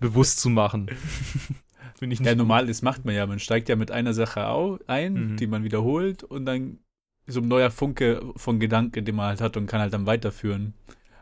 bewusst 0.00 0.40
zu 0.40 0.50
machen. 0.50 0.90
Finde 2.02 2.14
ich 2.14 2.20
nicht 2.20 2.28
Ja, 2.28 2.34
normal, 2.34 2.66
das 2.66 2.82
macht 2.82 3.04
man 3.04 3.14
ja. 3.14 3.24
Man 3.28 3.38
steigt 3.38 3.68
ja 3.68 3.76
mit 3.76 3.92
einer 3.92 4.12
Sache 4.12 4.44
ein, 4.88 5.14
Mhm. 5.14 5.36
die 5.36 5.46
man 5.46 5.62
wiederholt 5.62 6.24
und 6.24 6.46
dann 6.46 6.80
so 7.28 7.38
ein 7.40 7.46
neuer 7.46 7.70
Funke 7.70 8.20
von 8.34 8.58
Gedanken, 8.58 9.04
den 9.04 9.14
man 9.14 9.26
halt 9.26 9.40
hat 9.40 9.56
und 9.56 9.68
kann 9.68 9.80
halt 9.80 9.92
dann 9.92 10.04
weiterführen. 10.06 10.74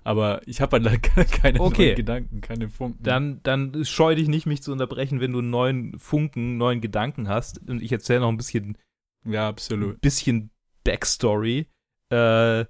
Aber 0.04 0.40
ich 0.46 0.62
habe 0.62 0.80
halt 0.80 1.02
keine 1.42 1.60
Okay. 1.60 1.94
Gedanken, 1.94 2.40
keine 2.40 2.70
Funken. 2.70 3.02
Dann, 3.02 3.40
dann 3.42 3.84
scheu 3.84 4.14
dich 4.14 4.26
nicht, 4.28 4.46
mich 4.46 4.62
zu 4.62 4.72
unterbrechen, 4.72 5.20
wenn 5.20 5.32
du 5.32 5.40
einen 5.40 5.50
neuen 5.50 5.98
Funken, 5.98 6.56
neuen 6.56 6.80
Gedanken 6.80 7.28
hast. 7.28 7.60
Und 7.68 7.82
ich 7.82 7.92
erzähle 7.92 8.20
noch 8.20 8.30
ein 8.30 8.38
bisschen, 8.38 8.78
ja, 9.26 9.48
absolut. 9.48 10.00
bisschen 10.00 10.48
Backstory. 10.84 11.66
Äh, 12.08 12.64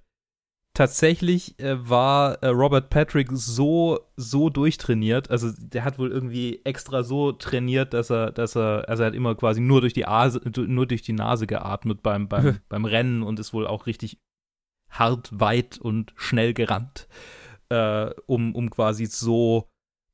tatsächlich 0.81 1.61
äh, 1.61 1.77
war 1.91 2.43
äh, 2.43 2.47
Robert 2.47 2.89
Patrick 2.89 3.29
so, 3.33 4.01
so 4.17 4.49
durchtrainiert. 4.49 5.31
Also 5.31 5.51
der 5.59 5.85
hat 5.85 5.99
wohl 5.99 6.11
irgendwie 6.11 6.63
extra 6.65 7.03
so 7.03 7.33
trainiert, 7.33 7.93
dass 7.93 8.09
er, 8.09 8.33
dass 8.33 8.57
er, 8.57 8.89
also 8.89 9.03
er 9.03 9.09
hat 9.09 9.15
immer 9.15 9.35
quasi 9.35 9.61
nur 9.61 9.83
durch 9.83 9.93
die 9.93 10.07
Ase, 10.07 10.41
nur 10.57 10.87
durch 10.87 11.03
die 11.03 11.13
Nase 11.13 11.47
geatmet 11.47 12.03
beim, 12.03 12.29
beim, 12.29 12.61
beim 12.71 12.87
Rennen 12.87 13.23
und 13.23 13.39
ist 13.39 13.53
wohl 13.53 13.67
auch 13.67 13.85
richtig 13.85 14.23
hart, 14.89 15.29
weit 15.39 15.77
und 15.77 16.15
schnell 16.17 16.55
gerannt, 16.55 17.09
äh, 17.69 18.09
um, 18.25 18.55
um 18.55 18.71
quasi 18.71 19.05
so, 19.05 19.69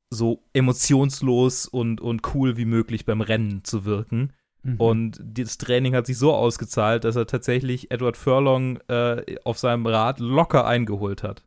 so 0.09 0.43
emotionslos 0.51 1.65
und, 1.65 2.01
und 2.01 2.35
cool 2.35 2.57
wie 2.57 2.65
möglich 2.65 3.05
beim 3.05 3.21
Rennen 3.21 3.63
zu 3.63 3.85
wirken. 3.85 4.33
Mhm. 4.67 4.75
Und 4.81 5.21
das 5.23 5.57
Training 5.57 5.95
hat 5.95 6.05
sich 6.05 6.17
so 6.17 6.33
ausgezahlt, 6.33 7.03
dass 7.05 7.15
er 7.15 7.25
tatsächlich 7.25 7.89
Edward 7.89 8.17
Furlong 8.17 8.79
äh, 8.89 9.37
auf 9.43 9.57
seinem 9.57 9.85
Rad 9.87 10.19
locker 10.19 10.65
eingeholt 10.67 11.23
hat. 11.23 11.43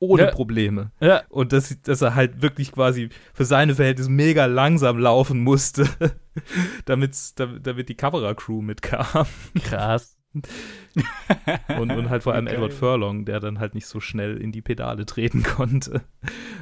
Ohne 0.00 0.24
Ja. 0.24 0.30
Probleme. 0.32 0.90
ja. 1.00 1.22
Und 1.28 1.52
dass, 1.52 1.80
dass 1.82 2.02
er 2.02 2.14
halt 2.14 2.42
wirklich 2.42 2.72
quasi 2.72 3.08
für 3.32 3.44
seine 3.44 3.74
Verhältnisse 3.76 4.10
mega 4.10 4.46
langsam 4.46 4.98
laufen 4.98 5.40
musste, 5.40 5.88
damit's, 6.84 7.34
damit, 7.36 7.66
damit 7.66 7.88
die 7.88 7.94
Kameracrew 7.94 8.60
mitkam. 8.60 9.26
krass. 9.62 10.13
Und, 11.78 11.90
und 11.90 12.10
halt 12.10 12.22
vor 12.22 12.34
allem 12.34 12.46
Geil. 12.46 12.54
Edward 12.56 12.72
Furlong, 12.72 13.24
der 13.24 13.40
dann 13.40 13.58
halt 13.58 13.74
nicht 13.74 13.86
so 13.86 14.00
schnell 14.00 14.36
in 14.36 14.52
die 14.52 14.62
Pedale 14.62 15.06
treten 15.06 15.42
konnte. 15.42 16.02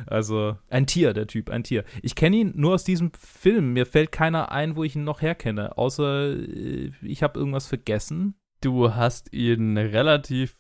Also 0.07 0.57
ein 0.69 0.87
Tier, 0.87 1.13
der 1.15 1.27
Typ, 1.27 1.51
ein 1.51 1.65
Tier. 1.65 1.85
Ich 2.03 2.15
kenne 2.15 2.37
ihn 2.37 2.53
nur 2.55 2.75
aus 2.75 2.85
diesem 2.85 3.13
Film. 3.13 3.73
Mir 3.73 3.87
fällt 3.87 4.13
keiner 4.13 4.51
ein, 4.53 4.77
wo 4.77 4.85
ich 4.85 4.97
ihn 4.97 5.05
noch 5.05 5.21
herkenne. 5.23 5.77
Außer 5.79 6.31
äh, 6.33 6.93
ich 7.03 7.23
habe 7.23 7.39
irgendwas 7.39 7.67
vergessen. 7.67 8.35
Du 8.61 8.95
hast 8.95 9.33
ihn 9.33 9.77
relativ 9.77 10.57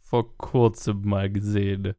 vor 0.00 0.36
kurzem 0.36 1.02
mal 1.02 1.30
gesehen. 1.30 1.94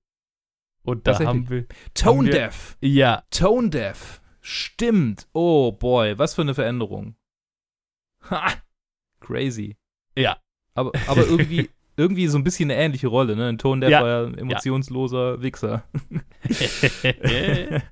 Und 0.84 1.08
da 1.08 1.20
haben 1.20 1.50
wir. 1.50 1.66
Tone 1.94 2.18
Haben 2.18 2.26
wir- 2.28 2.32
Deaf. 2.34 2.78
Ja, 2.82 3.24
Tone 3.32 3.70
Deaf. 3.70 4.22
Stimmt. 4.42 5.28
Oh 5.34 5.72
boy, 5.72 6.18
was 6.18 6.36
für 6.36 6.42
eine 6.42 6.54
Veränderung. 6.54 7.16
Ha! 8.30 8.54
Crazy. 9.20 9.78
ja. 10.18 10.38
Aber, 10.76 10.92
aber 11.08 11.26
irgendwie, 11.26 11.70
irgendwie 11.98 12.28
so 12.28 12.38
ein 12.38 12.44
bisschen 12.44 12.72
eine 12.72 12.80
ähnliche 12.80 13.08
Rolle, 13.08 13.36
ne? 13.36 13.48
Ein 13.48 13.58
Tone 13.58 13.82
Deaf 13.82 13.92
Ja. 13.92 14.02
war 14.02 14.10
ja 14.10 14.26
ein 14.28 14.38
emotionsloser 14.38 15.42
Wichser. 15.42 15.84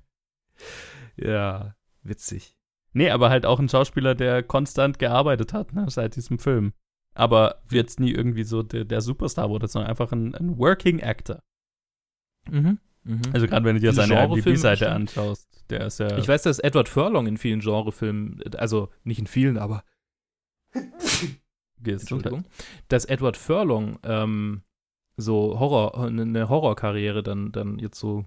ja, 1.18 1.76
witzig. 2.04 2.56
nee, 2.94 3.10
aber 3.10 3.30
halt 3.30 3.46
auch 3.46 3.60
ein 3.60 3.70
Schauspieler, 3.70 4.16
der 4.16 4.44
konstant 4.44 5.00
gearbeitet 5.00 5.54
hat, 5.54 5.74
ne, 5.74 5.86
seit 5.90 6.16
diesem 6.16 6.40
Film. 6.40 6.74
Aber 7.14 7.62
jetzt 7.70 8.00
nie 8.00 8.12
irgendwie 8.12 8.44
so 8.44 8.64
der, 8.64 8.86
der 8.86 9.02
Superstar 9.02 9.50
wurde, 9.50 9.68
sondern 9.68 9.90
einfach 9.90 10.12
ein, 10.12 10.34
ein 10.34 10.58
Working 10.58 11.02
Actor. 11.02 11.44
Mhm. 12.50 12.80
Mhm. 13.04 13.22
Also 13.34 13.48
gerade 13.48 13.66
wenn 13.66 13.76
du 13.76 13.82
dir 13.82 13.94
seine 13.94 14.24
IMDb-Seite 14.24 14.92
anschaust, 14.92 15.48
der 15.70 15.88
ist 15.88 16.00
ja. 16.00 16.18
ich 16.18 16.28
weiß, 16.28 16.44
dass 16.44 16.60
Edward 16.60 16.88
Furlong 16.88 17.28
in 17.28 17.38
vielen 17.38 17.60
Genrefilmen, 17.60 18.42
also 18.58 18.90
nicht 19.04 19.20
in 19.20 19.28
vielen, 19.28 19.58
aber 19.58 19.84
Entschuldigung, 21.86 22.46
dass 22.88 23.06
Edward 23.06 23.38
Furlong 23.38 23.98
ähm, 24.04 24.62
so 25.18 25.60
Horror, 25.60 26.06
eine 26.08 26.50
Horrorkarriere 26.50 27.22
dann, 27.24 27.52
dann 27.52 27.80
jetzt 27.80 28.00
so 28.00 28.26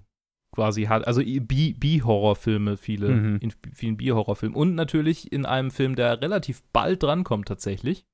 quasi 0.53 0.83
hat. 0.83 1.05
Also 1.07 1.21
B-Horrorfilme, 1.21 2.77
viele, 2.77 3.09
Mhm. 3.09 3.37
in 3.41 3.53
vielen 3.73 3.97
B-Horrorfilmen. 3.97 4.55
Und 4.55 4.75
natürlich 4.75 5.31
in 5.31 5.45
einem 5.45 5.71
Film, 5.71 5.95
der 5.95 6.21
relativ 6.21 6.63
bald 6.73 7.03
drankommt 7.03 7.47
tatsächlich, 7.47 8.05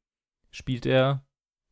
spielt 0.49 0.85
er 0.85 1.23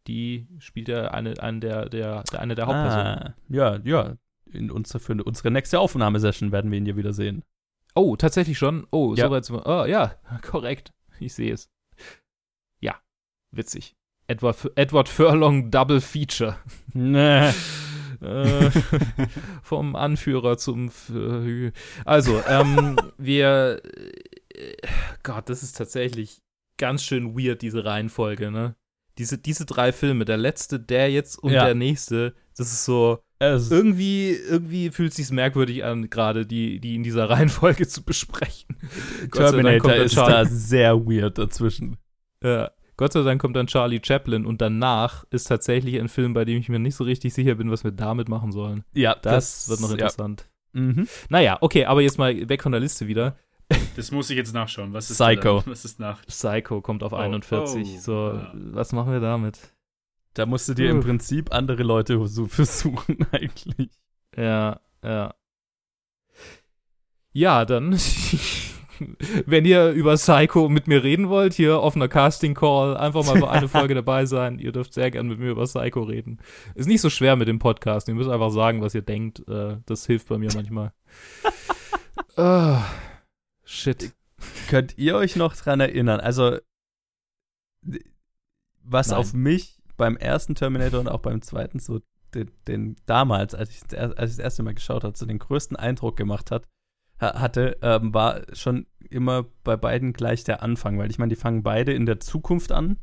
die, 0.07 0.47
spielt 0.59 0.89
er 0.89 1.13
eine, 1.13 1.41
eine 1.41 1.59
der, 1.59 1.89
der, 1.89 2.23
eine 2.37 2.55
der 2.55 2.67
Hauptpersonen. 2.67 3.05
Ah, 3.05 3.33
ja, 3.49 3.79
ja. 3.83 4.15
In 4.51 4.71
unser, 4.71 4.99
für 4.99 5.13
unsere 5.23 5.51
nächste 5.51 5.79
Aufnahmesession 5.79 6.51
werden 6.51 6.71
wir 6.71 6.77
ihn 6.79 6.85
ja 6.87 6.95
wieder 6.95 7.13
sehen. 7.13 7.43
Oh, 7.95 8.15
tatsächlich 8.15 8.57
schon. 8.57 8.87
Oh, 8.91 9.13
Ja. 9.15 9.27
soweit. 9.27 9.49
Oh, 9.65 9.85
ja, 9.85 10.15
korrekt. 10.41 10.91
Ich 11.19 11.33
sehe 11.33 11.53
es. 11.53 11.69
Witzig. 13.51 13.95
Edward, 14.27 14.71
Edward 14.75 15.09
Furlong 15.09 15.71
Double 15.71 16.01
Feature. 16.01 16.57
Nee. 16.93 17.49
äh, 18.21 18.69
vom 19.63 19.95
Anführer 19.95 20.57
zum. 20.57 20.91
also, 22.05 22.41
ähm, 22.47 22.97
wir. 23.17 23.81
Äh, 24.53 24.73
Gott, 25.23 25.49
das 25.49 25.63
ist 25.63 25.77
tatsächlich 25.77 26.41
ganz 26.77 27.03
schön 27.03 27.37
weird, 27.37 27.61
diese 27.61 27.85
Reihenfolge, 27.85 28.51
ne? 28.51 28.75
Diese, 29.17 29.37
diese 29.37 29.65
drei 29.65 29.91
Filme, 29.91 30.23
der 30.25 30.37
letzte, 30.37 30.79
der 30.79 31.11
jetzt 31.11 31.37
und 31.37 31.51
Ja. 31.51 31.65
der 31.65 31.75
nächste, 31.75 32.35
das 32.55 32.71
ist 32.71 32.85
so. 32.85 33.19
Es, 33.41 33.71
Irgendwie, 33.71 34.31
irgendwie 34.31 34.89
fühlt 34.91 35.11
es 35.11 35.17
sich 35.17 35.31
merkwürdig 35.31 35.83
an, 35.85 36.09
gerade 36.09 36.45
die, 36.45 36.79
die 36.79 36.95
in 36.95 37.03
dieser 37.03 37.29
Reihenfolge 37.29 37.87
zu 37.87 38.03
besprechen. 38.03 38.77
Terminator 39.31 39.93
ist 39.95 40.17
da 40.17 40.45
sehr 40.45 40.97
weird 41.05 41.37
dazwischen. 41.37 41.97
Ja. 42.43 42.71
Gott 42.99 43.13
sei 43.13 43.21
Dank 43.21 43.39
kommt 43.39 43.55
dann 43.55 43.67
Charlie 43.67 44.01
Chaplin 44.03 44.45
und 44.45 44.59
danach 44.59 45.23
ist 45.29 45.45
tatsächlich 45.45 45.97
ein 45.97 46.09
Film, 46.09 46.33
bei 46.33 46.43
dem 46.43 46.57
ich 46.57 46.67
mir 46.67 46.79
nicht 46.79 46.95
so 46.95 47.05
richtig 47.05 47.33
sicher 47.33 47.55
bin, 47.55 47.71
was 47.71 47.85
wir 47.85 47.91
damit 47.91 48.27
machen 48.27 48.51
sollen. 48.51 48.83
Ja, 48.93 49.15
Das, 49.15 49.69
wird 49.69 49.79
noch 49.79 49.87
ja. 49.87 49.93
interessant. 49.95 50.49
Mhm. 50.73 51.07
Naja, 51.29 51.57
okay, 51.61 51.85
aber 51.85 52.01
jetzt 52.01 52.17
mal 52.17 52.49
weg 52.49 52.61
von 52.61 52.73
der 52.73 52.81
Liste 52.81 53.07
wieder. 53.07 53.37
Das 53.95 54.11
muss 54.11 54.29
ich 54.29 54.35
jetzt 54.35 54.53
nachschauen. 54.53 54.91
Was 54.91 55.09
ist 55.09 55.15
Psycho. 55.17 55.61
Da? 55.61 55.71
Was 55.71 55.85
ist 55.85 55.97
nach? 56.01 56.21
Psycho 56.25 56.81
kommt 56.81 57.01
auf 57.03 57.13
Oh, 57.13 57.15
41. 57.15 57.87
oh, 57.87 57.99
so, 58.01 58.33
ja. 58.33 58.51
was 58.53 58.91
machen 58.91 59.13
wir 59.13 59.21
damit? 59.21 59.59
Da 60.33 60.45
musst 60.45 60.67
du 60.67 60.73
dir 60.73 60.89
im 60.89 60.99
Uff. 60.99 61.05
Prinzip 61.05 61.53
andere 61.53 61.83
Leute 61.83 62.27
so 62.27 62.47
versuchen, 62.47 63.17
eigentlich. 63.31 63.91
Ja, 64.35 64.81
ja. 65.01 65.33
Ja, 67.31 67.63
dann, 67.63 67.93
wenn 69.45 69.65
ihr 69.65 69.91
über 69.91 70.15
Psycho 70.15 70.69
mit 70.69 70.87
mir 70.87 71.03
reden 71.03 71.29
wollt, 71.29 71.53
hier 71.53 71.79
offener 71.81 72.07
Casting 72.07 72.53
Call, 72.53 72.95
einfach 72.97 73.25
mal 73.25 73.37
für 73.37 73.49
eine 73.49 73.67
Folge 73.69 73.95
dabei 73.95 74.25
sein. 74.25 74.59
Ihr 74.59 74.71
dürft 74.71 74.93
sehr 74.93 75.11
gern 75.11 75.27
mit 75.27 75.39
mir 75.39 75.51
über 75.51 75.63
Psycho 75.65 76.03
reden. 76.03 76.39
Ist 76.75 76.87
nicht 76.87 77.01
so 77.01 77.09
schwer 77.09 77.35
mit 77.35 77.47
dem 77.47 77.59
Podcast. 77.59 78.07
Ihr 78.07 78.15
müsst 78.15 78.29
einfach 78.29 78.51
sagen, 78.51 78.81
was 78.81 78.95
ihr 78.95 79.01
denkt. 79.01 79.47
Äh, 79.47 79.77
das 79.85 80.05
hilft 80.05 80.27
bei 80.29 80.37
mir 80.37 80.49
manchmal. 80.53 80.93
Ah, 82.37 82.85
shit. 83.65 84.13
Könnt 84.69 84.97
ihr 84.97 85.15
euch 85.15 85.35
noch 85.35 85.55
dran 85.55 85.79
erinnern? 85.81 86.19
Also, 86.21 86.57
was 88.83 89.09
Nein. 89.09 89.17
auf 89.19 89.33
mich 89.33 89.77
beim 89.97 90.15
ersten 90.17 90.55
Terminator 90.55 90.99
und 90.99 91.09
auch 91.09 91.19
beim 91.19 91.41
zweiten 91.41 91.79
so 91.79 91.99
den, 92.33 92.51
den 92.67 92.95
damals, 93.05 93.55
als 93.55 93.69
ich, 93.71 93.97
als 93.97 94.11
ich 94.31 94.37
das 94.37 94.39
erste 94.39 94.63
Mal 94.63 94.73
geschaut 94.73 95.03
habe, 95.03 95.17
so 95.17 95.25
den 95.25 95.39
größten 95.39 95.75
Eindruck 95.75 96.15
gemacht 96.15 96.51
hat, 96.51 96.63
ha- 96.63 96.67
hatte, 97.19 97.77
ähm, 97.81 98.13
war 98.13 98.41
schon 98.53 98.85
immer 99.09 99.45
bei 99.63 99.75
beiden 99.75 100.13
gleich 100.13 100.43
der 100.43 100.61
Anfang, 100.63 100.97
weil 100.97 101.09
ich 101.09 101.19
meine, 101.19 101.29
die 101.29 101.39
fangen 101.39 101.63
beide 101.63 101.93
in 101.93 102.05
der 102.05 102.19
Zukunft 102.19 102.71
an. 102.71 102.97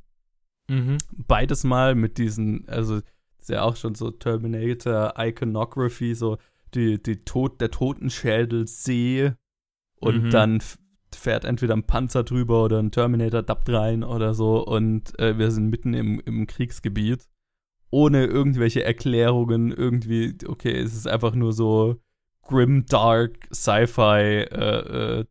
Mhm. 0.68 0.98
Beides 1.12 1.64
mal 1.64 1.94
mit 1.94 2.18
diesen, 2.18 2.68
also 2.68 3.00
ist 3.38 3.48
ja 3.50 3.62
auch 3.62 3.76
schon 3.76 3.94
so 3.94 4.10
Terminator 4.10 5.14
Iconography, 5.16 6.14
so 6.14 6.38
die, 6.74 7.02
die 7.02 7.24
Tod, 7.24 7.60
der 7.60 7.70
Totenschädel 7.70 8.66
See 8.66 9.32
und 10.00 10.24
Mhm. 10.24 10.30
dann 10.30 10.62
fährt 11.14 11.44
entweder 11.44 11.74
ein 11.74 11.86
Panzer 11.86 12.24
drüber 12.24 12.64
oder 12.64 12.78
ein 12.80 12.90
Terminator 12.90 13.42
dappt 13.42 13.68
rein 13.70 14.02
oder 14.04 14.34
so 14.34 14.66
und 14.66 15.18
äh, 15.18 15.38
wir 15.38 15.50
sind 15.50 15.68
mitten 15.70 15.94
im, 15.94 16.20
im 16.20 16.46
Kriegsgebiet. 16.46 17.28
Ohne 17.90 18.26
irgendwelche 18.26 18.82
Erklärungen, 18.84 19.70
irgendwie, 19.70 20.36
okay, 20.46 20.76
es 20.76 20.92
ist 20.94 21.06
einfach 21.06 21.34
nur 21.34 21.52
so 21.52 22.00
grim, 22.46 22.86
dark, 22.86 23.48
Sci-Fi, 23.52 24.46
äh, 24.50 25.20
äh, 25.20 25.24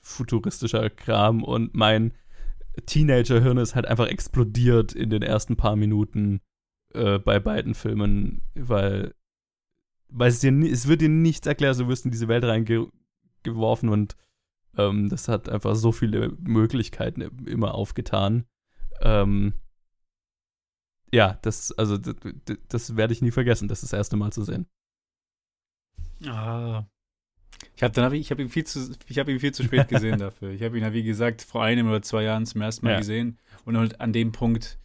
futuristischer 0.00 0.90
Kram 0.90 1.42
und 1.42 1.74
mein 1.74 2.12
Teenager-Hirn 2.86 3.58
ist 3.58 3.74
halt 3.74 3.86
einfach 3.86 4.06
explodiert 4.06 4.92
in 4.92 5.10
den 5.10 5.22
ersten 5.22 5.56
paar 5.56 5.76
Minuten 5.76 6.40
äh, 6.94 7.18
bei 7.18 7.38
beiden 7.38 7.74
Filmen, 7.74 8.42
weil, 8.54 9.14
weil 10.08 10.28
es 10.30 10.40
dir, 10.40 10.52
es 10.70 10.88
wird 10.88 11.00
dir 11.00 11.08
nichts 11.08 11.46
erklärt, 11.46 11.78
du 11.78 11.88
wirst 11.88 12.04
in 12.04 12.10
diese 12.10 12.28
Welt 12.28 12.44
reingeworfen 12.44 13.88
und 13.88 14.16
ähm, 14.76 15.08
das 15.08 15.28
hat 15.28 15.48
einfach 15.48 15.74
so 15.74 15.92
viele 15.92 16.36
Möglichkeiten 16.40 17.20
immer 17.46 17.74
aufgetan. 17.74 18.44
Ähm, 19.00 19.54
ja, 21.12 21.38
das, 21.42 21.72
also, 21.72 21.98
das, 21.98 22.16
das 22.68 22.96
werde 22.96 23.12
ich 23.12 23.22
nie 23.22 23.32
vergessen, 23.32 23.68
das 23.68 23.80
das 23.80 23.92
erste 23.92 24.16
Mal 24.16 24.32
zu 24.32 24.44
sehen. 24.44 24.66
Ah. 26.26 26.84
Ich 27.76 27.82
habe 27.82 28.02
hab 28.02 28.12
ich, 28.12 28.20
ich 28.20 28.30
hab 28.30 28.38
ihn 28.38 28.48
viel 28.48 28.64
zu 28.64 28.92
ich 29.08 29.18
habe 29.18 29.32
ihn 29.32 29.40
viel 29.40 29.52
zu 29.52 29.62
spät 29.64 29.88
gesehen 29.88 30.18
dafür. 30.18 30.50
Ich 30.50 30.62
habe 30.62 30.76
ihn 30.78 30.82
ja 30.84 30.92
wie 30.92 31.02
gesagt 31.02 31.42
vor 31.42 31.62
einem 31.64 31.88
oder 31.88 32.02
zwei 32.02 32.22
Jahren 32.24 32.46
zum 32.46 32.60
ersten 32.62 32.86
Mal 32.86 32.92
Ja. 32.92 32.98
gesehen 32.98 33.38
und 33.64 33.76
halt 33.76 34.00
an 34.00 34.12
dem 34.12 34.32
Punkt 34.32 34.78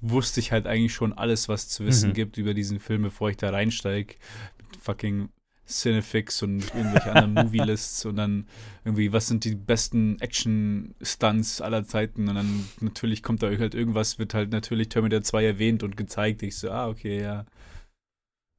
wusste 0.00 0.40
ich 0.40 0.52
halt 0.52 0.66
eigentlich 0.66 0.92
schon 0.94 1.12
alles, 1.14 1.48
was 1.48 1.68
zu 1.68 1.86
wissen 1.86 2.10
Mhm. 2.10 2.14
gibt 2.14 2.36
über 2.38 2.52
diesen 2.54 2.80
Film, 2.80 3.02
bevor 3.02 3.30
ich 3.30 3.36
da 3.38 3.50
reinsteige 3.50 4.16
mit 4.58 4.76
fucking 4.80 5.28
Cinefix 5.66 6.42
und 6.42 6.74
irgendwelche 6.74 7.10
anderen 7.10 7.32
Movie-Lists 7.46 8.04
und 8.04 8.16
dann 8.16 8.46
irgendwie, 8.84 9.12
was 9.14 9.28
sind 9.28 9.44
die 9.44 9.54
besten 9.54 10.20
Action-Stunts 10.20 11.62
aller 11.62 11.84
Zeiten 11.86 12.28
und 12.28 12.34
dann 12.34 12.68
natürlich 12.80 13.22
kommt 13.22 13.42
da 13.42 13.46
halt 13.48 13.74
irgendwas, 13.74 14.18
wird 14.18 14.34
halt 14.34 14.50
natürlich 14.50 14.90
Terminator 14.90 15.22
2 15.22 15.44
erwähnt 15.46 15.82
und 15.82 15.96
gezeigt. 15.96 16.42
Ich 16.42 16.56
so, 16.58 16.70
ah, 16.70 16.88
okay, 16.88 17.22
ja. 17.22 17.46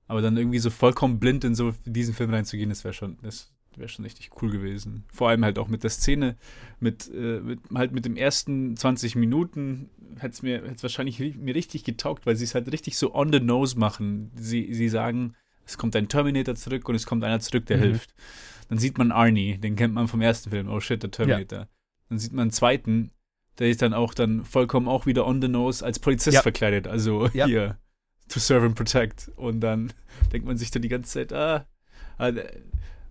Aber 0.08 0.22
dann 0.22 0.38
irgendwie 0.38 0.60
so 0.60 0.70
vollkommen 0.70 1.20
blind 1.20 1.44
in 1.44 1.56
so 1.56 1.74
diesen 1.86 2.14
Film 2.14 2.30
reinzugehen, 2.32 2.70
das 2.70 2.84
wäre 2.84 2.94
schon, 2.94 3.18
das 3.24 3.52
wäre 3.76 3.90
schon 3.90 4.06
richtig 4.06 4.30
cool 4.42 4.52
gewesen. 4.52 5.04
Vor 5.12 5.30
allem 5.30 5.44
halt 5.44 5.58
auch 5.60 5.68
mit 5.68 5.84
der 5.84 5.90
Szene, 5.90 6.36
mit, 6.80 7.12
äh, 7.14 7.40
mit 7.42 7.60
halt 7.74 7.92
mit 7.92 8.06
dem 8.06 8.16
ersten 8.16 8.78
20 8.78 9.16
Minuten 9.16 9.90
hätte 10.20 10.34
es 10.34 10.42
mir 10.44 10.64
hätt's 10.64 10.84
wahrscheinlich 10.84 11.20
mir 11.20 11.56
richtig 11.56 11.84
getaugt, 11.84 12.26
weil 12.26 12.36
sie 12.36 12.46
es 12.46 12.56
halt 12.56 12.72
richtig 12.72 12.98
so 12.98 13.14
on 13.16 13.32
the 13.34 13.40
nose 13.40 13.78
machen. 13.78 14.32
Sie, 14.36 14.74
sie 14.74 14.88
sagen, 14.90 15.34
es 15.66 15.78
kommt 15.78 15.96
ein 15.96 16.08
Terminator 16.08 16.56
zurück 16.56 16.88
und 16.88 16.96
es 16.96 17.06
kommt 17.08 17.24
einer 17.24 17.40
zurück, 17.40 17.66
der 17.66 17.78
Mhm. 17.78 17.82
hilft. 17.82 18.14
Dann 18.70 18.78
sieht 18.78 18.98
man 18.98 19.12
Arnie, 19.12 19.58
den 19.58 19.76
kennt 19.76 19.94
man 19.94 20.08
vom 20.08 20.22
ersten 20.22 20.52
Film, 20.52 20.70
oh 20.70 20.80
shit, 20.80 21.02
der 21.04 21.12
Terminator. 21.12 21.68
Dann 22.10 22.20
sieht 22.20 22.32
man 22.32 22.44
einen 22.44 22.52
zweiten, 22.52 23.12
der 23.60 23.70
ist 23.70 23.82
dann 23.82 23.94
auch 23.94 24.14
dann 24.14 24.46
vollkommen 24.46 24.88
auch 24.88 25.06
wieder 25.06 25.26
on 25.28 25.42
the 25.42 25.48
nose 25.48 25.84
als 25.84 26.00
Polizist 26.00 26.36
Ja. 26.36 26.42
verkleidet. 26.44 26.88
Also 26.88 27.28
Ja. 27.34 27.46
hier, 27.48 27.78
to 28.30 28.40
serve 28.40 28.66
and 28.66 28.76
protect. 28.76 29.32
Und 29.36 29.60
dann 29.62 29.94
denkt 30.34 30.48
man 30.48 30.58
sich 30.58 30.72
dann 30.72 30.82
die 30.82 30.90
ganze 30.90 31.12
Zeit, 31.12 31.34
ah, 31.34 31.66
ah 32.18 32.32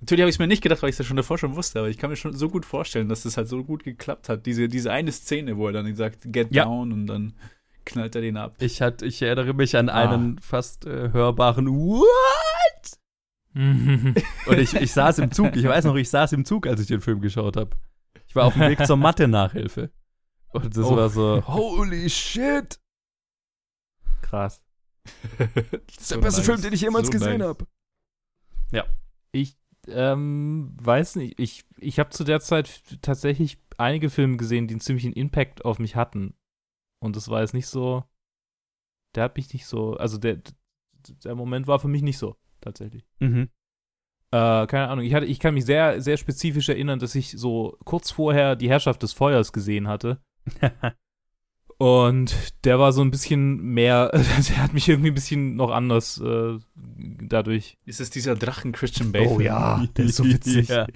natürlich 0.00 0.20
habe 0.22 0.28
ich 0.30 0.36
es 0.36 0.38
mir 0.38 0.46
nicht 0.46 0.62
gedacht, 0.62 0.82
weil 0.82 0.90
ich 0.90 0.94
es 0.94 0.98
ja 0.98 1.04
schon 1.04 1.16
davor 1.16 1.38
schon 1.38 1.56
wusste, 1.56 1.78
aber 1.78 1.88
ich 1.88 1.98
kann 1.98 2.10
mir 2.10 2.16
schon 2.16 2.32
so 2.34 2.48
gut 2.48 2.64
vorstellen, 2.66 3.08
dass 3.08 3.22
das 3.22 3.36
halt 3.36 3.48
so 3.48 3.64
gut 3.64 3.84
geklappt 3.84 4.28
hat. 4.28 4.44
Diese, 4.46 4.68
diese 4.68 4.90
eine 4.92 5.12
Szene, 5.12 5.56
wo 5.56 5.66
er 5.68 5.72
dann 5.72 5.94
sagt, 5.94 6.20
get 6.32 6.52
Ja. 6.52 6.64
down 6.64 6.92
und 6.92 7.06
dann 7.06 7.34
knallt 7.86 8.14
er 8.14 8.22
den 8.22 8.36
ab. 8.36 8.54
Ich, 8.60 8.80
hat, 8.82 9.02
ich 9.02 9.20
erinnere 9.22 9.52
mich 9.54 9.76
an 9.76 9.88
Ah. 9.88 10.10
einen 10.10 10.38
fast 10.40 10.86
äh, 10.86 11.10
hörbaren 11.12 11.68
What? 11.68 12.98
Und 13.54 14.58
ich, 14.58 14.74
ich 14.74 14.92
saß 14.92 15.20
im 15.20 15.30
Zug, 15.30 15.54
ich 15.54 15.64
weiß 15.64 15.84
noch, 15.84 15.94
ich 15.94 16.10
saß 16.10 16.32
im 16.32 16.44
Zug, 16.44 16.66
als 16.66 16.80
ich 16.80 16.88
den 16.88 17.00
Film 17.00 17.20
geschaut 17.20 17.56
habe. 17.56 17.70
Ich 18.26 18.34
war 18.34 18.46
auf 18.46 18.54
dem 18.54 18.62
Weg 18.62 18.84
zur 18.84 18.96
Mathe-Nachhilfe. 18.96 19.90
Und 20.48 20.76
das 20.76 20.84
Oh. 20.84 20.96
war 20.96 21.08
so, 21.08 21.40
holy 21.46 22.10
shit! 22.10 22.80
Krass. 24.22 24.60
Das 25.38 25.98
ist 25.98 26.10
der 26.10 26.18
beste 26.18 26.42
Film, 26.42 26.62
den 26.62 26.72
ich 26.72 26.80
jemals 26.80 27.06
So 27.06 27.12
gesehen 27.12 27.38
nice. 27.38 27.48
habe. 27.48 27.66
Ich 29.34 29.56
ähm, 29.88 30.72
weiß 30.80 31.16
nicht, 31.16 31.40
ich, 31.40 31.64
ich 31.78 31.98
habe 31.98 32.10
zu 32.10 32.22
der 32.22 32.40
Zeit 32.40 32.84
tatsächlich 33.02 33.58
einige 33.76 34.08
Filme 34.08 34.36
gesehen, 34.36 34.68
die 34.68 34.74
einen 34.74 34.80
ziemlichen 34.80 35.12
Impact 35.12 35.64
auf 35.64 35.80
mich 35.80 35.96
hatten. 35.96 36.34
Und 37.00 37.16
das 37.16 37.28
war 37.28 37.40
jetzt 37.40 37.52
nicht 37.52 37.66
so, 37.66 38.04
der 39.16 39.24
hat 39.24 39.36
mich 39.36 39.52
nicht 39.52 39.66
so, 39.66 39.96
also 39.96 40.18
der, 40.18 40.40
der 41.24 41.34
Moment 41.34 41.66
war 41.66 41.80
für 41.80 41.88
mich 41.88 42.02
nicht 42.02 42.18
so, 42.18 42.36
tatsächlich. 42.60 43.04
Mhm. 43.18 43.50
Äh, 44.30 44.66
keine 44.68 44.88
Ahnung, 44.88 45.04
ich, 45.04 45.14
hatte, 45.14 45.26
ich 45.26 45.40
kann 45.40 45.54
mich 45.54 45.64
sehr, 45.64 46.00
sehr 46.00 46.16
spezifisch 46.16 46.68
erinnern, 46.68 47.00
dass 47.00 47.16
ich 47.16 47.32
so 47.32 47.76
kurz 47.84 48.12
vorher 48.12 48.54
die 48.54 48.70
Herrschaft 48.70 49.02
des 49.02 49.12
Feuers 49.12 49.52
gesehen 49.52 49.88
hatte. 49.88 50.22
Und 51.84 52.34
der 52.64 52.78
war 52.78 52.92
so 52.92 53.02
ein 53.02 53.10
bisschen 53.10 53.60
mehr, 53.62 54.10
der 54.48 54.62
hat 54.62 54.72
mich 54.72 54.88
irgendwie 54.88 55.10
ein 55.10 55.14
bisschen 55.14 55.56
noch 55.56 55.70
anders 55.70 56.18
äh, 56.20 56.58
dadurch. 57.22 57.76
Ist 57.84 58.00
es 58.00 58.08
dieser 58.10 58.36
Drachen 58.36 58.72
Christian 58.72 59.12
Bale? 59.12 59.28
Oh 59.28 59.40
ja, 59.40 59.84
der 59.96 60.06
ist 60.06 60.16
so 60.16 60.24
witzig. 60.24 60.68
Ja. 60.68 60.86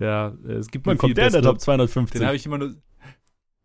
Ja, 0.00 0.28
es 0.48 0.68
gibt 0.72 0.86
Man 0.86 0.98
kommt 0.98 1.16
der 1.16 1.26
in 1.28 1.32
der 1.34 1.42
Top 1.42 1.60
250. 1.60 2.18
Den 2.18 2.26
habe 2.26 2.34
ich 2.36 2.46
immer 2.46 2.58
nur. 2.58 2.74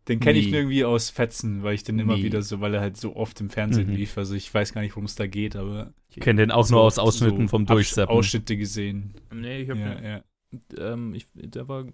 Den 0.06 0.20
kenne 0.20 0.38
ich 0.38 0.44
Nee. 0.46 0.50
nur 0.52 0.60
irgendwie 0.60 0.84
aus 0.84 1.10
Fetzen, 1.10 1.62
weil 1.64 1.74
ich 1.74 1.82
den 1.82 1.98
immer 1.98 2.16
Nee. 2.16 2.22
wieder 2.24 2.42
so, 2.42 2.60
weil 2.60 2.72
er 2.74 2.80
halt 2.80 2.96
so 2.96 3.16
oft 3.16 3.40
im 3.40 3.50
Fernsehen 3.50 3.88
Mhm. 3.88 3.96
lief. 3.96 4.16
Also 4.18 4.34
ich 4.34 4.52
weiß 4.52 4.72
gar 4.72 4.80
nicht, 4.82 4.92
worum 4.94 5.06
es 5.06 5.14
da 5.16 5.26
geht, 5.26 5.56
aber 5.56 5.92
ich 6.08 6.20
kenne 6.20 6.42
den 6.42 6.50
auch 6.52 6.64
so 6.66 6.74
nur 6.74 6.84
aus 6.84 6.98
Ausschnitten 6.98 7.46
so 7.46 7.48
vom 7.48 7.66
Durchseppen. 7.66 8.14
Ausschnitte 8.14 8.56
gesehen. 8.56 9.14
Nee, 9.34 9.62
ich 9.62 9.70
hab 9.70 9.76
Ja, 9.78 10.00
ja. 10.02 10.22
ähm, 10.78 11.14
ich, 11.14 11.26
der 11.34 11.66
war, 11.68 11.84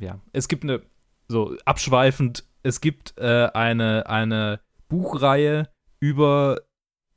ja, 0.00 0.20
es 0.32 0.48
gibt 0.48 0.64
eine, 0.64 0.82
so 1.28 1.56
abschweifend, 1.64 2.44
es 2.62 2.80
gibt 2.80 3.14
äh, 3.18 3.48
eine, 3.52 4.06
eine 4.08 4.60
Buchreihe 4.88 5.68
über 6.00 6.60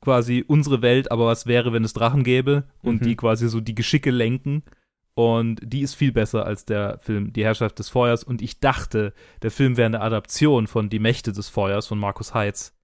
quasi 0.00 0.44
unsere 0.46 0.82
Welt, 0.82 1.10
aber 1.10 1.26
was 1.26 1.46
wäre, 1.46 1.72
wenn 1.72 1.84
es 1.84 1.92
Drachen 1.92 2.22
gäbe 2.24 2.64
und 2.82 3.00
Mhm. 3.02 3.04
die 3.06 3.16
quasi 3.16 3.48
so 3.48 3.60
die 3.60 3.74
Geschicke 3.74 4.10
lenken. 4.10 4.62
Und 5.14 5.60
die 5.64 5.80
ist 5.80 5.94
viel 5.94 6.12
besser 6.12 6.46
als 6.46 6.64
der 6.64 6.98
Film 7.00 7.32
Die 7.32 7.44
Herrschaft 7.44 7.78
des 7.80 7.88
Feuers. 7.88 8.22
Und 8.22 8.40
ich 8.40 8.60
dachte, 8.60 9.12
der 9.42 9.50
Film 9.50 9.76
wäre 9.76 9.86
eine 9.86 10.00
Adaption 10.00 10.68
von 10.68 10.88
Die 10.90 11.00
Mächte 11.00 11.32
des 11.32 11.48
Feuers 11.48 11.88
von 11.88 11.98
Markus 11.98 12.34
Heitz. 12.34 12.76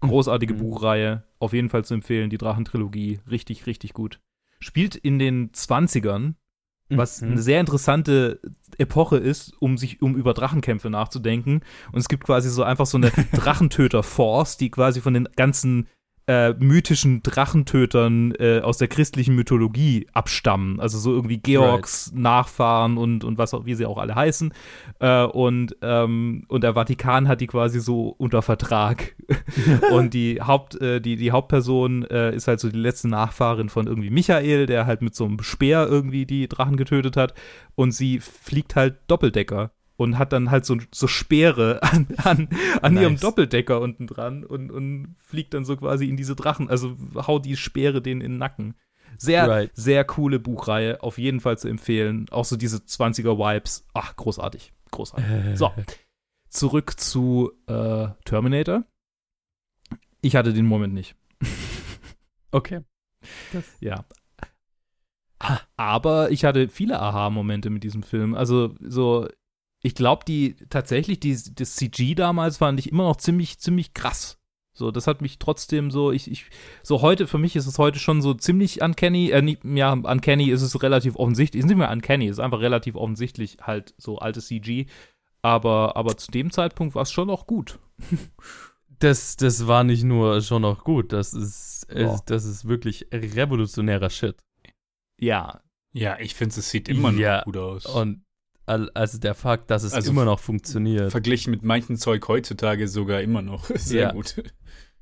Großartige 0.00 0.54
Mhm. 0.54 0.58
Buchreihe, 0.58 1.24
auf 1.40 1.52
jeden 1.52 1.70
Fall 1.70 1.84
zu 1.84 1.94
empfehlen, 1.94 2.30
die 2.30 2.38
Drachentrilogie, 2.38 3.20
richtig, 3.28 3.66
richtig 3.66 3.92
gut. 3.92 4.20
Spielt 4.60 4.94
in 4.94 5.18
den 5.18 5.50
20ern, 5.52 6.34
was 6.88 7.22
Mhm. 7.22 7.32
eine 7.32 7.42
sehr 7.42 7.60
interessante 7.60 8.40
Epoche 8.78 9.16
ist, 9.16 9.52
um 9.60 9.78
sich 9.78 10.02
um 10.02 10.16
über 10.16 10.34
Drachenkämpfe 10.34 10.90
nachzudenken. 10.90 11.60
Und 11.92 11.98
es 11.98 12.08
gibt 12.08 12.24
quasi 12.24 12.50
so 12.50 12.62
einfach 12.62 12.86
so 12.86 12.98
eine 12.98 13.10
Drachentöter-Force, 13.32 14.56
die 14.56 14.70
quasi 14.70 15.00
von 15.00 15.14
den 15.14 15.28
ganzen 15.36 15.88
äh, 16.26 16.54
mythischen 16.54 17.22
Drachentötern 17.22 18.32
äh, 18.38 18.60
aus 18.60 18.78
der 18.78 18.88
christlichen 18.88 19.34
Mythologie 19.34 20.06
abstammen. 20.12 20.80
Also 20.80 20.98
so 20.98 21.12
irgendwie 21.12 21.36
Georgs 21.36 22.12
Nachfahren 22.14 22.96
und, 22.96 23.24
und 23.24 23.36
was 23.36 23.52
auch, 23.52 23.66
wie 23.66 23.74
sie 23.74 23.84
auch 23.84 23.98
alle 23.98 24.14
heißen. 24.14 24.52
Äh, 25.00 25.24
und, 25.24 25.76
ähm, 25.82 26.44
und 26.48 26.64
der 26.64 26.74
Vatikan 26.74 27.28
hat 27.28 27.40
die 27.40 27.46
quasi 27.46 27.80
so 27.80 28.08
unter 28.08 28.40
Vertrag. 28.40 29.14
und 29.92 30.14
die 30.14 30.40
Haupt, 30.40 30.80
äh, 30.80 31.00
die, 31.00 31.16
die 31.16 31.30
Hauptperson 31.30 32.04
äh, 32.04 32.34
ist 32.34 32.48
halt 32.48 32.60
so 32.60 32.70
die 32.70 32.78
letzte 32.78 33.08
Nachfahrin 33.08 33.68
von 33.68 33.86
irgendwie 33.86 34.10
Michael, 34.10 34.66
der 34.66 34.86
halt 34.86 35.02
mit 35.02 35.14
so 35.14 35.26
einem 35.26 35.42
Speer 35.42 35.86
irgendwie 35.88 36.24
die 36.24 36.48
Drachen 36.48 36.76
getötet 36.76 37.16
hat. 37.16 37.34
Und 37.74 37.92
sie 37.92 38.20
fliegt 38.20 38.76
halt 38.76 38.96
Doppeldecker 39.08 39.72
und 39.96 40.18
hat 40.18 40.32
dann 40.32 40.50
halt 40.50 40.64
so, 40.64 40.76
so 40.92 41.06
Speere 41.06 41.82
an, 41.82 42.06
an, 42.24 42.48
an 42.82 42.94
Nice. 42.94 43.02
ihrem 43.02 43.16
Doppeldecker 43.18 43.80
unten 43.80 44.06
dran 44.06 44.44
und, 44.44 44.70
und 44.70 45.14
fliegt 45.18 45.54
dann 45.54 45.64
so 45.64 45.76
quasi 45.76 46.08
in 46.08 46.16
diese 46.16 46.34
Drachen, 46.34 46.68
also 46.68 46.96
haut 47.16 47.44
die 47.44 47.56
Speere 47.56 48.02
denen 48.02 48.20
in 48.20 48.32
den 48.32 48.38
Nacken. 48.38 48.74
Sehr, 49.16 49.48
Right. 49.48 49.70
sehr 49.74 50.04
coole 50.04 50.40
Buchreihe, 50.40 51.00
auf 51.02 51.18
jeden 51.18 51.38
Fall 51.40 51.56
zu 51.56 51.68
empfehlen. 51.68 52.26
Auch 52.30 52.44
so 52.44 52.56
diese 52.56 52.78
20er-Vibes. 52.78 53.86
Ach, 53.94 54.16
großartig. 54.16 54.72
Großartig. 54.90 55.26
So, 55.56 55.72
zurück 56.48 56.98
zu 56.98 57.52
äh, 57.68 58.08
Terminator. 58.24 58.84
Ich 60.20 60.34
hatte 60.36 60.52
den 60.52 60.66
Moment 60.66 60.94
nicht. 60.94 61.14
Okay. 62.50 62.80
Ja. 63.80 64.04
Aber 65.76 66.30
ich 66.30 66.44
hatte 66.44 66.68
viele 66.68 67.00
Aha-Momente 67.00 67.68
mit 67.68 67.82
diesem 67.82 68.02
Film. 68.04 68.34
Also, 68.34 68.74
so, 68.80 69.28
ich 69.84 69.94
glaube, 69.94 70.24
die 70.26 70.56
tatsächlich, 70.70 71.20
die, 71.20 71.38
das 71.54 71.76
CG 71.76 72.14
damals 72.14 72.56
fand 72.56 72.80
ich 72.80 72.90
immer 72.90 73.04
noch 73.04 73.16
ziemlich, 73.16 73.58
ziemlich 73.58 73.92
krass. 73.92 74.40
So, 74.72 74.90
das 74.90 75.06
hat 75.06 75.20
mich 75.20 75.38
trotzdem 75.38 75.90
so, 75.90 76.10
ich, 76.10 76.28
ich, 76.28 76.46
so 76.82 77.02
heute, 77.02 77.26
für 77.26 77.36
mich 77.36 77.54
ist 77.54 77.66
es 77.66 77.78
heute 77.78 77.98
schon 77.98 78.22
so 78.22 78.32
ziemlich 78.32 78.80
uncanny, 78.80 79.30
äh, 79.30 79.42
nicht, 79.42 79.62
ja, 79.62 79.92
uncanny 79.92 80.48
ist 80.48 80.62
es 80.62 80.82
relativ 80.82 81.16
offensichtlich, 81.16 81.60
ist 81.60 81.68
nicht 81.68 81.76
mehr 81.76 81.90
uncanny, 81.90 82.28
ist 82.28 82.40
einfach 82.40 82.60
relativ 82.60 82.96
offensichtlich 82.96 83.58
halt 83.60 83.94
so 83.98 84.18
altes 84.18 84.46
CG. 84.46 84.86
Aber, 85.42 85.96
aber 85.96 86.16
zu 86.16 86.30
dem 86.30 86.50
Zeitpunkt 86.50 86.94
war 86.94 87.02
es 87.02 87.12
schon 87.12 87.28
noch 87.28 87.46
gut. 87.46 87.78
Das, 89.00 89.36
das 89.36 89.66
war 89.66 89.82
nicht 89.82 90.04
nur 90.04 90.40
schon 90.40 90.62
noch 90.62 90.84
gut, 90.84 91.12
das 91.12 91.34
ist, 91.34 91.84
ist 91.90 92.22
das 92.26 92.44
ist 92.44 92.66
wirklich 92.66 93.08
revolutionärer 93.12 94.08
Shit. 94.08 94.36
Ja, 95.18 95.60
Ja, 95.92 96.16
ich 96.20 96.34
finde, 96.34 96.60
es 96.60 96.70
sieht 96.70 96.88
immer 96.88 97.10
noch 97.10 97.18
Ja, 97.18 97.42
gut 97.42 97.56
aus. 97.56 97.86
Und 97.86 98.24
also 98.66 99.18
der 99.18 99.34
Fakt, 99.34 99.70
dass 99.70 99.82
es 99.82 99.92
Also 99.92 100.10
immer 100.10 100.24
noch 100.24 100.40
funktioniert. 100.40 101.10
Verglichen 101.10 101.50
mit 101.50 101.62
manchen 101.62 101.96
Zeug 101.96 102.26
heutzutage 102.28 102.88
sogar 102.88 103.20
immer 103.20 103.42
noch. 103.42 103.64
Sehr 103.74 104.02
Ja. 104.04 104.12
gut. 104.12 104.42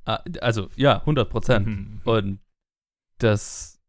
Ah, 0.05 0.21
Also, 0.41 0.69
ja, 0.77 0.99
100 1.01 1.31
Prozent. 1.31 1.67
Mhm. 1.67 2.01
Und 2.05 2.39
das, 3.19 3.81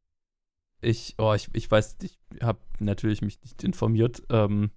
ich, 0.81 1.15
oh, 1.17 1.33
ich, 1.33 1.49
ich 1.53 1.69
weiß, 1.69 1.97
ich 2.03 2.19
habe 2.41 2.59
natürlich 2.79 3.21
mich 3.21 3.41
nicht 3.41 3.63
informiert, 3.63 4.21
ähm, 4.29 4.69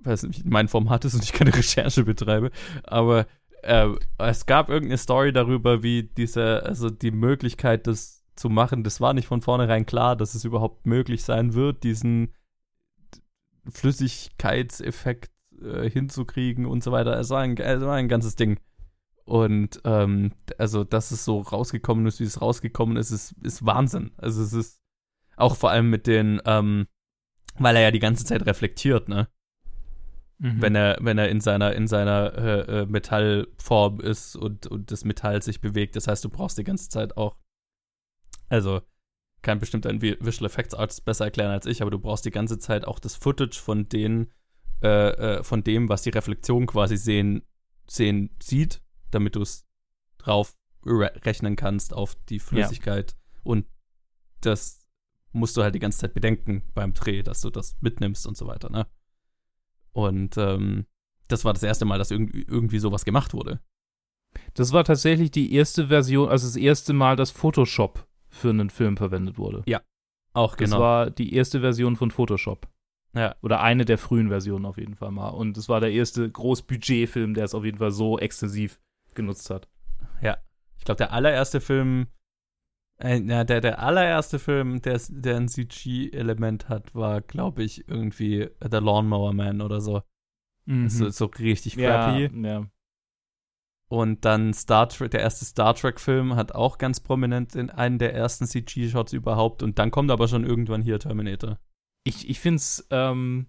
weil 0.00 0.14
es 0.14 0.22
nicht 0.24 0.44
mein 0.44 0.68
Format 0.68 1.04
ist 1.04 1.14
und 1.14 1.22
ich 1.22 1.32
keine 1.32 1.54
Recherche 1.54 2.04
betreibe, 2.04 2.50
aber 2.82 3.26
äh, 3.62 3.88
es 4.18 4.46
gab 4.46 4.68
irgendeine 4.68 4.98
Story 4.98 5.32
darüber, 5.32 5.82
wie 5.82 6.02
diese, 6.02 6.64
also 6.64 6.90
die 6.90 7.12
Möglichkeit, 7.12 7.86
das 7.86 8.24
zu 8.34 8.48
machen, 8.50 8.82
das 8.82 9.00
war 9.00 9.14
nicht 9.14 9.28
von 9.28 9.42
vornherein 9.42 9.86
klar, 9.86 10.16
dass 10.16 10.34
es 10.34 10.44
überhaupt 10.44 10.86
möglich 10.86 11.22
sein 11.22 11.54
wird, 11.54 11.84
diesen 11.84 12.34
Flüssigkeitseffekt 13.70 15.30
äh, 15.62 15.88
hinzukriegen 15.88 16.66
und 16.66 16.82
so 16.82 16.92
weiter. 16.92 17.18
Es 17.18 17.30
war 17.30 17.40
ein, 17.40 17.56
es 17.56 17.82
war 17.82 17.94
ein 17.94 18.08
ganzes 18.08 18.36
Ding. 18.36 18.60
Und 19.24 19.80
ähm, 19.84 20.32
also, 20.58 20.84
dass 20.84 21.10
es 21.10 21.24
so 21.24 21.40
rausgekommen 21.40 22.06
ist, 22.06 22.20
wie 22.20 22.24
es 22.24 22.42
rausgekommen 22.42 22.96
ist, 22.96 23.10
ist, 23.10 23.32
ist 23.42 23.64
Wahnsinn. 23.64 24.12
Also 24.18 24.42
es 24.42 24.52
ist 24.52 24.82
auch 25.36 25.56
vor 25.56 25.70
allem 25.70 25.88
mit 25.88 26.06
den, 26.06 26.40
ähm, 26.44 26.86
weil 27.58 27.76
er 27.76 27.82
ja 27.82 27.90
die 27.90 28.00
ganze 28.00 28.24
Zeit 28.24 28.44
reflektiert, 28.46 29.08
ne? 29.08 29.28
Mhm. 30.38 30.60
Wenn 30.60 30.74
er, 30.74 30.98
wenn 31.00 31.16
er 31.16 31.28
in 31.28 31.40
seiner, 31.40 31.74
in 31.74 31.86
seiner 31.86 32.34
äh, 32.34 32.80
äh, 32.80 32.86
Metallform 32.86 34.00
ist 34.00 34.36
und, 34.36 34.66
und 34.66 34.90
das 34.90 35.04
Metall 35.04 35.40
sich 35.42 35.60
bewegt. 35.60 35.96
Das 35.96 36.08
heißt, 36.08 36.24
du 36.24 36.28
brauchst 36.28 36.58
die 36.58 36.64
ganze 36.64 36.88
Zeit 36.90 37.16
auch, 37.16 37.36
also 38.48 38.82
kann 39.44 39.60
bestimmt 39.60 39.86
ein 39.86 40.00
Vi- 40.00 40.16
Visual 40.18 40.46
Effects 40.46 40.74
Artist 40.74 41.04
besser 41.04 41.26
erklären 41.26 41.52
als 41.52 41.66
ich, 41.66 41.80
aber 41.82 41.92
du 41.92 42.00
brauchst 42.00 42.24
die 42.24 42.32
ganze 42.32 42.58
Zeit 42.58 42.84
auch 42.84 42.98
das 42.98 43.14
Footage 43.14 43.60
von 43.60 43.88
den, 43.88 44.32
äh, 44.82 45.10
äh, 45.10 45.44
von 45.44 45.62
dem, 45.62 45.88
was 45.88 46.02
die 46.02 46.10
Reflexion 46.10 46.66
quasi 46.66 46.96
sehen, 46.96 47.42
sehen 47.86 48.30
sieht, 48.42 48.82
damit 49.12 49.36
du 49.36 49.42
es 49.42 49.68
drauf 50.18 50.56
re- 50.84 51.12
rechnen 51.24 51.54
kannst 51.54 51.94
auf 51.94 52.16
die 52.28 52.40
Flüssigkeit. 52.40 53.14
Und 53.44 53.66
das 54.40 54.88
musst 55.32 55.56
du 55.56 55.62
halt 55.62 55.74
die 55.74 55.80
ganze 55.80 55.98
Zeit 55.98 56.14
bedenken 56.14 56.62
beim 56.74 56.92
Dreh, 56.92 57.22
dass 57.22 57.40
du 57.40 57.50
das 57.50 57.76
mitnimmst 57.80 58.26
und 58.26 58.36
so 58.36 58.46
weiter, 58.46 58.70
ne? 58.70 58.86
Und 59.92 60.36
ähm, 60.38 60.86
das 61.28 61.44
war 61.44 61.52
das 61.52 61.62
erste 61.62 61.84
Mal, 61.84 61.98
dass 61.98 62.10
irgendwie, 62.10 62.42
irgendwie 62.42 62.78
sowas 62.78 63.04
gemacht 63.04 63.32
wurde. 63.32 63.60
Das 64.54 64.72
war 64.72 64.84
tatsächlich 64.84 65.30
die 65.30 65.54
erste 65.54 65.88
Version, 65.88 66.28
also 66.28 66.46
das 66.46 66.56
erste 66.56 66.92
Mal, 66.92 67.16
dass 67.16 67.30
Photoshop 67.30 68.06
für 68.34 68.50
einen 68.50 68.70
Film 68.70 68.96
verwendet 68.96 69.38
wurde. 69.38 69.62
Auch 70.32 70.56
Das 70.56 70.70
genau. 70.70 70.82
war 70.82 71.10
die 71.10 71.34
erste 71.34 71.60
Version 71.60 71.94
von 71.96 72.10
Photoshop. 72.10 72.66
Ja. 73.14 73.36
Oder 73.42 73.60
eine 73.60 73.84
der 73.84 73.98
frühen 73.98 74.28
Versionen 74.28 74.66
auf 74.66 74.76
jeden 74.76 74.96
Fall 74.96 75.12
mal. 75.12 75.28
Und 75.28 75.56
es 75.56 75.68
war 75.68 75.80
der 75.80 75.92
erste 75.92 76.28
Großbudgetfilm, 76.28 77.34
der 77.34 77.44
es 77.44 77.54
auf 77.54 77.64
jeden 77.64 77.78
Fall 77.78 77.92
so 77.92 78.18
extensiv 78.18 78.80
genutzt 79.14 79.48
hat. 79.50 79.68
Ich 80.76 80.84
glaube, 80.84 80.98
der 80.98 81.12
allererste 81.12 81.60
Film, 81.62 82.08
äh, 82.98 83.20
na, 83.20 83.44
der, 83.44 83.60
der 83.62 83.78
allererste 83.78 84.38
Film, 84.38 84.82
der, 84.82 85.00
der 85.08 85.36
ein 85.36 85.48
CG-Element 85.48 86.68
hat, 86.68 86.94
war, 86.94 87.22
glaube 87.22 87.62
ich, 87.62 87.88
irgendwie 87.88 88.50
The 88.60 88.78
Lawnmower 88.78 89.32
Man 89.32 89.62
oder 89.62 89.80
so. 89.80 90.02
So, 90.66 91.08
so 91.10 91.26
richtig 91.26 91.76
Mhm. 91.76 91.82
ja, 91.82 91.90
crappy. 92.10 92.46
ja. 92.46 92.66
Und 93.88 94.24
dann 94.24 94.54
Star 94.54 94.88
Trek, 94.88 95.10
der 95.10 95.20
erste 95.20 95.44
Star 95.44 95.74
Trek-Film 95.74 96.36
hat 96.36 96.52
auch 96.52 96.78
ganz 96.78 97.00
prominent 97.00 97.54
in 97.54 97.70
einen 97.70 97.98
der 97.98 98.14
ersten 98.14 98.46
CG-Shots 98.46 99.12
überhaupt. 99.12 99.62
Und 99.62 99.78
dann 99.78 99.90
kommt 99.90 100.10
aber 100.10 100.26
schon 100.26 100.44
irgendwann 100.44 100.82
hier 100.82 100.98
Terminator. 100.98 101.58
Ich, 102.04 102.28
ich 102.28 102.40
finde 102.40 102.56
es 102.56 102.86
ähm, 102.90 103.46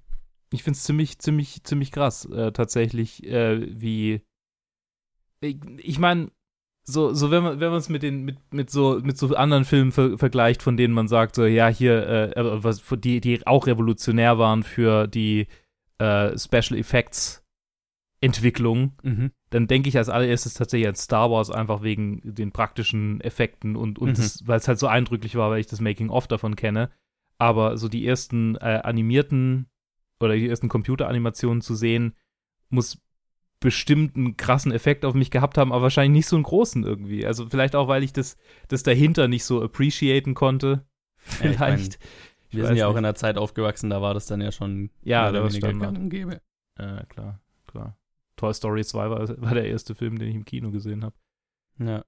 ich 0.55 0.63
find's 0.63 0.83
ziemlich, 0.83 1.19
ziemlich, 1.19 1.63
ziemlich 1.63 1.91
krass, 1.91 2.25
äh, 2.25 2.51
tatsächlich, 2.51 3.23
äh, 3.25 3.67
wie. 3.79 4.21
Ich, 5.41 5.57
ich 5.77 5.99
meine, 5.99 6.31
so, 6.83 7.13
so 7.13 7.31
wenn 7.31 7.43
man 7.43 7.59
wenn 7.59 7.69
man 7.69 7.79
es 7.79 7.89
mit 7.89 8.03
den 8.03 8.23
mit, 8.23 8.37
mit 8.53 8.69
so 8.69 8.99
mit 9.03 9.17
so 9.17 9.35
anderen 9.35 9.65
Filmen 9.65 9.91
ver 9.91 10.17
vergleicht, 10.17 10.61
von 10.61 10.77
denen 10.77 10.93
man 10.93 11.07
sagt 11.07 11.35
so 11.35 11.45
ja 11.45 11.67
hier 11.67 12.07
äh, 12.07 12.39
äh, 12.39 12.63
was 12.63 12.83
die 12.99 13.21
die 13.21 13.45
auch 13.47 13.67
revolutionär 13.67 14.37
waren 14.37 14.63
für 14.63 15.07
die 15.07 15.47
äh, 15.97 16.37
Special 16.37 16.79
Effects 16.79 17.43
Entwicklung, 18.21 18.93
Mhm. 19.03 19.31
Dann 19.55 19.67
denke 19.67 19.87
ich 19.87 19.97
als 19.97 20.09
allererstes 20.09 20.53
tatsächlich 20.53 20.89
an 20.89 20.95
Star 20.95 21.31
Wars 21.31 21.49
einfach 21.49 21.81
wegen 21.81 22.19
den 22.25 22.51
praktischen 22.51 23.21
Effekten 23.21 23.77
und, 23.77 23.97
und 23.97 24.17
Mhm. 24.19 24.47
weil 24.47 24.57
es 24.57 24.67
halt 24.67 24.79
so 24.79 24.87
eindrücklich 24.87 25.35
war, 25.35 25.49
weil 25.49 25.61
ich 25.61 25.67
das 25.67 25.79
Making-of 25.79 26.27
davon 26.27 26.57
kenne. 26.57 26.91
Aber 27.37 27.77
so 27.77 27.87
die 27.87 28.05
ersten 28.05 28.55
äh, 28.57 28.81
animierten 28.83 29.67
oder 30.19 30.35
die 30.35 30.49
ersten 30.49 30.67
Computeranimationen 30.67 31.61
zu 31.61 31.73
sehen, 31.73 32.15
muss 32.69 33.01
bestimmt 33.61 34.17
einen 34.17 34.35
krassen 34.35 34.73
Effekt 34.73 35.05
auf 35.05 35.13
mich 35.13 35.31
gehabt 35.31 35.57
haben, 35.57 35.71
aber 35.71 35.83
wahrscheinlich 35.83 36.19
nicht 36.19 36.27
so 36.27 36.35
einen 36.35 36.43
großen 36.43 36.83
irgendwie. 36.83 37.25
Also 37.25 37.47
vielleicht 37.47 37.77
auch, 37.77 37.87
weil 37.87 38.03
ich 38.03 38.11
das, 38.11 38.35
das 38.67 38.83
dahinter 38.83 39.29
nicht 39.29 39.45
so 39.45 39.63
appreciaten 39.63 40.33
konnte. 40.33 40.85
Ja, 41.41 41.49
ich 41.51 41.59
mein, 41.59 41.77
Vielleicht. 41.77 41.99
Ich 42.49 42.57
Wir 42.57 42.67
sind 42.67 42.75
ja 42.75 42.87
auch 42.87 42.91
in 42.91 43.05
einer 43.05 43.15
Zeit 43.15 43.37
aufgewachsen, 43.37 43.89
da 43.89 44.01
war 44.01 44.13
das 44.13 44.25
dann 44.27 44.41
ja 44.41 44.51
schon 44.51 44.89
Ja, 45.03 45.31
da 45.31 45.47
gang 45.47 45.81
und 45.97 46.09
gäbe. 46.09 46.41
Äh, 46.77 47.05
klar, 47.07 47.39
klar. 47.67 47.97
Toy 48.35 48.53
Story 48.53 48.83
2 48.83 49.09
war, 49.09 49.41
war 49.41 49.53
der 49.53 49.67
erste 49.67 49.95
Film, 49.95 50.19
den 50.19 50.29
ich 50.29 50.35
im 50.35 50.45
Kino 50.45 50.71
gesehen 50.71 51.03
habe. 51.03 51.15
Ja. 51.79 52.03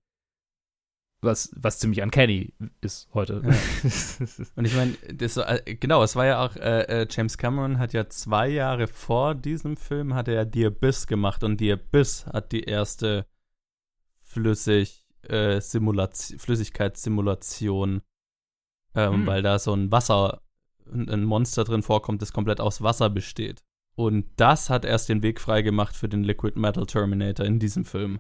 Was, 1.21 1.51
was 1.55 1.80
ziemlich 1.80 2.03
uncanny 2.03 2.53
ist 2.80 3.09
heute. 3.13 3.41
Und 4.55 4.65
ich 4.65 4.75
meine, 4.75 4.95
äh, 5.01 5.75
genau, 5.75 6.03
es 6.03 6.15
war 6.15 6.25
ja 6.28 6.45
auch, 6.45 6.55
äh, 6.57 7.01
äh, 7.01 7.07
James 7.09 7.39
Cameron 7.39 7.80
hat 7.80 7.93
ja 7.93 8.07
zwei 8.07 8.47
Jahre 8.49 8.88
vor 8.88 9.34
diesem 9.34 9.78
Film 9.78 10.13
hat 10.13 10.28
er 10.28 10.36
ja 10.36 10.45
The 10.51 10.67
Abyss 10.67 11.07
gemacht 11.07 11.43
und 11.43 11.59
The 11.59 11.73
Abyss 11.73 12.28
hat 12.28 12.51
die 12.51 12.63
erste 12.63 13.25
Flüssig, 14.21 15.07
äh, 15.23 15.59
Simulation, 15.59 16.38
Flüssigkeitssimulation, 16.38 18.01
ähm, 18.93 19.13
Hm. 19.13 19.25
weil 19.25 19.41
da 19.41 19.57
so 19.57 19.73
ein 19.73 19.91
Wasser, 19.91 20.43
ein 20.86 21.09
ein 21.09 21.23
Monster 21.23 21.63
drin 21.63 21.82
vorkommt, 21.82 22.21
das 22.21 22.32
komplett 22.32 22.61
aus 22.61 22.84
Wasser 22.84 23.09
besteht. 23.09 23.63
Und 23.97 24.29
das 24.35 24.69
hat 24.69 24.85
erst 24.85 25.09
den 25.09 25.23
Weg 25.23 25.41
frei 25.41 25.63
gemacht 25.63 25.95
für 25.95 26.07
den 26.07 26.23
Liquid 26.23 26.59
Metal 26.59 26.85
Terminator 26.85 27.43
in 27.43 27.57
diesem 27.57 27.83
Film. 27.83 28.19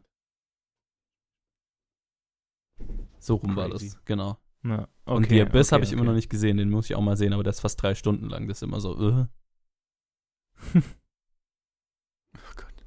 So 3.19 3.35
rum 3.35 3.55
war 3.55 3.69
Crazy. 3.69 3.89
das, 3.89 4.05
genau. 4.05 4.39
Ja, 4.63 4.87
und 5.05 5.29
The 5.29 5.41
Abyss 5.41 5.67
okay, 5.67 5.75
habe 5.75 5.83
ich 5.85 5.91
immer 5.91 6.01
okay. 6.01 6.07
noch 6.09 6.15
nicht 6.15 6.29
gesehen, 6.29 6.57
den 6.57 6.71
muss 6.71 6.89
ich 6.89 6.95
auch 6.95 7.01
mal 7.01 7.15
sehen, 7.15 7.31
aber 7.31 7.43
der 7.43 7.51
ist 7.51 7.59
fast 7.59 7.81
drei 7.81 7.93
Stunden 7.93 8.27
lang. 8.27 8.47
Das 8.47 8.57
ist 8.57 8.63
immer 8.63 8.81
so, 8.81 9.09
äh. 9.09 9.27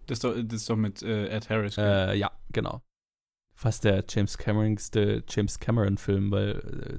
Das 0.07 0.17
ist 0.17 0.25
doch, 0.25 0.35
das 0.35 0.63
ist 0.63 0.69
doch 0.69 0.75
mit 0.75 1.03
äh, 1.05 1.29
Ed 1.29 1.49
Harris. 1.49 1.79
Äh, 1.79 2.17
ja, 2.17 2.33
genau. 2.51 2.83
Fast 3.55 3.85
der 3.85 4.05
James 4.09 4.37
Cameronste 4.37 5.23
James 5.29 5.61
Cameron-Film, 5.61 6.33
weil 6.33 6.59
äh, 6.59 6.99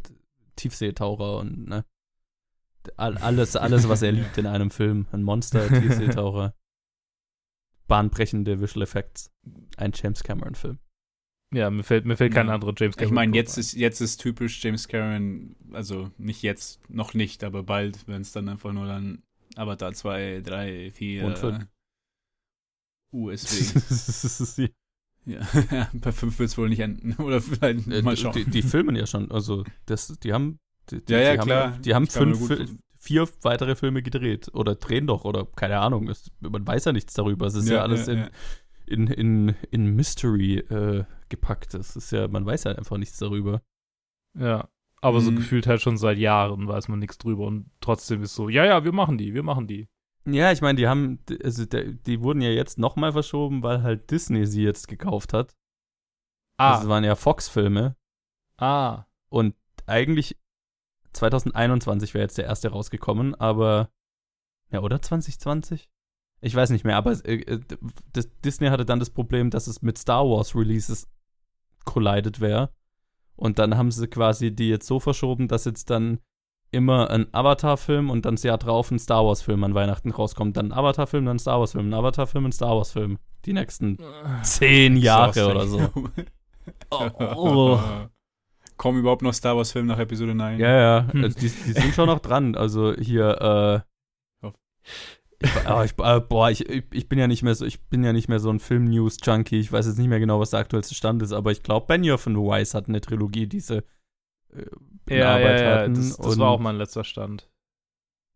Tiefseetaucher 0.55 1.39
und 1.39 1.67
ne. 1.67 1.83
All, 2.97 3.17
alles, 3.17 3.55
alles, 3.55 3.88
was 3.89 4.01
er 4.01 4.11
liebt 4.11 4.38
in 4.38 4.45
einem 4.47 4.71
Film. 4.71 5.07
Ein 5.11 5.23
Monster, 5.23 5.67
Tiefseetaucher. 5.67 6.53
Bahnbrechende 7.88 8.59
Visual 8.61 8.84
Effects. 8.84 9.32
Ein 9.77 9.91
James 9.93 10.23
Cameron-Film. 10.23 10.79
Ja, 11.53 11.69
mir 11.69 11.84
fällt, 11.84 12.05
mir 12.05 12.15
fällt 12.15 12.34
kein 12.34 12.47
Ja. 12.47 12.53
anderer 12.53 12.73
James 12.77 12.95
ich 12.95 12.99
Cameron. 12.99 13.15
meine, 13.15 13.32
Film 13.34 13.36
jetzt 13.43 13.57
ist, 13.57 13.73
jetzt 13.73 13.99
ist 13.99 14.17
typisch 14.21 14.63
James 14.63 14.88
Cameron, 14.88 15.55
also 15.73 16.09
nicht 16.17 16.41
jetzt, 16.43 16.79
noch 16.89 17.13
nicht, 17.13 17.43
aber 17.43 17.63
bald, 17.63 18.07
wenn 18.07 18.21
es 18.21 18.32
dann 18.32 18.47
einfach 18.47 18.71
nur 18.71 18.86
dann 18.88 19.21
Avatar 19.57 19.91
2, 19.91 20.41
3, 20.45 20.91
4 20.91 21.25
Und 21.25 21.38
fünf. 21.38 21.67
USW. 23.13 24.69
ja, 25.25 25.41
bei 25.93 26.11
5 26.13 26.39
wird 26.39 26.49
es 26.49 26.57
wohl 26.57 26.69
nicht 26.69 26.79
enden. 26.79 27.13
Oder 27.21 27.41
vielleicht 27.41 27.88
Äh, 27.88 28.01
mal 28.01 28.15
die, 28.15 28.21
schauen. 28.21 28.34
die, 28.34 28.45
die 28.45 28.61
filmen 28.61 28.95
ja 28.95 29.05
schon. 29.05 29.29
Also, 29.32 29.65
das, 29.86 30.07
die 30.23 30.32
haben. 30.32 30.57
Die, 30.91 31.03
die, 31.03 31.13
Ja, 31.13 31.19
ja, 31.19 31.31
die 31.37 31.39
klar. 31.39 31.71
Haben, 31.73 31.81
die 31.81 31.95
haben 31.95 32.07
fünf, 32.07 32.39
vier 32.99 33.27
weitere 33.41 33.75
Filme 33.75 34.03
gedreht. 34.03 34.49
Oder 34.53 34.75
drehen 34.75 35.07
doch, 35.07 35.25
oder 35.25 35.45
keine 35.55 35.79
Ahnung. 35.79 36.07
Es, 36.09 36.31
man 36.39 36.65
weiß 36.67 36.85
ja 36.85 36.91
nichts 36.91 37.13
darüber. 37.13 37.47
Es 37.47 37.55
ist 37.55 37.69
ja, 37.69 37.81
alles 37.81 38.07
in, 38.07 38.19
ja. 38.19 38.29
in, 38.85 39.07
in, 39.07 39.55
in 39.71 39.95
Mystery 39.95 40.57
äh, 40.57 41.05
gepackt. 41.29 41.73
Das 41.73 41.95
ist 41.95 42.11
ja, 42.11 42.27
man 42.27 42.45
weiß 42.45 42.65
halt 42.65 42.77
einfach 42.77 42.97
nichts 42.97 43.17
darüber. 43.17 43.61
Ja. 44.37 44.69
Aber 45.01 45.19
so 45.21 45.31
Mhm. 45.31 45.37
gefühlt 45.37 45.65
halt 45.65 45.81
schon 45.81 45.97
seit 45.97 46.19
Jahren 46.19 46.67
weiß 46.67 46.87
man 46.87 46.99
nichts 46.99 47.17
drüber 47.17 47.47
und 47.47 47.71
trotzdem 47.79 48.21
ist 48.21 48.35
so, 48.35 48.49
ja, 48.49 48.65
ja, 48.65 48.83
wir 48.83 48.91
machen 48.91 49.17
die, 49.17 49.33
wir 49.33 49.41
machen 49.41 49.65
die. 49.65 49.87
Ja, 50.27 50.51
ich 50.51 50.61
meine, 50.61 50.77
die 50.77 50.87
haben, 50.87 51.17
also 51.43 51.65
der, 51.65 51.85
die 51.85 52.21
wurden 52.21 52.41
ja 52.41 52.51
jetzt 52.51 52.77
nochmal 52.77 53.11
verschoben, 53.11 53.63
weil 53.63 53.81
halt 53.81 54.11
Disney 54.11 54.45
sie 54.45 54.61
jetzt 54.61 54.87
gekauft 54.87 55.33
hat. 55.33 55.55
Ah, 56.57 56.77
Das 56.77 56.87
waren 56.87 57.03
ja 57.03 57.15
Fox-Filme. 57.15 57.95
ah. 58.57 59.05
Und 59.29 59.55
eigentlich 59.87 60.37
2021 61.14 62.14
wäre 62.14 62.24
jetzt 62.24 62.38
der 62.38 62.45
erste 62.45 62.70
rausgekommen, 62.70 63.36
aber 63.36 63.89
ja, 64.72 64.82
oder 64.82 65.01
2020? 65.01 65.89
Ich 66.41 66.55
weiß 66.55 66.72
nicht 66.72 66.86
mehr, 66.86 66.97
aber 66.97 67.12
äh, 67.26 67.41
äh, 67.41 67.59
das, 68.14 68.30
Disney 68.43 68.68
hatte 68.68 68.86
dann 68.86 68.99
das 68.99 69.12
Problem, 69.12 69.49
dass 69.49 69.68
es 69.68 69.82
mit 69.82 69.97
Star 69.97 70.26
Wars 70.26 70.55
Releases 70.55 71.07
collided 71.86 72.39
wäre. 72.39 72.72
Und 73.36 73.59
dann 73.59 73.78
haben 73.78 73.91
sie 73.91 74.07
quasi 74.07 74.55
die 74.55 74.70
jetzt 74.70 74.88
so 74.88 74.99
verschoben, 74.99 75.47
dass 75.47 75.66
jetzt 75.66 75.89
dann 75.89 76.20
immer 76.72 77.09
ein 77.09 77.28
Avatar-Film 77.34 78.09
und 78.09 78.26
dann 78.26 78.36
das 78.36 78.43
Jahr 78.43 78.57
drauf 78.57 78.91
ein 78.91 78.99
Star 78.99 79.26
Wars-Film 79.26 79.64
an 79.64 79.76
Weihnachten 79.76 80.12
rauskommt. 80.12 80.57
Dann 80.57 80.72
ein 80.72 80.78
Avatar-Film, 80.78 81.26
dann 81.26 81.36
ein 81.36 81.39
Star 81.39 81.59
Wars-Film, 81.59 81.89
ein 81.89 81.93
Avatar-Film, 81.93 82.45
ein 82.45 82.51
Star 82.51 82.76
Wars-Film. 82.76 83.20
Die 83.45 83.53
nächsten 83.53 83.97
zehn 84.43 84.95
Jahre 84.95 85.49
oder 85.49 85.68
so. 85.68 85.89
Oh, 86.91 87.09
oh. 87.20 87.80
Kommen 88.82 88.97
überhaupt 88.97 89.21
noch 89.21 89.34
Star 89.36 89.55
Wars-Filme 89.55 89.89
nach 89.89 89.99
Episode 89.99 90.34
9? 90.34 90.59
Ja, 90.59 90.79
ja, 90.79 91.13
Hm. 91.13 91.23
also 91.23 91.39
die, 91.39 91.49
die 91.49 91.73
sind 91.73 91.93
schon 91.93 92.07
noch 92.07 92.17
dran. 92.19 92.55
Also 92.55 92.95
hier, 92.95 93.84
äh. 94.43 94.49
Ich, 95.43 95.55
aber 95.67 95.86
ich, 95.86 95.93
äh, 95.99 96.19
boah, 96.19 96.49
ich, 96.49 96.67
ich 96.67 97.07
bin 97.09 97.19
ja 97.19 97.27
nicht 97.27 97.43
mehr 97.43 97.53
so, 97.53 97.63
ich 97.65 97.82
bin 97.89 98.03
ja 98.03 98.11
nicht 98.11 98.27
mehr 98.27 98.39
so 98.39 98.49
ein 98.49 98.59
Film-News-Junkie. 98.59 99.59
Ich 99.59 99.71
weiß 99.71 99.86
jetzt 99.86 99.97
nicht 99.99 100.07
mehr 100.07 100.19
genau, 100.19 100.39
was 100.39 100.49
der 100.51 100.59
aktuellste 100.61 100.95
Stand 100.95 101.21
ist, 101.21 101.32
aber 101.32 101.51
ich 101.51 101.61
glaube, 101.61 101.86
Benioff 101.86 102.25
und 102.25 102.38
Weiss 102.38 102.73
hatten 102.73 102.91
eine 102.91 103.01
Trilogie, 103.01 103.45
die 103.47 103.59
sie 103.59 103.77
äh, 104.51 104.65
in 105.07 105.17
Ja, 105.17 105.38
ja, 105.39 105.61
ja, 105.61 105.75
hatten. 105.82 105.93
das, 105.95 106.17
das 106.17 106.25
und, 106.25 106.39
war 106.39 106.49
auch 106.49 106.59
mein 106.59 106.77
letzter 106.77 107.03
Stand. 107.03 107.50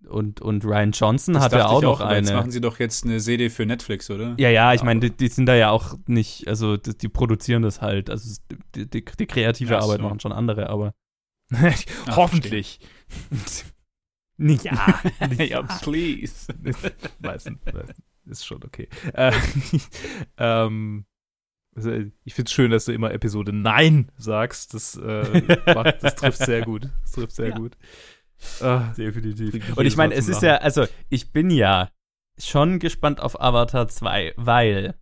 Und, 0.08 0.41
und 0.41 0.64
Ryan 0.66 0.91
Johnson 0.91 1.34
Das 1.34 1.43
hatte 1.43 1.58
dachte 1.58 1.70
auch 1.70 1.82
noch 1.82 2.01
aber 2.01 2.16
Jetzt 2.16 2.30
eine. 2.30 2.38
machen 2.38 2.51
sie 2.51 2.62
doch 2.62 2.80
jetzt 2.80 3.03
eine 3.06 3.20
Serie 3.20 3.49
für 3.49 3.66
Netflix, 3.66 4.10
oder? 4.10 4.36
Ja, 4.38 4.49
ja, 4.49 4.74
ich 4.74 4.84
meine, 4.84 4.99
die, 4.99 5.12
die 5.12 5.28
sind 5.28 5.45
da 5.45 5.56
ja 5.56 5.70
auch 5.70 5.95
nicht, 6.08 6.47
also 6.47 6.78
die, 6.78 6.97
die 6.97 7.10
produzieren 7.10 7.62
das 7.64 7.82
halt. 7.82 8.10
Also 8.10 8.39
die, 8.76 8.89
die, 8.89 9.03
die 9.06 9.26
kreative 9.26 9.78
Ach 9.78 9.82
so. 9.82 9.89
Arbeit 9.89 10.01
machen 10.01 10.20
schon 10.20 10.32
andere, 10.32 10.70
aber. 10.70 10.93
Hoffentlich. 12.10 12.80
ja. 14.38 14.99
ja, 15.38 15.62
please. 15.64 16.47
weiß 17.20 17.45
nicht, 17.45 17.66
weiß 17.66 17.88
nicht. 17.88 17.99
Ist 18.26 18.45
schon 18.45 18.64
okay. 18.64 18.89
Äh, 19.14 19.32
ähm, 20.38 21.06
also, 21.76 21.91
ich 22.24 22.34
finde 22.34 22.47
es 22.49 22.53
schön, 22.53 22.72
dass 22.72 22.86
du 22.86 22.91
immer 22.93 23.12
Episode 23.14 23.53
Nein 23.53 24.12
sagst. 24.18 24.74
Das, 24.74 24.95
äh, 24.97 25.41
macht, 25.74 26.01
das 26.03 26.16
trifft 26.16 26.39
sehr 26.39 26.62
gut. 26.64 26.89
Das 27.01 27.12
trifft 27.12 27.36
sehr 27.36 27.49
Ja. 27.49 27.56
gut. 27.56 27.78
Äh, 28.62 28.80
Definitiv. 28.98 29.78
Und 29.78 29.86
ich 29.86 29.98
meine, 29.98 30.14
es 30.14 30.28
ist 30.28 30.42
ja, 30.42 30.58
also 30.58 30.86
ich 31.10 31.32
bin 31.32 31.50
ja 31.50 31.90
schon 32.38 32.80
gespannt 32.80 33.20
auf 33.22 33.40
Avatar 33.40 33.88
2, 33.88 34.34
weil 34.38 34.96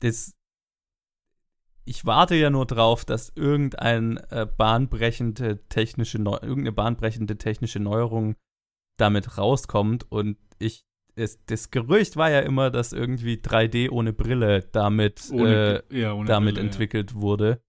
das 0.00 0.34
ich 1.86 2.06
warte 2.06 2.34
ja 2.34 2.48
nur 2.48 2.66
drauf, 2.66 3.04
dass 3.04 3.30
irgendein 3.34 4.16
äh, 4.30 4.46
bahnbrechende 4.46 5.66
technische 5.68 6.18
Neu 6.18 6.38
irgendeine 6.40 6.72
bahnbrechende 6.72 7.36
technische 7.36 7.78
Neuerung 7.78 8.36
damit 8.96 9.36
rauskommt 9.36 10.10
und 10.10 10.38
ich 10.58 10.86
es, 11.16 11.44
das 11.46 11.70
Gerücht 11.70 12.16
war 12.16 12.30
ja 12.30 12.40
immer, 12.40 12.70
dass 12.70 12.92
irgendwie 12.92 13.34
3D 13.34 13.90
ohne 13.90 14.12
Brille 14.12 14.62
damit 14.72 15.28
Ohne, 15.32 15.84
äh, 15.90 16.00
ja, 16.00 16.12
ohne 16.12 16.26
damit 16.26 16.56
Brille, 16.56 16.66
entwickelt 16.66 17.14
wurde. 17.14 17.60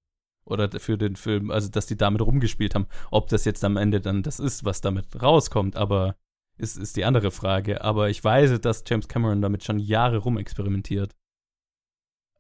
Oder 0.46 0.70
für 0.80 0.98
den 0.98 1.16
Film, 1.16 1.50
also 1.50 1.70
dass 1.70 1.88
die 1.88 1.98
damit 1.98 2.22
rumgespielt 2.22 2.76
haben. 2.76 2.88
Ob 3.10 3.28
das 3.30 3.46
jetzt 3.46 3.64
am 3.64 3.78
Ende 3.78 4.00
dann 4.00 4.22
das 4.22 4.39
ist, 4.39 4.64
was 4.64 4.80
damit 4.82 5.22
rauskommt, 5.22 5.76
aber 5.76 6.16
ist, 6.58 6.78
ist 6.78 6.98
die 6.98 7.06
andere 7.06 7.32
Frage. 7.32 7.84
Aber 7.84 8.10
ich 8.10 8.24
weiß, 8.24 8.60
dass 8.62 8.84
James 8.88 9.08
Cameron 9.08 9.41
damit 9.41 9.64
schon 9.64 9.80
Jahre 9.80 10.18
rumexperimentiert. 10.18 11.16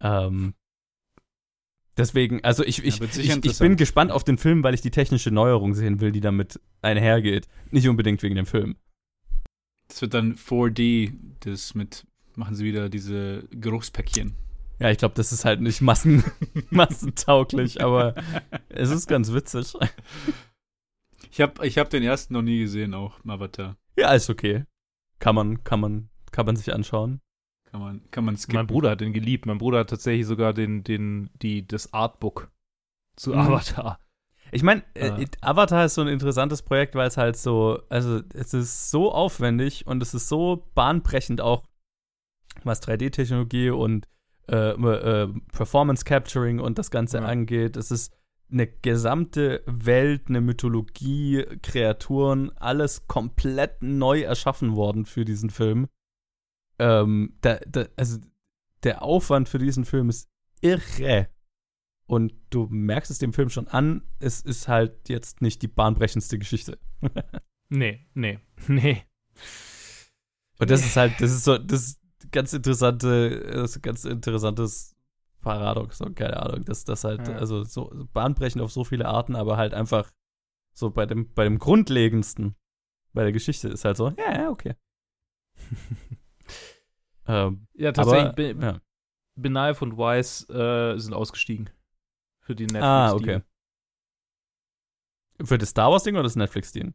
Ähm, 0.01 0.53
deswegen, 1.97 2.43
also 2.43 2.63
ich, 2.63 2.83
ich, 2.83 2.95
sicher 2.95 3.37
ich, 3.37 3.45
ich 3.51 3.59
bin 3.59 3.75
gespannt 3.75 4.11
auf 4.11 4.23
den 4.23 4.37
Film, 4.37 4.63
weil 4.63 4.75
ich 4.75 4.81
die 4.81 4.91
technische 4.91 5.31
Neuerung 5.31 5.73
sehen 5.73 5.99
will, 5.99 6.11
die 6.11 6.21
damit 6.21 6.59
einhergeht. 6.81 7.47
Nicht 7.71 7.87
unbedingt 7.89 8.21
wegen 8.21 8.35
dem 8.35 8.45
Film. 8.45 8.71
Ja. 8.71 8.75
Das 9.87 10.01
wird 10.01 10.13
dann 10.13 10.35
4D, 10.35 11.13
das 11.41 11.75
mit, 11.75 12.05
machen 12.35 12.55
sie 12.55 12.65
wieder 12.65 12.89
diese 12.89 13.47
Geruchspäckchen. 13.51 14.35
Ja, 14.79 14.89
ich 14.91 14.97
glaube, 14.97 15.15
das 15.15 15.31
ist 15.31 15.45
halt 15.45 15.61
nicht 15.61 15.81
massen, 15.81 16.23
massentauglich, 16.69 17.81
aber 17.83 18.13
es 18.69 18.89
ist 18.89 19.07
ganz 19.07 19.31
witzig. 19.33 19.73
Ich 21.31 21.41
habe 21.41 21.65
ich 21.65 21.77
hab 21.77 21.89
den 21.89 22.03
ersten 22.03 22.33
noch 22.33 22.41
nie 22.41 22.59
gesehen, 22.59 22.93
auch 22.93 23.19
Avatar. 23.25 23.77
Ja, 23.97 24.13
ist 24.13 24.29
okay. 24.29 24.65
Kann 25.19 25.35
man, 25.35 25.63
kann 25.63 25.79
man, 25.79 26.09
kann 26.31 26.45
man 26.45 26.55
sich 26.55 26.73
anschauen. 26.73 27.21
Kann 27.71 27.79
man, 27.81 28.11
kann 28.11 28.25
man 28.25 28.37
skippen. 28.37 28.55
mein 28.55 28.67
Bruder 28.67 28.91
hat 28.91 29.01
den 29.01 29.13
geliebt. 29.13 29.45
Mein 29.45 29.57
Bruder 29.57 29.79
hat 29.79 29.89
tatsächlich 29.89 30.25
sogar 30.27 30.53
den, 30.53 30.83
den, 30.83 31.29
die, 31.41 31.65
das 31.67 31.93
Artbook 31.93 32.51
zu 33.15 33.31
Mhm. 33.31 33.39
Avatar. 33.39 33.99
Ich 34.51 34.61
meine, 34.63 34.83
Ah. 34.95 35.17
äh, 35.19 35.25
Avatar 35.41 35.85
ist 35.85 35.95
so 35.95 36.01
ein 36.01 36.07
interessantes 36.07 36.61
Projekt, 36.61 36.95
weil 36.95 37.07
es 37.07 37.17
halt 37.17 37.35
so, 37.37 37.81
also 37.89 38.21
es 38.33 38.53
ist 38.53 38.91
so 38.91 39.11
aufwendig 39.11 39.87
und 39.87 40.01
es 40.03 40.13
ist 40.13 40.27
so 40.29 40.69
bahnbrechend 40.75 41.41
auch, 41.41 41.63
was 42.63 42.81
3D-Technologie 42.81 43.71
und 43.71 44.07
äh, 44.49 44.71
äh, 44.71 45.33
Performance 45.51 46.03
Capturing 46.05 46.59
und 46.59 46.77
das 46.77 46.91
Ganze 46.91 47.17
Ja. 47.17 47.25
angeht. 47.25 47.77
Es 47.77 47.91
ist 47.91 48.13
eine 48.51 48.67
gesamte 48.67 49.63
Welt, 49.65 50.23
eine 50.27 50.41
Mythologie, 50.41 51.43
Kreaturen, 51.63 52.51
alles 52.57 53.07
komplett 53.07 53.81
neu 53.81 54.21
erschaffen 54.21 54.75
worden 54.75 55.05
für 55.05 55.25
diesen 55.25 55.49
Film. 55.49 55.87
Ähm, 56.77 57.37
da, 57.41 57.59
da, 57.67 57.85
also 57.95 58.19
der 58.83 59.01
Aufwand 59.01 59.49
für 59.49 59.57
diesen 59.57 59.85
Film 59.85 60.09
ist 60.09 60.29
irre. 60.61 61.27
Und 62.07 62.33
du 62.51 62.67
merkst 62.69 63.09
es 63.09 63.17
dem 63.17 63.33
Film 63.33 63.49
schon 63.49 63.67
an, 63.67 64.03
es 64.19 64.41
ist 64.41 64.67
halt 64.67 65.09
jetzt 65.09 65.41
nicht 65.41 65.63
die 65.63 65.67
bahnbrechendste 65.67 66.37
Geschichte. 66.39 66.77
Nee, 67.67 68.05
nee, 68.13 68.37
nee. 68.67 69.01
Und 70.59 70.69
das 70.69 70.85
ist 70.85 70.95
halt, 70.95 71.13
das 71.19 71.31
ist 71.31 71.43
so, 71.45 71.57
das 71.57 71.81
ist 71.81 71.99
ganz 72.31 72.53
interessante, 72.53 73.39
das 73.53 73.81
ganz 73.81 74.05
interessantes 74.05 74.95
Paradoxon, 75.41 76.15
keine 76.15 76.37
Ahnung, 76.41 76.65
dass 76.65 76.85
das 76.85 77.03
halt, 77.03 77.27
Ja. 77.27 77.35
also 77.35 77.63
so 77.63 77.91
bahnbrechend 78.13 78.61
auf 78.61 78.71
so 78.71 78.83
viele 78.83 79.05
Arten, 79.07 79.35
aber 79.35 79.57
halt 79.57 79.73
einfach 79.73 80.11
so 80.73 80.89
bei 80.91 81.05
dem, 81.05 81.31
bei 81.33 81.43
dem 81.43 81.59
Grundlegendsten, 81.59 82.55
bei 83.13 83.23
der 83.23 83.31
Geschichte 83.31 83.69
ist 83.69 83.85
halt 83.85 83.97
so, 83.97 84.09
ja, 84.17 84.33
ja, 84.41 84.49
okay. 84.49 84.75
ähm, 87.27 87.67
Ja, 87.73 87.91
tatsächlich, 87.91 88.23
aber, 88.25 88.33
Be- 88.33 88.55
ja. 88.61 88.81
Und 89.81 89.97
Weiss 89.97 90.49
äh, 90.49 90.97
sind 90.97 91.13
ausgestiegen. 91.13 91.69
Für 92.39 92.55
die 92.55 92.63
Netflix. 92.63 92.83
Ah, 92.85 93.13
okay. 93.13 93.41
Für 95.43 95.57
das 95.57 95.69
Star 95.69 95.91
Wars-Ding 95.91 96.15
oder 96.15 96.23
das 96.23 96.35
Netflix-Ding? 96.35 96.93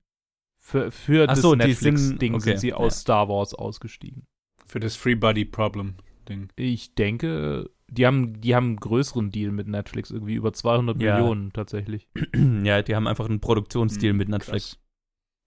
Für, 0.59 0.91
für 0.91 1.25
Ach 1.25 1.35
das 1.35 1.43
so, 1.43 1.55
Netflix-Ding 1.55 1.97
sind- 1.97 2.35
okay, 2.35 2.41
sind 2.41 2.59
sie 2.59 2.73
aus 2.73 2.95
ja. 2.95 3.01
Star 3.01 3.29
Wars 3.29 3.55
ausgestiegen. 3.55 4.27
Für 4.71 4.81
das 4.81 4.95
Free 4.97 5.15
Body 5.17 5.45
Problem 5.45 5.95
Ding. 6.29 6.49
Ich 6.57 6.95
denke 6.95 7.71
Die 7.89 8.07
haben, 8.07 8.41
die 8.41 8.55
haben 8.55 8.67
einen 8.67 8.77
größeren 8.77 9.31
Deal 9.33 9.51
mit 9.51 9.67
Netflix, 9.67 10.13
irgendwie 10.13 10.35
über 10.35 10.53
200 10.53 11.01
Ja. 11.03 11.17
Millionen 11.17 11.53
tatsächlich. 11.53 12.09
ja, 12.63 12.83
die 12.83 12.95
haben 12.95 13.09
einfach 13.09 13.29
einen 13.29 13.41
Produktionsdeal 13.41 14.13
Hm, 14.13 14.17
mit 14.17 14.29
Netflix. 14.29 14.79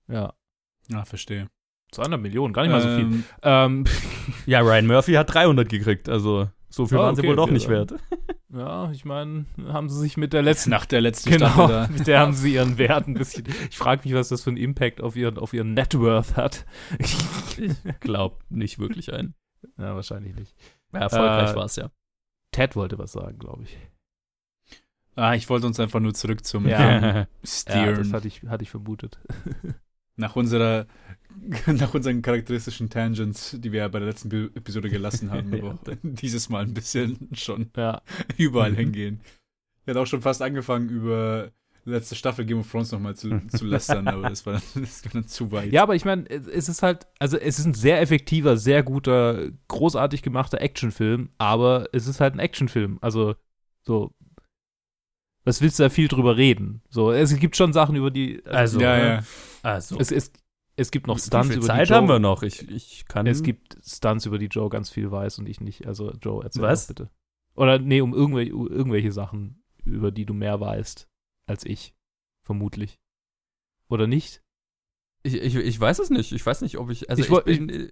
Ja. 0.09 0.33
Ja, 0.89 1.05
verstehe. 1.05 1.47
200 1.93 2.19
Millionen, 2.19 2.51
gar 2.53 2.63
nicht 2.63 2.71
mal 2.71 2.81
so 2.81 2.89
viel. 2.89 3.05
Ähm, 3.05 3.23
Ähm, 3.43 3.83
Ja, 4.45 4.59
Ryan 4.59 4.87
Murphy 4.87 5.13
hat 5.13 5.33
300 5.33 5.69
gekriegt, 5.69 6.09
also 6.09 6.49
so 6.69 6.85
viel 6.87 6.97
Oh, 6.97 7.01
waren 7.01 7.15
sie 7.15 7.21
okay, 7.21 7.29
wohl 7.29 7.35
doch 7.37 7.43
okay, 7.43 7.53
nicht 7.53 7.67
dann. 7.67 7.89
wert. 7.89 7.93
Ja, 8.53 8.91
ich 8.91 9.03
meine, 9.05 9.45
haben 9.67 9.89
sie 9.89 9.99
sich 9.99 10.15
mit 10.17 10.31
der 10.33 10.41
letzten 10.43 10.69
Nach 10.69 10.85
der 10.85 11.01
letzten 11.01 11.31
Genau, 11.31 11.47
Staffel 11.49 11.67
da. 11.67 11.87
mit 11.87 12.07
der 12.07 12.19
haben 12.19 12.33
sie 12.33 12.53
ihren 12.53 12.77
Wert 12.77 13.07
ein 13.07 13.15
bisschen. 13.15 13.45
Ich 13.69 13.77
frage 13.77 14.01
mich, 14.05 14.13
was 14.13 14.29
das 14.29 14.43
für 14.43 14.49
einen 14.51 14.57
Impact 14.57 15.01
auf 15.01 15.15
ihren, 15.15 15.37
auf 15.37 15.53
ihren 15.53 15.73
Net 15.73 15.97
Worth 15.99 16.35
hat. 16.35 16.65
Glaub 17.99 18.43
nicht 18.49 18.79
wirklich 18.79 19.11
ein. 19.13 19.33
ja, 19.77 19.95
wahrscheinlich 19.95 20.35
nicht. 20.35 20.55
Ja, 20.93 20.99
erfolgreich 21.01 21.51
Äh, 21.51 21.55
war 21.55 21.65
es 21.65 21.75
ja. 21.75 21.89
Ted 22.51 22.75
wollte 22.75 22.97
was 22.99 23.11
sagen, 23.13 23.39
glaube 23.39 23.63
ich. 23.63 23.77
Ah, 25.15 25.33
ich 25.35 25.49
wollte 25.49 25.67
uns 25.67 25.79
einfach 25.79 25.99
nur 25.99 26.13
zurück 26.13 26.45
zum 26.45 26.67
Ja. 26.67 26.77
Film 26.77 27.01
Ja, 27.13 27.27
steeren. 27.43 27.95
das 27.97 28.13
hatte 28.13 28.27
ich, 28.27 28.43
hatte 28.43 28.63
ich 28.63 28.69
vermutet. 28.71 29.19
nach 30.15 30.35
unserer 30.35 30.85
nach 31.67 31.93
unseren 31.93 32.21
charakteristischen 32.21 32.89
Tangents, 32.89 33.55
die 33.59 33.71
wir 33.71 33.81
ja 33.81 33.87
bei 33.87 33.99
der 33.99 34.07
letzten 34.09 34.29
Bi- 34.29 34.49
Episode 34.55 34.89
gelassen 34.89 35.31
haben, 35.31 35.51
Ja. 35.53 35.59
aber 35.59 35.73
auch 35.73 35.79
dieses 36.03 36.49
Mal 36.49 36.63
ein 36.63 36.73
bisschen 36.73 37.29
schon 37.33 37.69
Ja. 37.75 38.01
überall 38.37 38.71
Mhm. 38.71 38.77
hingehen. 38.77 39.21
Ich 39.83 39.87
hatte 39.89 39.99
auch 39.99 40.07
schon 40.07 40.21
fast 40.21 40.41
angefangen, 40.41 40.89
über 40.89 41.51
letzte 41.85 42.15
Staffel 42.15 42.45
Game 42.45 42.59
of 42.59 42.71
Thrones 42.71 42.93
nochmal 42.93 43.15
zu, 43.15 43.41
zu 43.49 43.65
lästern, 43.65 44.07
aber 44.07 44.29
das 44.29 44.45
war, 44.45 44.53
dann, 44.53 44.83
das 44.83 45.03
war 45.03 45.11
dann 45.11 45.27
zu 45.27 45.51
weit. 45.51 45.73
Ja, 45.73 45.83
aber 45.83 45.95
ich 45.95 46.05
meine, 46.05 46.29
es 46.29 46.47
es 46.47 46.69
ist 46.69 46.81
halt, 46.81 47.05
also 47.19 47.37
es 47.37 47.59
ist 47.59 47.65
ein 47.65 47.73
sehr 47.73 47.99
effektiver, 47.99 48.55
sehr 48.55 48.83
guter, 48.83 49.49
großartig 49.67 50.21
gemachter 50.21 50.61
Actionfilm, 50.61 51.31
aber 51.37 51.89
es 51.91 52.07
ist 52.07 52.21
halt 52.21 52.35
ein 52.35 52.39
Actionfilm. 52.39 52.99
Also, 53.01 53.35
so, 53.85 54.13
was 55.43 55.61
willst 55.61 55.77
du 55.79 55.83
da 55.83 55.89
viel 55.89 56.07
drüber 56.07 56.37
reden? 56.37 56.81
So, 56.89 57.11
es 57.11 57.35
gibt 57.37 57.57
schon 57.57 57.73
Sachen, 57.73 57.97
über 57.97 58.11
die. 58.11 58.41
Also, 58.45 58.79
ja, 58.79 58.95
ne? 58.97 59.05
ja. 59.15 59.23
Also, 59.61 59.99
Es, 59.99 60.11
es, 60.11 60.31
es 60.75 60.91
gibt 60.91 61.07
noch 61.07 61.17
wie 61.17 61.21
Stunts 61.21 61.47
viel 61.49 61.57
über 61.57 61.65
Zeit 61.67 61.87
die 61.87 61.91
Joe, 61.91 61.97
haben 61.97 62.07
wir 62.09 62.19
noch? 62.19 62.43
Ich, 62.43 62.67
ich 62.69 63.05
kann. 63.05 63.27
Es 63.27 63.43
gibt 63.43 63.77
Stunts, 63.85 64.25
über 64.25 64.39
die 64.39 64.47
Joe 64.47 64.69
ganz 64.69 64.89
viel 64.89 65.11
weiß 65.11 65.39
und 65.39 65.47
ich 65.47 65.61
nicht. 65.61 65.85
Also, 65.87 66.11
Joe, 66.13 66.43
erzähl 66.43 66.63
Was? 66.63 66.87
bitte. 66.87 67.09
Oder, 67.55 67.77
nee, 67.79 68.01
um 68.01 68.13
irgendwelche, 68.13 68.51
irgendwelche 68.51 69.11
Sachen, 69.11 69.63
über 69.85 70.11
die 70.11 70.25
du 70.25 70.33
mehr 70.33 70.59
weißt 70.59 71.07
als 71.45 71.65
ich. 71.65 71.93
Vermutlich. 72.41 72.99
Oder 73.89 74.07
nicht? 74.07 74.41
Ich, 75.23 75.35
ich, 75.35 75.55
ich 75.55 75.79
weiß 75.79 75.99
es 75.99 76.09
nicht. 76.09 76.31
Ich 76.31 76.45
weiß 76.45 76.61
nicht, 76.61 76.77
ob 76.77 76.89
ich. 76.89 77.09
Also 77.09 77.21
Ich 77.21 77.29
ich, 77.29 77.43
bin. 77.57 77.69
äh, 77.69 77.91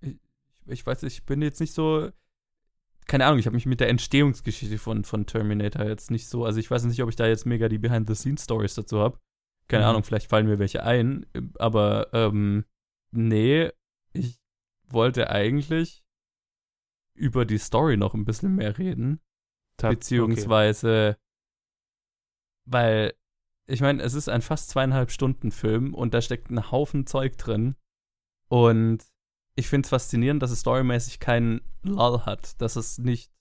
Ich, 0.00 0.16
ich 0.66 0.86
weiß, 0.86 1.02
ich 1.04 1.24
bin 1.24 1.42
jetzt 1.42 1.60
nicht 1.60 1.74
so. 1.74 2.10
Keine 3.06 3.26
Ahnung, 3.26 3.38
ich 3.38 3.46
habe 3.46 3.54
mich 3.54 3.66
mit 3.66 3.78
der 3.78 3.88
Entstehungsgeschichte 3.88 4.78
von, 4.78 5.04
von 5.04 5.26
Terminator 5.26 5.84
jetzt 5.84 6.10
nicht 6.10 6.26
so. 6.26 6.44
Also 6.44 6.58
ich 6.58 6.68
weiß 6.70 6.84
nicht, 6.84 7.00
ob 7.02 7.08
ich 7.08 7.14
da 7.14 7.26
jetzt 7.26 7.46
mega 7.46 7.68
die 7.68 7.78
Behind-the-Scenes-Stories 7.78 8.74
dazu 8.74 8.98
habe. 8.98 9.20
Keine 9.68 9.84
Mhm. 9.84 9.88
Ahnung, 9.90 10.04
vielleicht 10.04 10.28
fallen 10.28 10.46
mir 10.46 10.58
welche 10.58 10.82
ein. 10.84 11.26
Aber 11.58 12.08
ähm, 12.12 12.64
nee, 13.10 13.70
ich 14.12 14.38
wollte 14.88 15.30
eigentlich 15.30 16.04
über 17.14 17.44
die 17.44 17.58
Story 17.58 17.96
noch 17.96 18.14
ein 18.14 18.24
bisschen 18.24 18.54
mehr 18.54 18.78
reden. 18.78 19.20
Ta- 19.76 19.90
Beziehungsweise, 19.90 21.16
weil, 22.64 23.14
ich 23.66 23.80
meine, 23.80 24.02
es 24.02 24.14
ist 24.14 24.28
ein 24.28 24.42
fast 24.42 24.68
zweieinhalb 24.70 25.10
Stunden 25.10 25.50
Film 25.50 25.94
und 25.94 26.14
da 26.14 26.20
steckt 26.20 26.50
ein 26.50 26.70
Haufen 26.70 27.06
Zeug 27.06 27.36
drin. 27.38 27.76
Und 28.48 29.04
ich 29.56 29.68
finde 29.68 29.86
es 29.86 29.90
faszinierend, 29.90 30.42
dass 30.42 30.50
es 30.50 30.60
storymäßig 30.60 31.18
keinen 31.18 31.60
Lull 31.82 32.20
hat, 32.26 32.60
dass 32.60 32.76
es 32.76 32.98
nicht 32.98 33.32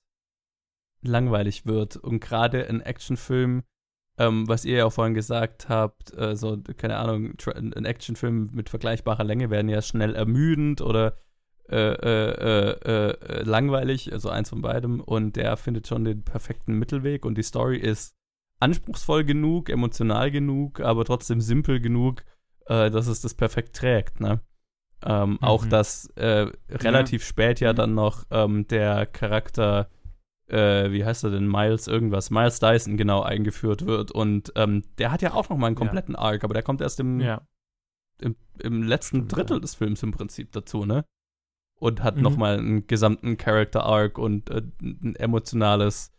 langweilig 1.02 1.66
wird. 1.66 1.98
Und 1.98 2.20
gerade 2.20 2.68
ein 2.68 2.82
Actionfilm, 2.82 3.64
ähm, 4.18 4.48
was 4.48 4.66
ihr 4.66 4.78
ja 4.78 4.86
auch 4.86 4.94
vorhin 4.94 5.14
gesagt 5.14 5.70
habt, 5.70 6.14
äh, 6.18 6.36
so, 6.36 6.58
keine 6.78 6.98
Ahnung, 6.98 7.34
ein 7.54 7.86
Actionfilm 7.86 8.50
mit 8.54 8.70
vergleichbarer 8.70 9.24
Länge 9.24 9.50
werden 9.50 9.70
ja 9.70 9.82
schnell 9.82 10.16
ermüdend 10.16 10.82
oder 10.82 11.18
äh, 11.70 11.76
äh, 11.78 12.32
äh, 12.32 13.10
äh, 13.10 13.44
langweilig, 13.44 14.14
also 14.14 14.30
eins 14.30 14.50
von 14.50 14.62
beidem. 14.62 15.00
Und 15.00 15.36
der 15.36 15.58
findet 15.58 15.88
schon 15.88 16.04
den 16.06 16.24
perfekten 16.24 16.76
Mittelweg 16.78 17.26
und 17.26 17.38
die 17.38 17.44
Story 17.44 17.78
ist 17.78 18.14
anspruchsvoll 18.60 19.24
genug, 19.26 19.70
emotional 19.70 20.32
genug, 20.32 20.80
aber 20.80 21.04
trotzdem 21.06 21.42
simpel 21.42 21.80
genug, 21.80 22.24
äh, 22.68 22.90
dass 22.92 23.08
es 23.08 23.22
das 23.22 23.34
perfekt 23.34 23.76
trägt, 23.76 24.20
ne? 24.20 24.42
Ähm, 25.06 25.38
Auch, 25.42 25.66
Mhm. 25.66 25.70
dass 25.70 26.08
äh, 26.16 26.48
relativ 26.70 27.24
spät 27.26 27.60
ja 27.60 27.74
Mhm. 27.74 27.78
dann 27.78 27.94
noch 27.96 28.24
ähm, 28.32 28.68
der 28.68 29.06
Charakter, 29.06 29.90
äh, 30.48 30.92
wie 30.92 31.04
heißt 31.06 31.24
er 31.24 31.32
denn, 31.32 31.48
Miles 31.48 31.88
irgendwas, 31.88 32.30
Miles 32.30 32.60
Dyson 32.60 32.98
genau 32.98 33.22
eingeführt 33.24 33.86
wird 33.86 34.12
und 34.12 34.52
ähm, 34.56 34.84
der 34.98 35.12
hat 35.12 35.22
ja 35.22 35.34
auch 35.34 35.50
noch 35.50 35.58
mal 35.58 35.68
einen 35.68 35.76
Ja. 35.76 35.80
kompletten 35.80 36.16
Arc, 36.16 36.44
aber 36.44 36.54
der 36.54 36.64
kommt 36.64 36.82
erst 36.82 37.00
im, 37.00 37.20
Ja. 37.20 37.42
im, 38.22 38.36
im 38.60 38.84
letzten 38.84 39.28
Drittel 39.28 39.58
ja. 39.58 39.62
des 39.62 39.76
Films 39.76 40.04
im 40.04 40.12
Prinzip 40.12 40.52
dazu, 40.52 40.86
ne? 40.86 41.04
Und 41.80 42.04
hat 42.04 42.16
Mhm. 42.18 42.22
noch 42.22 42.38
mal 42.38 42.58
einen 42.58 42.88
gesamten 42.88 43.38
Character 43.38 43.84
Arc 43.84 44.18
und 44.18 44.50
äh, 44.50 44.62
ein 44.82 45.16
emotionales 45.16 46.12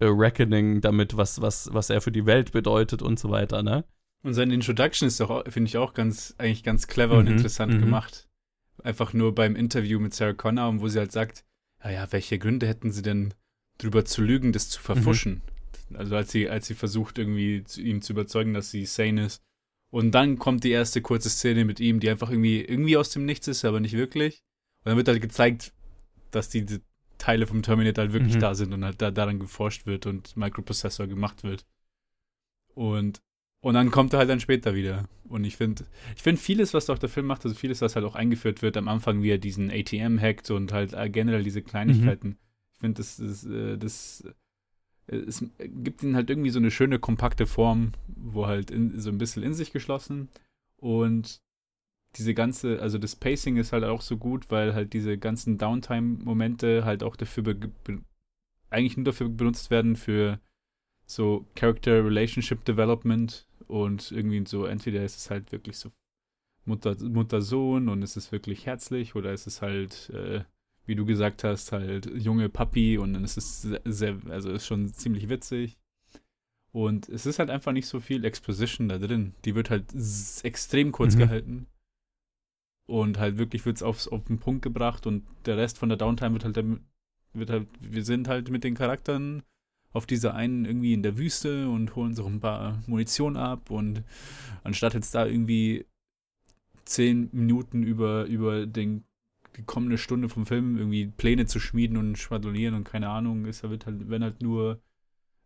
äh, 0.00 0.06
Reckoning 0.06 0.80
damit, 0.80 1.16
was, 1.16 1.40
was, 1.42 1.72
was 1.72 1.90
er 1.90 2.00
für 2.00 2.10
die 2.12 2.26
Welt 2.26 2.52
bedeutet 2.52 3.02
und 3.02 3.18
so 3.18 3.30
weiter, 3.30 3.62
ne? 3.62 3.84
Und 4.22 4.32
seine 4.34 4.54
Introduction 4.54 5.06
ist 5.06 5.20
doch, 5.20 5.44
finde 5.50 5.68
ich, 5.68 5.76
auch 5.76 5.92
ganz, 5.92 6.34
eigentlich 6.38 6.62
ganz 6.64 6.86
clever 6.86 7.18
und 7.18 7.26
Mhm, 7.26 7.32
interessant 7.32 7.74
mhm. 7.74 7.80
gemacht. 7.80 8.26
Einfach 8.82 9.12
nur 9.12 9.34
beim 9.34 9.54
Interview 9.56 10.00
mit 10.00 10.14
Sarah 10.14 10.32
Connor, 10.32 10.80
wo 10.80 10.88
sie 10.88 10.98
halt 10.98 11.12
sagt, 11.12 11.44
ja, 11.84 11.90
ja, 11.90 12.12
welche 12.12 12.38
Gründe 12.38 12.66
hätten 12.66 12.90
sie 12.90 13.02
denn 13.02 13.34
drüber 13.78 14.04
zu 14.04 14.22
lügen, 14.22 14.52
das 14.52 14.68
zu 14.68 14.80
verfuschen? 14.80 15.42
Also 15.94 16.16
als 16.16 16.30
sie, 16.32 16.48
als 16.48 16.66
sie 16.66 16.74
versucht, 16.74 17.18
irgendwie 17.18 17.62
zu, 17.64 17.80
ihm 17.82 18.02
zu 18.02 18.12
überzeugen, 18.12 18.54
dass 18.54 18.70
sie 18.70 18.86
sane 18.86 19.26
ist. 19.26 19.42
Und 19.90 20.12
dann 20.12 20.38
kommt 20.38 20.64
die 20.64 20.70
erste 20.70 21.02
kurze 21.02 21.30
Szene 21.30 21.64
mit 21.64 21.78
ihm, 21.78 22.00
die 22.00 22.10
einfach 22.10 22.30
irgendwie, 22.30 22.60
irgendwie 22.62 22.96
aus 22.96 23.10
dem 23.10 23.24
Nichts 23.26 23.46
ist, 23.48 23.64
aber 23.64 23.80
nicht 23.80 23.94
wirklich. 23.96 24.42
Und 24.84 24.90
dann 24.90 24.96
wird 24.96 25.08
halt 25.08 25.20
gezeigt, 25.20 25.72
dass 26.30 26.48
die, 26.48 26.64
die 26.64 26.80
Teile 27.18 27.46
vom 27.46 27.62
Terminator 27.62 28.02
halt 28.04 28.12
wirklich 28.12 28.34
Mhm. 28.34 28.40
da 28.40 28.54
sind 28.54 28.72
und 28.72 28.84
halt 28.84 29.00
da, 29.00 29.10
daran 29.12 29.38
geforscht 29.38 29.86
wird 29.86 30.06
und 30.06 30.36
Microprozessor 30.36 31.06
gemacht 31.06 31.44
wird. 31.44 31.64
Und, 32.74 33.20
und 33.60 33.74
dann 33.74 33.90
kommt 33.90 34.12
er 34.12 34.18
halt 34.18 34.30
dann 34.30 34.40
später 34.40 34.74
wieder. 34.74 35.08
Und 35.28 35.44
ich 35.44 35.56
finde, 35.56 35.84
ich 36.16 36.22
finde 36.22 36.40
vieles, 36.40 36.74
was 36.74 36.86
doch 36.86 36.98
der 36.98 37.08
Film 37.08 37.26
macht, 37.26 37.44
also 37.44 37.54
vieles, 37.54 37.80
was 37.80 37.94
halt 37.94 38.04
auch 38.04 38.14
eingeführt 38.16 38.62
wird 38.62 38.76
am 38.76 38.88
Anfang, 38.88 39.22
wie 39.22 39.30
er 39.30 39.38
diesen 39.38 39.70
ATM 39.70 40.18
hackt 40.20 40.50
und 40.50 40.72
halt 40.72 40.94
generell 41.12 41.44
diese 41.44 41.62
Kleinigkeiten. 41.62 42.36
Ich 42.42 42.43
finde, 42.84 42.98
das, 42.98 43.16
das, 43.16 43.44
äh, 43.46 43.78
das 43.78 44.24
äh, 45.06 45.16
es 45.16 45.44
gibt 45.58 46.02
ihnen 46.02 46.16
halt 46.16 46.30
irgendwie 46.30 46.50
so 46.50 46.58
eine 46.58 46.70
schöne, 46.70 46.98
kompakte 46.98 47.46
Form, 47.46 47.92
wo 48.06 48.46
halt 48.46 48.70
in, 48.70 48.98
so 49.00 49.10
ein 49.10 49.18
bisschen 49.18 49.42
in 49.42 49.54
sich 49.54 49.72
geschlossen. 49.72 50.28
Und 50.76 51.40
diese 52.16 52.34
ganze, 52.34 52.80
also 52.80 52.98
das 52.98 53.16
Pacing 53.16 53.56
ist 53.56 53.72
halt 53.72 53.84
auch 53.84 54.00
so 54.00 54.16
gut, 54.16 54.50
weil 54.50 54.74
halt 54.74 54.92
diese 54.92 55.18
ganzen 55.18 55.58
Downtime-Momente 55.58 56.84
halt 56.84 57.02
auch 57.02 57.16
dafür 57.16 57.56
eigentlich 58.70 58.96
nur 58.96 59.04
dafür 59.04 59.28
benutzt 59.28 59.70
werden 59.70 59.96
für 59.96 60.40
so 61.06 61.46
Character 61.54 62.04
Relationship 62.04 62.64
Development 62.64 63.46
und 63.66 64.10
irgendwie 64.12 64.44
so, 64.46 64.66
entweder 64.66 65.04
ist 65.04 65.16
es 65.16 65.30
halt 65.30 65.52
wirklich 65.52 65.78
so 65.78 65.90
Mutter, 66.64 66.96
Mutter-Sohn 67.00 67.88
und 67.88 68.02
es 68.02 68.16
ist 68.16 68.32
wirklich 68.32 68.66
herzlich 68.66 69.14
oder 69.14 69.32
es 69.32 69.46
ist 69.46 69.62
halt, 69.62 70.10
äh, 70.10 70.44
wie 70.86 70.94
du 70.94 71.04
gesagt 71.04 71.44
hast, 71.44 71.72
halt 71.72 72.06
junge 72.14 72.48
Papi 72.48 72.98
und 72.98 73.14
dann 73.14 73.24
ist 73.24 73.36
es 73.36 73.62
sehr, 73.84 74.18
also 74.28 74.50
ist 74.50 74.66
schon 74.66 74.88
ziemlich 74.92 75.28
witzig. 75.28 75.78
Und 76.72 77.08
es 77.08 77.24
ist 77.26 77.38
halt 77.38 77.50
einfach 77.50 77.72
nicht 77.72 77.86
so 77.86 78.00
viel 78.00 78.24
Exposition 78.24 78.88
da 78.88 78.98
drin. 78.98 79.34
Die 79.44 79.54
wird 79.54 79.70
halt 79.70 79.92
extrem 80.42 80.90
kurz 80.92 81.14
Mhm. 81.14 81.18
gehalten. 81.20 81.66
Und 82.86 83.18
halt 83.18 83.38
wirklich 83.38 83.64
wird 83.64 83.76
es 83.76 83.82
auf 83.82 84.06
den 84.24 84.38
Punkt 84.38 84.62
gebracht 84.62 85.06
und 85.06 85.22
der 85.46 85.56
Rest 85.56 85.78
von 85.78 85.88
der 85.88 85.96
Downtime 85.96 86.34
wird 86.34 86.44
halt, 86.44 86.80
wird 87.32 87.50
halt, 87.50 87.68
wir 87.80 88.04
sind 88.04 88.28
halt 88.28 88.50
mit 88.50 88.62
den 88.64 88.74
Charakteren 88.74 89.42
auf 89.92 90.04
dieser 90.06 90.34
einen 90.34 90.64
irgendwie 90.64 90.92
in 90.92 91.02
der 91.02 91.16
Wüste 91.16 91.68
und 91.70 91.94
holen 91.94 92.14
so 92.14 92.26
ein 92.26 92.40
paar 92.40 92.82
Munition 92.86 93.36
ab 93.36 93.70
und 93.70 94.02
anstatt 94.64 94.92
jetzt 94.94 95.14
da 95.14 95.24
irgendwie 95.24 95.86
zehn 96.84 97.30
Minuten 97.32 97.84
über, 97.84 98.24
über 98.26 98.66
den, 98.66 99.04
die 99.56 99.62
kommende 99.62 99.98
Stunde 99.98 100.28
vom 100.28 100.46
Film 100.46 100.76
irgendwie 100.76 101.06
Pläne 101.06 101.46
zu 101.46 101.60
schmieden 101.60 101.96
und 101.96 102.16
schwadronieren 102.16 102.74
und 102.74 102.84
keine 102.84 103.08
Ahnung, 103.08 103.46
ist, 103.46 103.62
da 103.64 103.70
wird 103.70 103.86
halt, 103.86 104.08
werden 104.08 104.22
halt 104.24 104.42
nur 104.42 104.82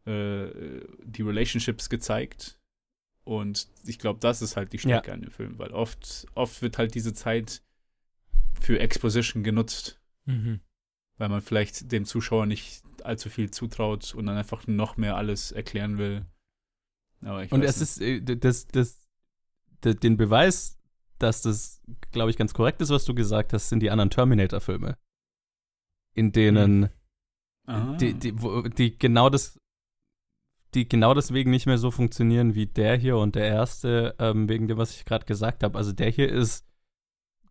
äh, 0.07 0.81
die 1.05 1.23
Relationships 1.23 1.89
gezeigt. 1.91 2.59
Und 3.25 3.69
ich 3.85 3.99
glaube, 3.99 4.21
das 4.21 4.41
ist 4.41 4.57
halt 4.57 4.73
die 4.73 4.79
Stärke 4.79 5.13
an 5.13 5.21
dem 5.21 5.31
Film, 5.31 5.59
weil 5.59 5.73
oft, 5.73 6.27
oft 6.35 6.63
wird 6.63 6.79
halt 6.79 6.95
diese 6.95 7.13
Zeit 7.13 7.63
für 8.61 8.79
Exposition 8.81 9.43
genutzt, 9.43 10.01
Mhm. 10.25 10.61
weil 11.19 11.29
man 11.29 11.41
vielleicht 11.43 11.93
dem 11.93 12.05
Zuschauer 12.07 12.47
nicht 12.47 12.83
allzu 13.03 13.29
viel 13.29 13.51
zutraut 13.51 14.15
und 14.15 14.27
dann 14.27 14.37
einfach 14.37 14.67
noch 14.67 14.97
mehr 14.97 15.17
alles 15.17 15.53
erklären 15.53 15.99
will. 15.99 16.25
Aber 17.21 17.45
ich 17.45 17.53
Und 17.53 17.63
es 17.63 17.81
nicht. 17.81 17.91
ist, 17.91 18.01
äh, 18.01 18.21
das, 18.37 18.67
das, 18.69 19.07
d- 19.85 19.95
den 19.95 20.17
Beweis, 20.17 20.78
dass 21.19 21.43
das, 21.43 21.83
glaube 22.13 22.31
ich, 22.31 22.37
ganz 22.37 22.55
korrekt 22.55 22.81
ist, 22.81 22.91
was 22.91 23.05
du 23.05 23.15
gesagt 23.15 23.53
hast, 23.53 23.69
sind 23.69 23.81
die 23.81 23.91
anderen 23.91 24.11
Terminator-Filme. 24.11 24.97
In 26.15 26.33
denen 26.33 26.91
ah. 27.67 27.97
die, 27.97 28.15
die, 28.15 28.41
wo, 28.41 28.63
die 28.63 28.99
genau 28.99 29.31
das 29.31 29.59
die 30.75 30.89
genau 30.89 31.15
deswegen 31.15 31.51
nicht 31.51 31.67
mehr 31.67 31.79
so 31.79 31.91
funktionieren 31.91 32.55
wie 32.55 32.67
der 32.67 32.97
hier 32.97 33.17
und 33.17 33.35
der 33.35 33.47
erste, 33.47 34.15
ähm, 34.19 34.49
wegen 34.49 34.69
dem, 34.69 34.77
was 34.77 34.95
ich 34.95 35.05
gerade 35.05 35.25
gesagt 35.25 35.63
habe. 35.63 35.79
Also 35.79 35.93
der 35.93 36.11
hier 36.11 36.31
ist 36.31 36.67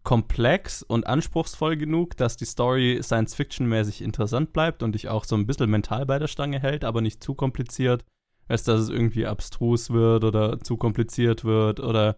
komplex 0.03 0.83
und 0.83 1.07
anspruchsvoll 1.07 1.75
genug, 1.75 2.15
dass 2.15 2.37
die 2.37 2.45
Story 2.45 2.99
Science-Fiction-mäßig 3.01 4.01
interessant 4.01 4.53
bleibt 4.53 4.83
und 4.83 4.93
dich 4.93 5.09
auch 5.09 5.25
so 5.25 5.35
ein 5.35 5.45
bisschen 5.47 5.69
mental 5.69 6.05
bei 6.05 6.19
der 6.19 6.27
Stange 6.27 6.59
hält, 6.59 6.85
aber 6.85 7.01
nicht 7.01 7.21
zu 7.21 7.33
kompliziert, 7.33 8.05
als 8.47 8.63
dass 8.63 8.79
es 8.79 8.89
irgendwie 8.89 9.25
abstrus 9.25 9.89
wird 9.89 10.23
oder 10.23 10.59
zu 10.61 10.77
kompliziert 10.77 11.43
wird 11.43 11.79
oder 11.79 12.17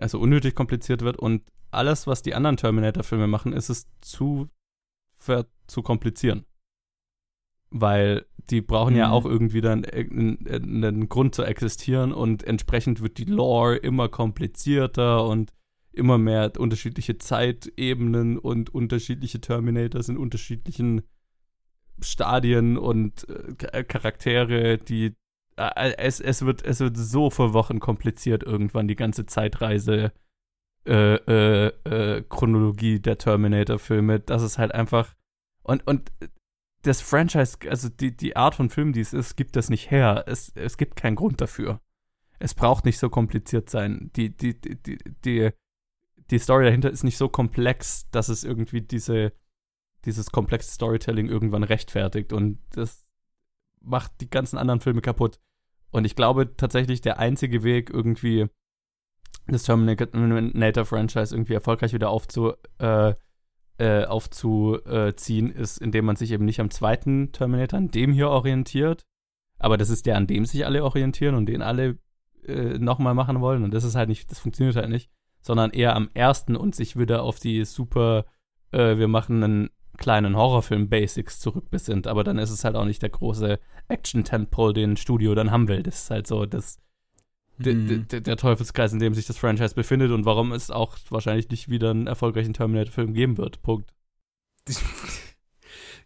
also 0.00 0.18
unnötig 0.18 0.54
kompliziert 0.54 1.02
wird. 1.02 1.16
Und 1.16 1.42
alles, 1.70 2.06
was 2.06 2.22
die 2.22 2.34
anderen 2.34 2.56
Terminator-Filme 2.56 3.26
machen, 3.26 3.52
ist 3.52 3.68
es 3.68 3.86
zu, 4.00 4.48
zu 5.66 5.82
komplizieren. 5.82 6.44
Weil 7.70 8.26
die 8.50 8.60
brauchen 8.60 8.94
mhm. 8.94 8.98
ja 8.98 9.10
auch 9.10 9.24
irgendwie 9.24 9.60
dann 9.60 9.84
einen, 9.84 10.46
einen, 10.48 11.08
Grund 11.08 11.34
zu 11.34 11.44
existieren 11.44 12.12
und 12.12 12.42
entsprechend 12.42 13.00
wird 13.00 13.18
die 13.18 13.24
Lore 13.24 13.76
immer 13.76 14.08
komplizierter 14.08 15.26
und 15.26 15.52
immer 15.92 16.18
mehr 16.18 16.52
unterschiedliche 16.58 17.18
Zeitebenen 17.18 18.38
und 18.38 18.74
unterschiedliche 18.74 19.40
Terminators 19.40 20.08
in 20.08 20.16
unterschiedlichen 20.16 21.02
Stadien 22.00 22.78
und 22.78 23.28
äh, 23.28 23.84
Charaktere, 23.84 24.78
die 24.78 25.06
äh, 25.06 25.12
es, 25.76 26.20
es, 26.20 26.44
wird, 26.44 26.64
es 26.64 26.80
wird 26.80 26.96
so 26.96 27.30
für 27.30 27.52
Wochen 27.52 27.80
kompliziert 27.80 28.42
irgendwann, 28.42 28.88
die 28.88 28.96
ganze 28.96 29.26
Zeitreise 29.26 30.12
äh, 30.86 31.14
äh, 31.14 31.66
äh 31.84 32.22
Chronologie 32.28 33.00
der 33.00 33.18
Terminator-Filme, 33.18 34.20
dass 34.20 34.42
es 34.42 34.58
halt 34.58 34.74
einfach 34.74 35.14
und, 35.62 35.86
und 35.86 36.10
das 36.82 37.00
Franchise, 37.00 37.58
also 37.68 37.88
die, 37.88 38.16
die 38.16 38.36
Art 38.36 38.54
von 38.54 38.70
Film, 38.70 38.92
die 38.92 39.00
es 39.00 39.12
ist, 39.12 39.36
gibt 39.36 39.56
das 39.56 39.68
nicht 39.68 39.90
her. 39.90 40.24
Es, 40.26 40.50
es 40.54 40.76
gibt 40.76 40.96
keinen 40.96 41.16
Grund 41.16 41.40
dafür. 41.40 41.80
Es 42.38 42.54
braucht 42.54 42.86
nicht 42.86 42.98
so 42.98 43.10
kompliziert 43.10 43.68
sein. 43.68 44.10
Die, 44.16 44.34
die, 44.34 44.58
die, 44.58 44.98
die, 45.24 45.50
die 46.30 46.38
Story 46.38 46.64
dahinter 46.64 46.90
ist 46.90 47.04
nicht 47.04 47.18
so 47.18 47.28
komplex, 47.28 48.08
dass 48.10 48.30
es 48.30 48.44
irgendwie 48.44 48.80
diese, 48.80 49.32
dieses 50.06 50.30
komplexe 50.30 50.70
Storytelling 50.70 51.28
irgendwann 51.28 51.64
rechtfertigt. 51.64 52.32
Und 52.32 52.58
das 52.70 53.06
macht 53.80 54.12
die 54.20 54.30
ganzen 54.30 54.56
anderen 54.56 54.80
Filme 54.80 55.02
kaputt. 55.02 55.38
Und 55.90 56.04
ich 56.04 56.16
glaube 56.16 56.56
tatsächlich, 56.56 57.00
der 57.00 57.18
einzige 57.18 57.62
Weg, 57.62 57.90
irgendwie 57.90 58.46
das 59.46 59.64
Terminator-Franchise 59.64 61.34
irgendwie 61.34 61.54
erfolgreich 61.54 61.92
wieder 61.92 62.10
aufzu, 62.10 62.52
äh, 62.78 63.14
äh, 63.78 64.04
aufzuziehen, 64.04 65.50
ist, 65.50 65.78
indem 65.78 66.04
man 66.04 66.16
sich 66.16 66.30
eben 66.32 66.44
nicht 66.44 66.60
am 66.60 66.70
zweiten 66.70 67.32
Terminator, 67.32 67.78
an 67.78 67.90
dem 67.90 68.12
hier 68.12 68.28
orientiert, 68.28 69.06
aber 69.58 69.76
das 69.76 69.90
ist 69.90 70.06
der, 70.06 70.16
an 70.16 70.26
dem 70.26 70.44
sich 70.44 70.66
alle 70.66 70.84
orientieren 70.84 71.34
und 71.34 71.46
den 71.46 71.62
alle 71.62 71.98
äh, 72.46 72.78
nochmal 72.78 73.14
machen 73.14 73.40
wollen. 73.40 73.64
Und 73.64 73.72
das 73.74 73.84
ist 73.84 73.94
halt 73.94 74.08
nicht, 74.08 74.30
das 74.30 74.38
funktioniert 74.38 74.76
halt 74.76 74.88
nicht, 74.88 75.10
sondern 75.42 75.70
eher 75.70 75.96
am 75.96 76.10
ersten 76.14 76.56
und 76.56 76.74
sich 76.74 76.98
wieder 76.98 77.22
auf 77.22 77.38
die 77.38 77.64
super, 77.64 78.24
äh, 78.72 78.96
wir 78.96 79.08
machen 79.08 79.42
einen 79.42 79.70
kleinen 80.00 80.36
Horrorfilm-Basics 80.36 81.38
zurückbesinnt, 81.38 82.08
aber 82.08 82.24
dann 82.24 82.38
ist 82.38 82.50
es 82.50 82.64
halt 82.64 82.74
auch 82.74 82.86
nicht 82.86 83.02
der 83.02 83.10
große 83.10 83.60
Action-Tentpole, 83.86 84.72
den 84.72 84.96
Studio 84.96 85.36
dann 85.36 85.52
haben 85.52 85.68
will. 85.68 85.84
Das 85.84 86.02
ist 86.02 86.10
halt 86.10 86.26
so 86.26 86.46
das 86.46 86.80
mhm. 87.58 88.08
der 88.08 88.36
Teufelskreis, 88.36 88.92
in 88.92 88.98
dem 88.98 89.14
sich 89.14 89.26
das 89.26 89.38
Franchise 89.38 89.74
befindet 89.74 90.10
und 90.10 90.24
warum 90.24 90.50
es 90.50 90.72
auch 90.72 90.96
wahrscheinlich 91.10 91.48
nicht 91.50 91.68
wieder 91.68 91.90
einen 91.90 92.08
erfolgreichen 92.08 92.54
Terminator-Film 92.54 93.14
geben 93.14 93.38
wird. 93.38 93.62
Punkt. 93.62 93.92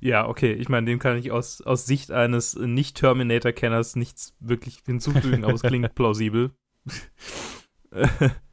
Ja, 0.01 0.29
okay. 0.29 0.53
Ich 0.53 0.69
meine, 0.69 0.85
dem 0.85 0.99
kann 0.99 1.17
ich 1.17 1.33
aus, 1.33 1.63
aus 1.63 1.87
Sicht 1.87 2.11
eines 2.11 2.57
Nicht-Terminator-Kenners 2.57 3.97
nichts 3.97 4.37
wirklich 4.39 4.81
hinzufügen, 4.85 5.45
aber 5.45 5.55
es 5.55 5.63
klingt 5.63 5.95
plausibel. 5.95 6.51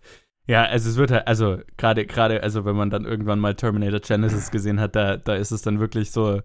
ja, 0.48 0.64
also 0.64 0.89
es 0.89 0.98
wird 0.98 1.12
halt, 1.12 1.28
also 1.28 1.60
gerade, 1.78 2.06
gerade, 2.06 2.44
also 2.44 2.66
wenn 2.66 2.76
man 2.76 2.89
dann 2.89 3.06
irgendwann 3.06 3.39
mal 3.39 3.56
Terminator 3.56 4.00
Genesis 4.00 4.52
gesehen 4.52 4.80
hat, 4.80 4.96
da, 4.96 5.18
da 5.18 5.36
ist 5.36 5.52
es 5.52 5.62
dann 5.62 5.80
wirklich 5.80 6.12
so 6.12 6.42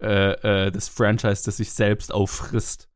äh, 0.00 0.66
äh, 0.66 0.70
das 0.70 0.88
Franchise, 0.88 1.44
das 1.44 1.58
sich 1.58 1.72
selbst 1.72 2.12
auffrisst 2.12 2.88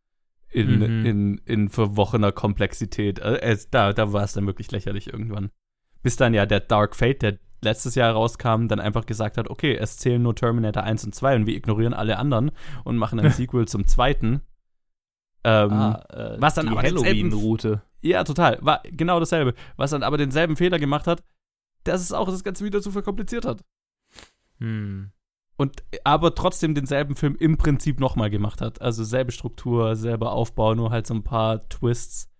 in, 0.51 0.79
mhm. 0.79 1.07
in, 1.07 1.39
in 1.45 1.69
verworrener 1.69 2.33
Komplexität. 2.33 3.19
Äh, 3.19 3.57
da 3.71 3.93
da 3.93 4.13
war 4.13 4.25
es 4.25 4.33
dann 4.33 4.47
wirklich 4.47 4.71
lächerlich 4.71 5.13
irgendwann. 5.13 5.51
Bis 6.03 6.17
dann 6.17 6.35
ja 6.35 6.47
der 6.47 6.61
Dark 6.61 6.97
Fate, 6.97 7.23
der 7.23 7.39
letztes 7.63 7.95
Jahr 7.95 8.13
rauskam, 8.13 8.69
dann 8.69 8.81
einfach 8.81 9.07
gesagt 9.07 9.39
hat, 9.39 9.49
okay, 9.49 9.77
es 9.77 9.99
zählen 9.99 10.23
nur 10.23 10.35
Terminator 10.35 10.83
1 10.83 11.05
und 11.05 11.15
2 11.15 11.37
und 11.37 11.47
wir 11.47 11.57
ignorieren 11.57 11.95
alle 11.95 12.19
anderen 12.19 12.53
und 12.85 12.97
machen 12.97 13.21
ein 13.21 13.31
Sequel 13.33 13.67
zum 13.69 13.87
zweiten. 13.87 14.43
Ähm, 15.49 15.73
ah, 15.73 16.05
äh, 16.11 16.37
was 16.41 16.55
dann 16.55 16.67
die 16.67 16.77
Halloween-Route. 16.77 17.83
Ja, 18.03 18.25
total. 18.25 18.59
War 18.63 18.83
genau 18.85 19.21
dasselbe. 19.21 19.55
Was 19.77 19.93
dann 19.93 20.03
aber 20.03 20.19
denselben 20.19 20.57
Fehler 20.57 20.79
gemacht 20.79 21.07
hat, 21.07 21.23
dass 21.85 22.01
es 22.01 22.13
auch 22.13 22.29
das 22.29 22.43
Ganze 22.43 22.65
wieder 22.65 22.83
zu 22.83 22.91
verkompliziert 22.91 23.45
hat. 23.45 23.63
Hm 24.59 25.13
und 25.57 25.83
aber 26.05 26.35
trotzdem 26.35 26.75
denselben 26.75 27.17
Film 27.17 27.35
im 27.37 27.57
Prinzip 27.57 27.99
nochmal 27.99 28.31
gemacht 28.31 28.61
hat. 28.61 28.81
Also 28.83 29.05
selbe 29.05 29.33
Struktur, 29.33 29.97
selber 29.97 30.33
Aufbau, 30.33 30.75
nur 30.75 30.91
halt 30.91 31.07
so 31.07 31.15
ein 31.15 31.25
paar 31.25 31.67
Twists. 31.69 32.31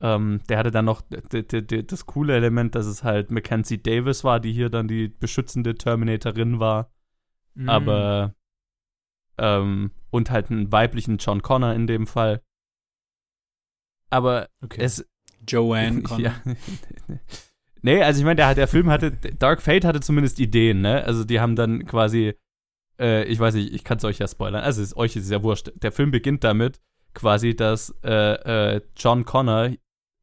Ähm, 0.00 0.40
der 0.48 0.58
hatte 0.58 0.70
dann 0.70 0.84
noch 0.84 1.02
das 1.08 2.06
coole 2.06 2.34
Element, 2.34 2.74
dass 2.74 2.86
es 2.86 3.02
halt 3.04 3.30
Mackenzie 3.30 3.82
Davis 3.82 4.24
war, 4.24 4.40
die 4.40 4.52
hier 4.52 4.70
dann 4.70 4.88
die 4.88 5.08
beschützende 5.08 5.74
Terminatorin 5.74 6.60
war. 6.60 6.92
Mhm. 7.54 7.68
Aber 7.68 8.34
ähm, 9.38 9.90
und 10.10 10.30
halt 10.30 10.50
einen 10.50 10.72
weiblichen 10.72 11.18
John 11.18 11.42
Connor 11.42 11.74
in 11.74 11.86
dem 11.86 12.06
Fall. 12.06 12.42
Aber 14.10 14.48
okay. 14.62 14.82
es. 14.82 15.06
Joanne 15.46 16.02
Connor. 16.04 16.32
Ja. 16.46 16.56
nee, 17.82 18.02
also 18.02 18.20
ich 18.20 18.24
meine, 18.24 18.36
der, 18.36 18.54
der 18.54 18.68
Film 18.68 18.90
hatte, 18.90 19.12
Dark 19.12 19.62
Fate 19.62 19.84
hatte 19.84 20.00
zumindest 20.00 20.40
Ideen, 20.40 20.80
ne? 20.80 21.04
Also 21.04 21.24
die 21.24 21.40
haben 21.40 21.56
dann 21.56 21.86
quasi 21.86 22.34
äh, 22.98 23.24
ich 23.24 23.38
weiß 23.38 23.54
nicht, 23.54 23.72
ich 23.72 23.84
kann 23.84 23.98
es 23.98 24.04
euch 24.04 24.18
ja 24.18 24.28
spoilern. 24.28 24.62
Also 24.62 24.82
ist, 24.82 24.96
euch 24.96 25.16
ist 25.16 25.24
es 25.24 25.30
ja 25.30 25.42
wurscht. 25.42 25.70
Der 25.76 25.92
Film 25.92 26.10
beginnt 26.10 26.44
damit, 26.44 26.80
quasi, 27.14 27.54
dass 27.54 27.94
äh, 28.04 28.76
äh, 28.76 28.80
John 28.96 29.24
Connor 29.24 29.70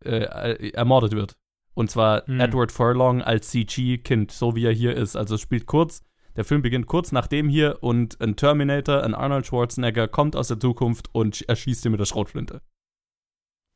äh, 0.04 0.72
ermordet 0.72 1.14
wird. 1.14 1.36
Und 1.74 1.90
zwar 1.90 2.26
hm. 2.28 2.40
Edward 2.40 2.72
Furlong 2.72 3.22
als 3.22 3.50
CG-Kind, 3.50 4.32
so 4.32 4.56
wie 4.56 4.66
er 4.66 4.74
hier 4.74 4.96
ist. 4.96 5.16
Also 5.16 5.38
spielt 5.38 5.66
kurz, 5.66 6.04
der 6.36 6.44
Film 6.44 6.62
beginnt 6.62 6.88
kurz 6.88 7.12
nachdem 7.12 7.50
hier 7.50 7.82
und 7.82 8.20
ein 8.22 8.36
Terminator, 8.36 9.04
ein 9.04 9.14
Arnold 9.14 9.46
Schwarzenegger, 9.46 10.08
kommt 10.08 10.36
aus 10.36 10.48
der 10.48 10.60
Zukunft 10.60 11.10
und 11.14 11.48
erschießt 11.48 11.86
ihn 11.86 11.92
mit 11.92 12.00
der 12.00 12.06
Schrotflinte. 12.06 12.62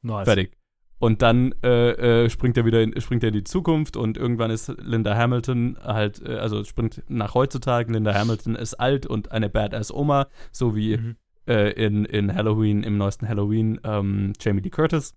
Nice. 0.02 0.26
Fertig. 0.26 0.58
Und 1.00 1.22
dann 1.22 1.54
äh, 1.64 2.26
äh, 2.26 2.30
springt 2.30 2.58
er 2.58 2.66
wieder 2.66 2.82
in, 2.82 3.00
springt 3.00 3.24
er 3.24 3.30
in 3.30 3.36
die 3.36 3.44
Zukunft 3.46 3.96
und 3.96 4.18
irgendwann 4.18 4.52
ist 4.52 4.68
Linda 4.80 5.16
Hamilton 5.16 5.78
halt, 5.82 6.22
äh, 6.22 6.36
also 6.36 6.64
springt 6.66 7.04
nach 7.08 7.34
heutzutage. 7.34 7.92
Linda 7.92 8.14
Hamilton 8.14 8.56
ist 8.56 8.74
alt 8.74 9.06
und 9.06 9.32
eine 9.32 9.50
Badass 9.50 9.94
Oma, 9.94 10.28
so 10.52 10.76
wie 10.76 10.98
mhm. 10.98 11.16
Äh, 11.48 11.72
in, 11.72 12.06
in 12.06 12.36
Halloween, 12.36 12.84
im 12.84 12.98
neuesten 12.98 13.28
Halloween, 13.28 13.80
ähm, 13.84 14.34
Jamie 14.40 14.62
Lee 14.62 14.70
Curtis. 14.70 15.16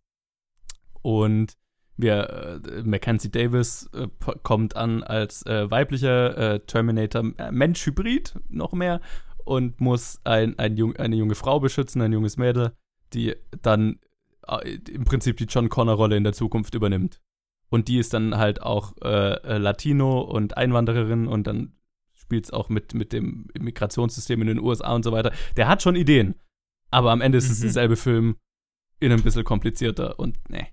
Und 1.02 1.58
wir, 1.96 2.60
äh, 2.64 2.82
Mackenzie 2.82 3.30
Davis 3.30 3.88
äh, 3.92 4.08
kommt 4.42 4.76
an 4.76 5.02
als 5.02 5.44
weiblicher 5.44 6.66
Terminator 6.66 7.22
Mensch-Hybrid, 7.50 8.38
noch 8.48 8.72
mehr, 8.72 9.00
und 9.44 9.80
muss 9.80 10.20
ein, 10.24 10.58
ein 10.58 10.76
jung, 10.76 10.96
eine 10.96 11.16
junge 11.16 11.34
Frau 11.34 11.60
beschützen, 11.60 12.00
ein 12.02 12.12
junges 12.12 12.36
Mädel, 12.36 12.72
die 13.12 13.34
dann 13.62 13.98
äh, 14.48 14.78
im 14.90 15.04
Prinzip 15.04 15.36
die 15.36 15.44
John 15.44 15.68
Connor-Rolle 15.68 16.16
in 16.16 16.24
der 16.24 16.32
Zukunft 16.32 16.74
übernimmt. 16.74 17.20
Und 17.68 17.88
die 17.88 17.98
ist 17.98 18.12
dann 18.12 18.36
halt 18.36 18.62
auch 18.62 18.94
äh, 19.02 19.34
äh 19.34 19.58
Latino 19.58 20.20
und 20.20 20.56
Einwandererin 20.56 21.26
und 21.26 21.46
dann 21.46 21.74
spielt 22.12 22.44
es 22.44 22.50
auch 22.50 22.68
mit, 22.68 22.94
mit 22.94 23.12
dem 23.12 23.48
Migrationssystem 23.58 24.40
in 24.42 24.48
den 24.48 24.60
USA 24.60 24.94
und 24.94 25.04
so 25.04 25.12
weiter. 25.12 25.32
Der 25.56 25.68
hat 25.68 25.82
schon 25.82 25.96
Ideen, 25.96 26.34
aber 26.90 27.10
am 27.10 27.20
Ende 27.20 27.38
ist 27.38 27.50
es 27.50 27.58
mhm. 27.58 27.64
derselbe 27.64 27.96
Film 27.96 28.36
in 29.00 29.10
ein 29.10 29.22
bisschen 29.22 29.44
komplizierter 29.44 30.18
und 30.18 30.38
ne. 30.50 30.68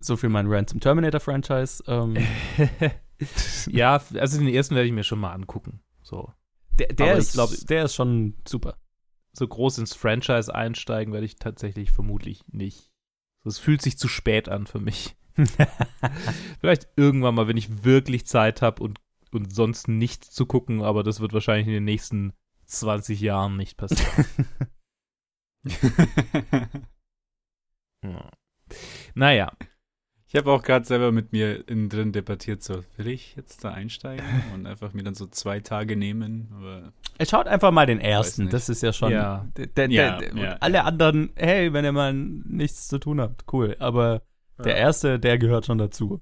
So 0.00 0.16
viel 0.16 0.28
mein 0.28 0.46
Rant 0.46 0.70
zum 0.70 0.80
Terminator-Franchise. 0.80 1.82
Ähm. 1.86 2.16
ja, 3.66 4.00
also 4.14 4.38
den 4.38 4.48
ersten 4.48 4.74
werde 4.74 4.86
ich 4.86 4.94
mir 4.94 5.04
schon 5.04 5.18
mal 5.18 5.32
angucken. 5.32 5.80
So. 6.02 6.32
Der, 6.78 6.88
der 6.88 7.16
ist, 7.16 7.32
glaub, 7.32 7.50
der 7.68 7.84
ist 7.84 7.94
schon 7.94 8.34
super. 8.46 8.78
So 9.32 9.46
groß 9.46 9.78
ins 9.78 9.94
Franchise 9.94 10.54
einsteigen 10.54 11.12
werde 11.12 11.26
ich 11.26 11.36
tatsächlich 11.36 11.90
vermutlich 11.90 12.44
nicht. 12.48 12.90
Es 13.44 13.58
fühlt 13.58 13.82
sich 13.82 13.98
zu 13.98 14.08
spät 14.08 14.48
an 14.48 14.66
für 14.66 14.80
mich. 14.80 15.16
Vielleicht 16.60 16.88
irgendwann 16.96 17.34
mal, 17.34 17.48
wenn 17.48 17.56
ich 17.56 17.84
wirklich 17.84 18.26
Zeit 18.26 18.62
habe 18.62 18.82
und, 18.82 19.00
und 19.32 19.54
sonst 19.54 19.88
nichts 19.88 20.30
zu 20.30 20.46
gucken, 20.46 20.82
aber 20.82 21.02
das 21.02 21.20
wird 21.20 21.32
wahrscheinlich 21.32 21.66
in 21.66 21.72
den 21.72 21.84
nächsten 21.84 22.32
20 22.66 23.20
Jahren 23.20 23.56
nicht 23.56 23.76
passieren. 23.76 24.26
ja. 28.04 28.30
Naja. 29.14 29.52
Ich 30.30 30.36
habe 30.36 30.52
auch 30.52 30.62
gerade 30.62 30.84
selber 30.84 31.10
mit 31.10 31.32
mir 31.32 31.66
innen 31.68 31.88
drin 31.88 32.12
debattiert, 32.12 32.62
so, 32.62 32.84
will 32.98 33.08
ich 33.08 33.34
jetzt 33.36 33.64
da 33.64 33.70
einsteigen 33.70 34.26
und 34.54 34.66
einfach 34.66 34.92
mir 34.92 35.02
dann 35.02 35.14
so 35.14 35.26
zwei 35.26 35.60
Tage 35.60 35.96
nehmen? 35.96 36.48
Aber 36.54 36.92
Es 37.16 37.30
schaut 37.30 37.46
einfach 37.46 37.70
mal 37.70 37.86
den 37.86 37.98
ersten, 37.98 38.50
das 38.50 38.68
ist 38.68 38.82
ja 38.82 38.92
schon. 38.92 39.10
Ja. 39.10 39.48
Der, 39.56 39.66
der, 39.66 39.90
Ja, 39.90 40.18
der, 40.18 40.34
ja, 40.36 40.52
und 40.52 40.62
alle 40.62 40.84
anderen, 40.84 41.30
hey, 41.34 41.72
wenn 41.72 41.84
ihr 41.86 41.92
mal 41.92 42.12
nichts 42.12 42.88
zu 42.88 42.98
tun 42.98 43.22
habt, 43.22 43.44
cool. 43.54 43.74
Aber 43.78 44.20
der 44.62 44.76
erste, 44.76 45.18
der 45.18 45.38
gehört 45.38 45.64
schon 45.64 45.78
dazu. 45.78 46.20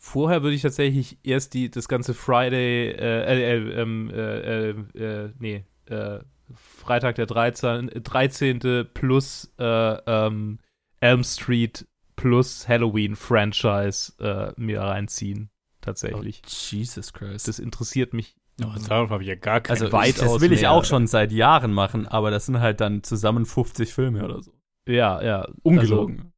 Vorher 0.00 0.44
würde 0.44 0.54
ich 0.54 0.62
tatsächlich 0.62 1.18
erst 1.24 1.54
die, 1.54 1.68
das 1.68 1.88
ganze 1.88 2.14
Friday, 2.14 2.90
äh, 2.90 3.24
äh, 3.24 3.56
äh, 3.56 3.80
ähm, 3.80 4.10
äh, 4.10 4.68
äh, 4.68 4.74
äh, 4.94 5.32
nee, 5.40 5.64
äh, 5.86 6.20
Freitag 6.54 7.16
der 7.16 7.26
13. 7.26 7.90
13. 8.04 8.86
plus 8.94 9.52
äh, 9.58 9.64
ähm, 9.64 10.60
Elm 11.00 11.24
Street 11.24 11.86
plus 12.18 12.68
Halloween 12.68 13.16
Franchise 13.16 14.12
äh, 14.18 14.52
mir 14.60 14.80
reinziehen. 14.82 15.50
Tatsächlich. 15.80 16.42
Jesus 16.44 17.12
Christ. 17.12 17.48
Das 17.48 17.58
interessiert 17.58 18.12
mich. 18.12 18.36
oh, 18.62 18.66
darauf 18.88 19.10
habe 19.10 19.22
ich 19.22 19.28
ja 19.28 19.36
gar 19.36 19.60
keine 19.60 19.80
also, 19.80 19.92
weit 19.92 20.20
das 20.20 20.40
will 20.40 20.52
ich 20.52 20.62
mehr. 20.62 20.72
auch 20.72 20.84
schon 20.84 21.06
seit 21.06 21.32
Jahren 21.32 21.72
machen, 21.72 22.06
aber 22.06 22.30
das 22.30 22.46
sind 22.46 22.60
halt 22.60 22.80
dann 22.80 23.04
zusammen 23.04 23.46
50 23.46 23.94
Filme 23.94 24.24
oder 24.24 24.42
so. 24.42 24.52
Ja, 24.86 25.22
ja. 25.22 25.48
Ungelogen. 25.62 26.32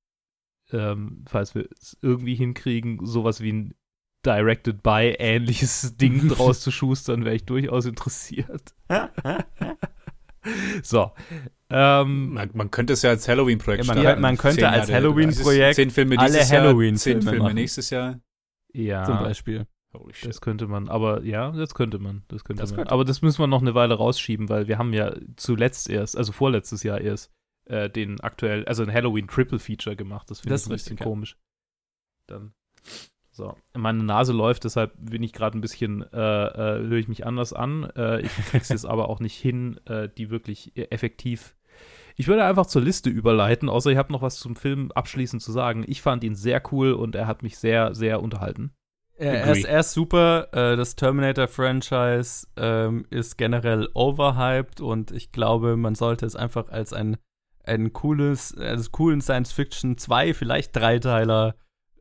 Also, 0.70 0.92
ähm, 0.92 1.24
falls 1.26 1.54
wir 1.54 1.66
es 1.80 1.96
irgendwie 2.02 2.34
hinkriegen, 2.34 3.04
sowas 3.06 3.40
wie 3.40 3.52
ein 3.52 3.74
Directed 4.24 4.82
by 4.82 5.16
ähnliches 5.18 5.96
Ding 5.96 6.28
draus 6.34 6.60
zu 6.60 6.70
schustern, 6.70 7.24
wäre 7.24 7.34
ich 7.34 7.46
durchaus 7.46 7.86
interessiert. 7.86 8.74
so. 10.82 11.10
Ähm, 11.68 12.32
Man, 12.34 12.50
man 12.54 12.70
könnte 12.70 12.94
es 12.94 13.02
ja 13.02 13.10
als 13.10 13.28
Halloween-Projekt 13.28 13.84
Ja, 13.84 13.94
man 13.94 13.94
starten. 14.02 14.06
könnte- 14.08 14.20
man 14.22 14.36
könnte 14.38 14.56
Zehn 14.56 14.64
als 14.66 14.90
Halloween-Projekt 14.92 15.74
zehn 15.76 15.90
Filme 15.90 16.18
alle 16.18 16.32
dieses 16.32 16.50
Jahr, 16.50 16.62
Halloween-Filme 16.62 17.20
zehn 17.20 17.22
Filme 17.28 17.44
machen. 17.44 17.54
nächstes 17.54 17.90
Jahr. 17.90 18.20
ja, 18.72 19.04
Zum 19.04 19.18
Beispiel. 19.18 19.66
Holy 19.92 20.14
shit. 20.14 20.28
das 20.28 20.40
könnte 20.40 20.66
man. 20.68 20.88
Aber 20.88 21.22
ja, 21.24 21.50
das 21.50 21.74
könnte 21.74 21.98
man. 21.98 22.22
Das 22.28 22.44
könnte 22.44 22.60
Das 22.62 22.70
man. 22.70 22.76
könnte 22.78 22.92
Aber 22.92 23.04
das 23.04 23.22
müssen 23.22 23.40
wir 23.42 23.46
noch 23.48 23.60
eine 23.60 23.74
Weile 23.74 23.94
rausschieben, 23.94 24.48
weil 24.48 24.68
wir 24.68 24.78
haben 24.78 24.92
ja 24.92 25.14
zuletzt 25.36 25.90
erst, 25.90 26.16
also 26.16 26.30
vorletztes 26.32 26.82
Jahr 26.84 27.00
erst, 27.00 27.30
äh, 27.66 27.90
den 27.90 28.20
aktuell, 28.20 28.64
also 28.66 28.82
ein 28.84 28.92
Halloween 28.92 29.26
Triple 29.26 29.58
Feature 29.58 29.96
gemacht. 29.96 30.30
Das 30.30 30.40
finde 30.40 30.54
ich 30.56 30.62
ein 30.62 30.68
bisschen 30.70 30.72
richtig, 30.92 31.00
ja. 31.00 31.04
komisch. 31.04 31.36
Dann. 32.28 32.52
So, 33.32 33.56
meine 33.74 34.02
Nase 34.02 34.32
läuft, 34.32 34.64
deshalb 34.64 34.92
bin 34.98 35.22
ich 35.22 35.32
gerade 35.32 35.56
ein 35.56 35.60
bisschen, 35.60 36.02
äh, 36.12 36.16
äh, 36.16 36.88
höre 36.88 36.98
ich 36.98 37.08
mich 37.08 37.26
anders 37.26 37.52
an. 37.52 37.88
Äh, 37.96 38.22
ich 38.22 38.34
krieg's 38.48 38.68
jetzt 38.70 38.86
aber 38.86 39.08
auch 39.08 39.20
nicht 39.20 39.36
hin, 39.36 39.78
äh, 39.86 40.08
die 40.08 40.30
wirklich 40.30 40.72
effektiv. 40.76 41.54
Ich 42.16 42.28
würde 42.28 42.44
einfach 42.44 42.66
zur 42.66 42.82
Liste 42.82 43.08
überleiten, 43.08 43.68
außer 43.68 43.90
ihr 43.90 43.98
habt 43.98 44.10
noch 44.10 44.22
was 44.22 44.36
zum 44.36 44.56
Film 44.56 44.90
abschließend 44.92 45.40
zu 45.40 45.52
sagen. 45.52 45.84
Ich 45.86 46.02
fand 46.02 46.24
ihn 46.24 46.34
sehr 46.34 46.60
cool 46.72 46.92
und 46.92 47.14
er 47.14 47.26
hat 47.26 47.42
mich 47.42 47.56
sehr, 47.56 47.94
sehr 47.94 48.20
unterhalten. 48.20 48.72
Er, 49.16 49.52
ist, 49.52 49.64
er 49.64 49.80
ist 49.80 49.92
super. 49.92 50.48
Äh, 50.52 50.76
das 50.76 50.96
Terminator-Franchise 50.96 52.48
ähm, 52.56 53.04
ist 53.10 53.36
generell 53.36 53.88
overhyped 53.92 54.80
und 54.80 55.12
ich 55.12 55.30
glaube, 55.30 55.76
man 55.76 55.94
sollte 55.94 56.24
es 56.24 56.36
einfach 56.36 56.68
als 56.70 56.94
ein, 56.94 57.18
ein 57.62 57.92
cooles, 57.92 58.56
als 58.56 58.90
coolen 58.92 59.20
Science-Fiction 59.20 59.98
zwei, 59.98 60.32
vielleicht 60.32 60.74
Dreiteiler 60.74 61.54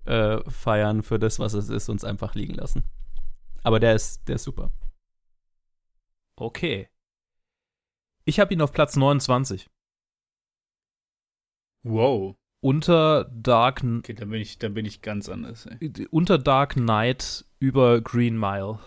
äh, 0.05 0.39
feiern 0.49 1.03
für 1.03 1.19
das, 1.19 1.39
was 1.39 1.53
es 1.53 1.69
ist, 1.69 1.89
und 1.89 1.97
es 1.97 2.03
einfach 2.03 2.35
liegen 2.35 2.53
lassen. 2.55 2.83
Aber 3.63 3.79
der 3.79 3.95
ist, 3.95 4.27
der 4.27 4.35
ist 4.35 4.43
super. 4.43 4.71
Okay. 6.35 6.89
Ich 8.25 8.39
habe 8.39 8.53
ihn 8.53 8.61
auf 8.61 8.71
Platz 8.71 8.95
29. 8.95 9.69
Wow. 11.83 12.35
Unter 12.61 13.25
Dark, 13.33 13.83
Okay, 13.83 14.13
dann 14.13 14.29
bin 14.29 14.41
ich, 14.41 14.57
dann 14.59 14.73
bin 14.73 14.85
ich 14.85 15.01
ganz 15.01 15.29
anders. 15.29 15.65
Ey. 15.65 16.07
unter 16.11 16.37
Dark 16.37 16.73
Knight 16.73 17.45
über 17.59 18.01
Green 18.01 18.37
Mile. 18.37 18.79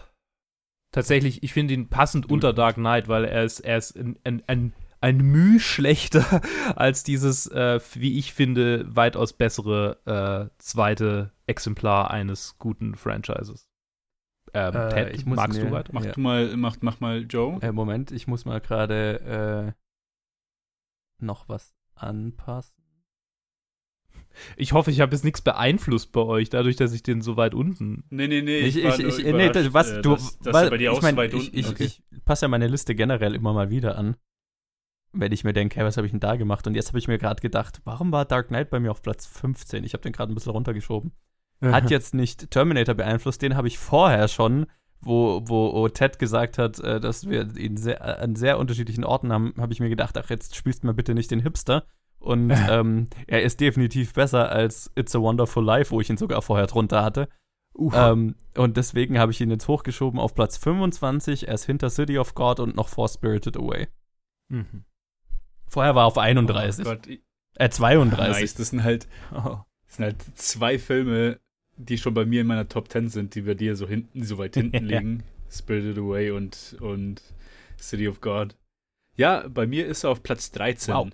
Tatsächlich, 0.93 1.43
ich 1.43 1.55
finde 1.55 1.73
ihn 1.75 1.89
passend 1.89 2.27
Du- 2.27 2.35
unter 2.35 2.53
Dark 2.53 2.75
Knight, 2.77 3.09
weil 3.09 3.25
er 3.25 3.45
ist, 3.45 3.61
er 3.61 3.79
ist 3.79 3.97
ein, 3.97 4.19
ein, 4.25 4.43
ein, 4.47 4.73
ein 5.03 5.19
Müh 5.19 5.59
schlechter 5.59 6.41
als 6.77 7.03
dieses, 7.05 7.47
äh, 7.49 7.81
wie 7.95 8.19
ich 8.19 8.33
finde, 8.33 8.85
weitaus 8.89 9.33
bessere 9.33 9.99
äh, 10.07 10.55
zweite 10.59 11.33
Exemplar 11.47 12.11
eines 12.11 12.57
guten 12.59 12.95
Franchises. 12.95 13.69
Ähm, 14.55 14.75
Äh, 14.75 14.89
Ted, 14.91 15.17
ich 15.17 15.27
muss 15.27 15.37
magst 15.37 15.59
mir- 15.59 15.67
du 15.67 15.73
weiter? 15.73 15.91
Mach 15.95 16.05
Ja. 16.05 16.13
du 16.13 16.21
mal, 16.21 16.57
mach, 16.57 16.77
mach 16.81 17.01
mal 17.01 17.23
Joe. 17.29 17.59
Äh, 17.63 17.73
Moment, 17.73 18.11
ich 18.13 18.27
muss 18.27 18.45
mal 18.45 18.61
gerade 18.61 19.75
äh, 19.75 21.25
noch 21.25 21.49
was 21.49 21.75
anpassen. 21.95 22.77
Ich 24.57 24.73
hoffe, 24.73 24.91
ich 24.91 25.01
habe 25.01 25.15
jetzt 25.15 25.25
nichts 25.25 25.43
beeinflusst 25.43 26.13
bei 26.13 26.21
euch, 26.23 26.49
dadurch, 26.49 26.77
dass 26.77 26.93
ich 26.95 27.03
den 27.03 27.21
so 27.21 27.37
weit 27.37 27.55
unten. 27.55 28.05
Nee, 28.11 28.29
nee, 28.29 28.41
nee. 28.41 28.61
Ich, 28.61 28.77
ich, 28.83 28.99
ich, 28.99 29.19
nee, 29.25 29.51
was, 29.73 30.01
du, 30.01 30.13
dass, 30.15 30.39
dass 30.39 30.55
weil, 30.55 30.65
er 30.65 30.71
bei 30.71 30.79
dir 30.79 30.93
auch 30.93 30.97
ich 30.97 31.01
so 31.03 31.07
mein, 31.07 31.17
weit 31.17 31.35
ich, 31.35 31.41
unten 31.47 31.59
ich, 31.59 31.69
okay. 31.69 31.85
ich 31.85 32.03
passe 32.25 32.45
ja 32.47 32.49
meine 32.49 32.67
Liste 32.67 32.95
generell 32.95 33.35
immer 33.35 33.53
mal 33.53 33.69
wieder 33.71 33.99
an. 33.99 34.17
Wenn 35.13 35.33
ich 35.33 35.45
mir 35.45 35.53
denke, 35.53 35.77
hey, 35.77 35.85
was 35.85 35.97
habe 35.97 36.07
ich 36.07 36.13
denn 36.13 36.21
da 36.21 36.37
gemacht? 36.37 36.67
Und 36.67 36.75
jetzt 36.75 36.89
habe 36.89 36.99
ich 36.99 37.09
mir 37.09 37.19
gerade 37.19 37.41
gedacht, 37.41 37.81
warum 37.85 38.13
war 38.13 38.25
Dark 38.25 38.49
Knight 38.49 38.71
bei 38.71 38.81
mir 38.81 38.91
auf 38.91 39.03
Platz 39.03 39.27
15? 39.27 39.85
Ich 39.85 39.93
habe 39.93 40.03
den 40.03 40.13
gerade 40.13 40.33
ein 40.33 40.35
bisschen 40.35 40.53
runtergeschoben. 40.53 41.13
Hat 41.61 41.91
jetzt 41.91 42.13
nicht 42.13 42.51
Terminator 42.51 42.95
beeinflusst, 42.95 43.41
den 43.41 43.57
habe 43.57 43.69
ich 43.69 43.79
vorher 43.79 44.27
schon, 44.27 44.67
wo, 45.01 45.43
wo 45.47 45.89
Ted 45.89 46.19
gesagt 46.19 46.59
hat, 46.59 46.81
äh, 46.81 46.99
dass 46.99 47.29
wir 47.29 47.57
ihn 47.57 47.77
sehr, 47.77 48.01
äh, 48.01 48.23
an 48.23 48.35
sehr 48.35 48.59
unterschiedlichen 48.59 49.05
Orten 49.05 49.33
haben, 49.33 49.55
habe 49.59 49.73
ich 49.73 49.79
mir 49.79 49.89
gedacht, 49.89 50.17
ach, 50.19 50.29
jetzt 50.29 50.57
spielst 50.57 50.83
du 50.83 50.89
mal 50.89 50.95
bitte 50.95 51.15
nicht 51.15 51.31
den 51.31 51.41
Hipster. 51.41 51.85
Und 52.19 52.51
ähm, 52.71 53.09
er 53.27 53.43
ist 53.43 53.61
definitiv 53.61 54.13
besser 54.15 54.51
als 54.51 54.91
It's 54.97 55.15
a 55.15 55.21
Wonderful 55.21 55.65
Life, 55.65 55.91
wo 55.91 56.01
ich 56.01 56.11
ihn 56.11 56.17
sogar 56.17 56.43
vorher 56.43 56.67
drunter 56.67 57.05
hatte. 57.05 57.29
Ähm, 57.93 58.37
und 58.57 58.77
deswegen 58.77 59.19
habe 59.19 59.33
ich 59.33 59.41
ihn 59.41 59.51
jetzt 59.51 59.67
hochgeschoben 59.67 60.21
auf 60.21 60.35
Platz 60.35 60.57
25. 60.57 61.49
Er 61.49 61.55
ist 61.55 61.65
hinter 61.65 61.91
City 61.91 62.19
of 62.19 62.35
God 62.35 62.61
und 62.61 62.77
noch 62.77 62.89
vor 62.89 63.09
Spirited 63.09 63.57
Away. 63.57 63.89
Mhm. 64.49 64.85
Vorher 65.73 65.95
war 65.95 66.03
er 66.05 66.07
auf 66.09 66.18
31. 66.18 66.85
Oh 66.87 66.91
Gott, 66.91 67.09
äh, 67.55 67.70
32. 67.70 68.29
nice. 68.43 68.55
Das 68.55 68.68
sind 68.68 68.83
halt, 68.85 69.09
das 69.31 69.97
sind 69.97 70.05
halt 70.05 70.23
zwei 70.35 70.79
Filme, 70.79 71.41
die 71.79 71.97
schon 71.97 72.12
bei 72.12 72.27
mir 72.27 72.43
in 72.43 72.47
meiner 72.47 72.68
Top 72.68 72.91
10 72.91 73.09
sind, 73.09 73.35
die 73.35 73.41
bei 73.41 73.55
dir 73.55 73.75
so 73.75 73.89
hinten, 73.89 74.23
so 74.23 74.37
weit 74.37 74.55
hinten 74.57 74.85
liegen. 74.85 75.23
Spirited 75.51 75.97
Away 75.97 76.31
und, 76.31 76.77
und 76.81 77.23
City 77.79 78.07
of 78.07 78.20
God. 78.20 78.55
Ja, 79.16 79.49
bei 79.49 79.66
mir 79.66 79.87
ist 79.87 80.05
er 80.05 80.11
auf 80.11 80.23
Platz 80.23 80.51
13. 80.53 80.95
Wow. 80.95 81.09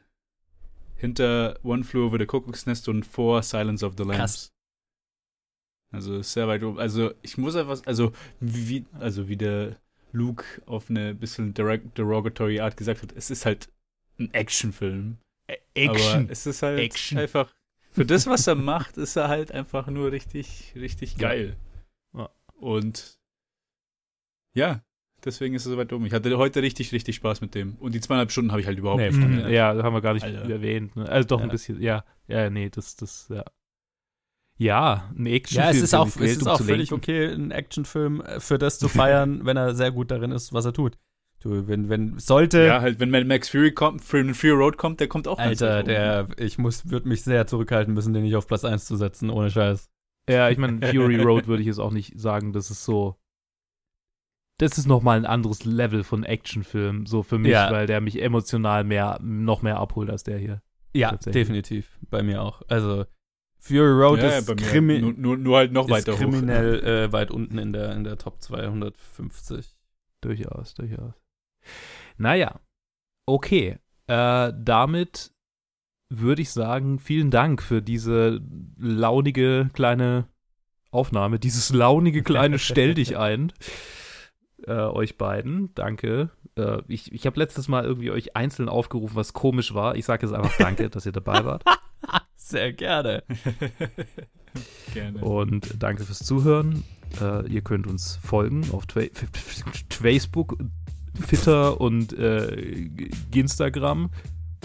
Hinter 0.97 1.59
One 1.63 1.85
Flew 1.85 2.07
Over 2.07 2.19
the 2.19 2.27
Cuckoo's 2.27 2.67
Nest 2.67 2.89
und 2.89 3.07
vor 3.07 3.43
Silence 3.45 3.87
of 3.87 3.95
the 3.97 4.03
Lambs. 4.03 4.17
Krass. 4.17 4.53
Also 5.93 6.21
sehr 6.23 6.49
weit 6.49 6.63
oben. 6.65 6.79
Also 6.81 7.13
ich 7.23 7.39
muss 7.39 7.55
einfach, 7.55 7.81
also 7.87 8.13
wie, 8.41 8.85
also 8.99 9.29
wie 9.29 9.37
der 9.37 9.77
Luke 10.13 10.45
auf 10.67 10.91
eine 10.91 11.15
bisschen 11.15 11.55
derog- 11.55 11.95
derogatory 11.97 12.61
Art 12.61 12.77
gesagt 12.77 13.03
hat, 13.03 13.13
es 13.17 13.31
ist 13.31 13.47
halt 13.47 13.69
ein 14.19 14.33
Actionfilm. 14.35 15.19
Action. 15.75 16.23
Aber 16.23 16.31
es 16.33 16.47
ist 16.47 16.63
halt 16.63 16.79
Action. 16.81 17.19
einfach, 17.19 17.53
für 17.93 18.05
das, 18.05 18.27
was 18.27 18.47
er 18.47 18.55
macht, 18.55 18.97
ist 18.99 19.17
er 19.17 19.29
halt 19.29 19.51
einfach 19.53 19.87
nur 19.89 20.13
richtig, 20.13 20.73
richtig 20.77 21.17
geil. 21.17 21.57
Ja. 22.15 22.29
Und 22.57 23.19
ja, 24.55 24.83
deswegen 25.25 25.55
ist 25.55 25.67
er 25.67 25.71
so 25.73 25.79
weit 25.79 25.93
oben. 25.93 26.05
Ich 26.07 26.13
hatte 26.13 26.37
heute 26.37 26.63
richtig, 26.63 26.93
richtig 26.93 27.17
Spaß 27.17 27.41
mit 27.41 27.55
dem. 27.55 27.77
Und 27.77 27.95
die 27.95 28.01
zweieinhalb 28.01 28.31
Stunden 28.31 28.51
habe 28.51 28.61
ich 28.61 28.67
halt 28.67 28.79
überhaupt 28.79 29.01
Nee, 29.01 29.11
nicht. 29.11 29.29
mir. 29.29 29.51
ja, 29.51 29.73
das 29.73 29.83
haben 29.85 29.95
wir 29.95 30.01
gar 30.01 30.15
nicht 30.15 30.25
Alter. 30.25 30.49
erwähnt. 30.51 30.97
Ne? 30.97 31.09
Also 31.09 31.29
doch 31.29 31.41
ein 31.41 31.47
Ja. 31.47 31.53
bisschen, 31.53 31.81
ja. 31.81 32.05
Ja, 32.27 32.51
nee, 32.51 32.69
das, 32.69 32.97
das, 32.97 33.29
ja. 33.31 33.45
Ja, 34.61 35.09
ein 35.17 35.27
Action 35.27 35.57
Ja, 35.59 35.71
es 35.71 35.81
ist 35.81 35.95
auch, 35.95 36.07
es 36.09 36.17
ist 36.37 36.47
auch 36.49 36.61
völlig 36.61 36.93
okay, 36.93 37.29
einen 37.29 37.53
Actionfilm 37.53 38.21
äh, 38.23 38.41
für 38.41 38.59
das 38.59 38.81
zu 38.81 38.89
feiern, 38.89 39.41
wenn 39.47 39.57
er 39.57 39.75
sehr 39.77 39.93
gut 39.93 40.11
darin 40.11 40.33
ist, 40.33 40.53
was 40.53 40.65
er 40.65 40.73
tut. 40.73 40.99
Du, 41.41 41.69
wenn, 41.69 41.89
wenn, 41.89 42.19
sollte, 42.19 42.65
Ja, 42.65 42.81
halt, 42.81 42.99
wenn 42.99 43.11
Mad 43.11 43.25
Max 43.25 43.49
Fury 43.49 43.73
kommt, 43.73 44.03
Fury 44.03 44.51
Road 44.51 44.77
kommt, 44.77 44.99
der 44.99 45.07
kommt 45.07 45.29
auch 45.29 45.39
ganz 45.39 45.63
Alter, 45.63 45.83
der, 45.85 46.29
ich 46.37 46.59
muss, 46.59 46.91
würde 46.91 47.09
mich 47.09 47.23
sehr 47.23 47.47
zurückhalten 47.47 47.95
müssen, 47.95 48.13
den 48.13 48.25
nicht 48.25 48.35
auf 48.35 48.49
Platz 48.49 48.65
1 48.65 48.85
zu 48.87 48.97
setzen, 48.97 49.31
ohne 49.31 49.49
Scheiß. 49.51 49.89
Ja, 50.29 50.51
ich 50.51 50.59
meine, 50.59 50.81
Fury 50.85 51.23
Road 51.23 51.47
würde 51.47 51.63
ich 51.63 51.69
jetzt 51.69 51.79
auch 51.79 51.93
nicht 51.93 52.19
sagen, 52.21 52.53
das 52.53 52.71
ist 52.71 52.85
so. 52.85 53.17
Das 54.59 54.77
ist 54.77 54.87
nochmal 54.87 55.17
ein 55.19 55.27
anderes 55.27 55.65
Level 55.65 56.03
von 56.03 56.25
Actionfilm, 56.25 57.07
so 57.07 57.23
für 57.23 57.39
mich, 57.39 57.53
Ja. 57.53 57.71
weil 57.71 57.87
der 57.87 58.01
mich 58.01 58.21
emotional 58.21 58.83
mehr, 58.83 59.21
noch 59.23 59.63
mehr 59.63 59.79
abholt 59.79 60.11
als 60.11 60.25
der 60.25 60.39
hier. 60.39 60.63
Ja, 60.93 61.11
Tatsächlich. 61.11 61.43
definitiv. 61.45 61.99
Bei 62.11 62.25
mir 62.25 62.43
auch. 62.43 62.63
Also, 62.67 63.05
Fury 63.61 63.93
Road 63.93 64.19
ja, 64.21 64.39
ist, 64.39 64.57
krimi 64.57 64.99
nur, 65.01 65.13
nur, 65.13 65.37
nur 65.37 65.57
halt 65.59 65.73
noch 65.73 65.89
weiter 65.89 66.15
hoch. 66.15 66.19
kriminell 66.19 66.81
äh, 66.85 67.13
weit 67.13 67.31
unten 67.31 67.59
in 67.59 67.73
der, 67.73 67.93
in 67.95 68.03
der 68.03 68.19
Top 68.19 68.43
250. 68.43 69.77
Durchaus, 70.21 70.75
durchaus. 70.75 71.15
Naja, 72.17 72.61
okay. 73.27 73.79
Äh, 74.07 74.53
damit 74.57 75.33
würde 76.11 76.43
ich 76.43 76.51
sagen, 76.51 76.99
vielen 76.99 77.31
Dank 77.31 77.63
für 77.63 77.83
diese 77.83 78.41
launige 78.79 79.71
kleine 79.73 80.27
Aufnahme, 80.91 81.39
dieses 81.39 81.73
launige 81.73 82.23
kleine 82.23 82.59
Stell 82.59 82.95
dich 82.95 83.17
ein. 83.17 83.53
Äh, 84.67 84.73
euch 84.73 85.17
beiden, 85.17 85.73
danke. 85.75 86.31
Äh, 86.57 86.79
ich 86.89 87.13
ich 87.13 87.27
habe 87.27 87.39
letztes 87.39 87.69
Mal 87.69 87.85
irgendwie 87.85 88.11
euch 88.11 88.35
einzeln 88.37 88.69
aufgerufen, 88.69 89.15
was 89.15 89.33
komisch 89.33 89.73
war. 89.73 89.95
Ich 89.95 90.05
sage 90.05 90.27
jetzt 90.27 90.35
einfach 90.35 90.57
danke, 90.59 90.91
dass 90.91 91.07
ihr 91.07 91.13
dabei 91.13 91.45
wart. 91.45 91.65
Sehr 92.37 92.73
gerne. 92.73 93.23
Gerne. 94.95 95.21
Und 95.21 95.83
danke 95.83 96.05
fürs 96.05 96.21
Zuhören. 96.21 96.83
Äh, 97.21 97.47
ihr 97.49 97.61
könnt 97.61 97.87
uns 97.87 98.17
folgen 98.17 98.67
auf 98.73 98.87
Twa 98.87 99.03
Facebook, 99.91 100.57
Twitter 101.27 101.81
und 101.81 102.13
äh, 102.19 102.89
Instagram. 103.35 104.11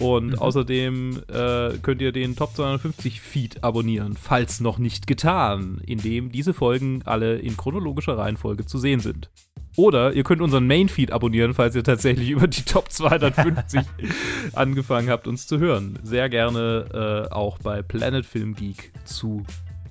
Und 0.00 0.30
Mhm. 0.30 0.38
außerdem 0.40 1.22
äh, 1.28 1.78
könnt 1.80 2.02
ihr 2.02 2.10
den 2.10 2.34
Top 2.34 2.54
250 2.56 3.20
Feed 3.20 3.62
abonnieren, 3.62 4.16
falls 4.20 4.60
noch 4.60 4.78
nicht 4.78 5.06
getan, 5.06 5.80
in 5.86 5.98
dem 5.98 6.32
diese 6.32 6.52
Folgen 6.52 7.02
alle 7.04 7.36
in 7.36 7.56
chronologischer 7.56 8.18
Reihenfolge 8.18 8.66
zu 8.66 8.78
sehen 8.78 8.98
sind. 8.98 9.30
Oder 9.76 10.12
ihr 10.12 10.24
könnt 10.24 10.40
unseren 10.42 10.66
Main 10.66 10.88
Feed 10.88 11.12
abonnieren, 11.12 11.54
falls 11.54 11.76
ihr 11.76 11.84
tatsächlich 11.84 12.30
über 12.30 12.48
die 12.48 12.62
Top 12.62 12.90
250 12.90 13.82
angefangen 14.52 15.10
habt, 15.10 15.28
uns 15.28 15.46
zu 15.46 15.58
hören. 15.60 15.96
Sehr 16.02 16.28
gerne 16.28 17.26
äh, 17.30 17.32
auch 17.32 17.58
bei 17.58 17.80
Planet 17.82 18.26
Film 18.26 18.54
Geek 18.56 18.92
zu 19.04 19.44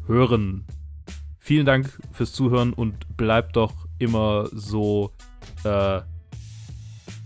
hören. 0.05 0.65
Vielen 1.39 1.65
Dank 1.65 1.97
fürs 2.11 2.33
Zuhören 2.33 2.73
und 2.73 3.15
bleibt 3.17 3.55
doch 3.55 3.73
immer 3.99 4.47
so 4.51 5.11
äh, 5.63 6.01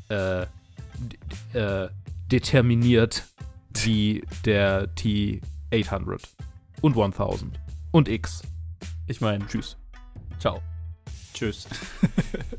äh, 0.10 0.44
äh, 1.54 1.90
determiniert 2.32 3.24
wie 3.74 4.24
der 4.46 4.88
T800 4.96 6.24
und 6.82 6.98
1000 6.98 7.60
und 7.92 8.08
X. 8.08 8.42
Ich 9.08 9.22
meine, 9.22 9.46
Tschüss. 9.48 9.78
ciao. 10.40 10.62
Tschüss. 11.34 11.68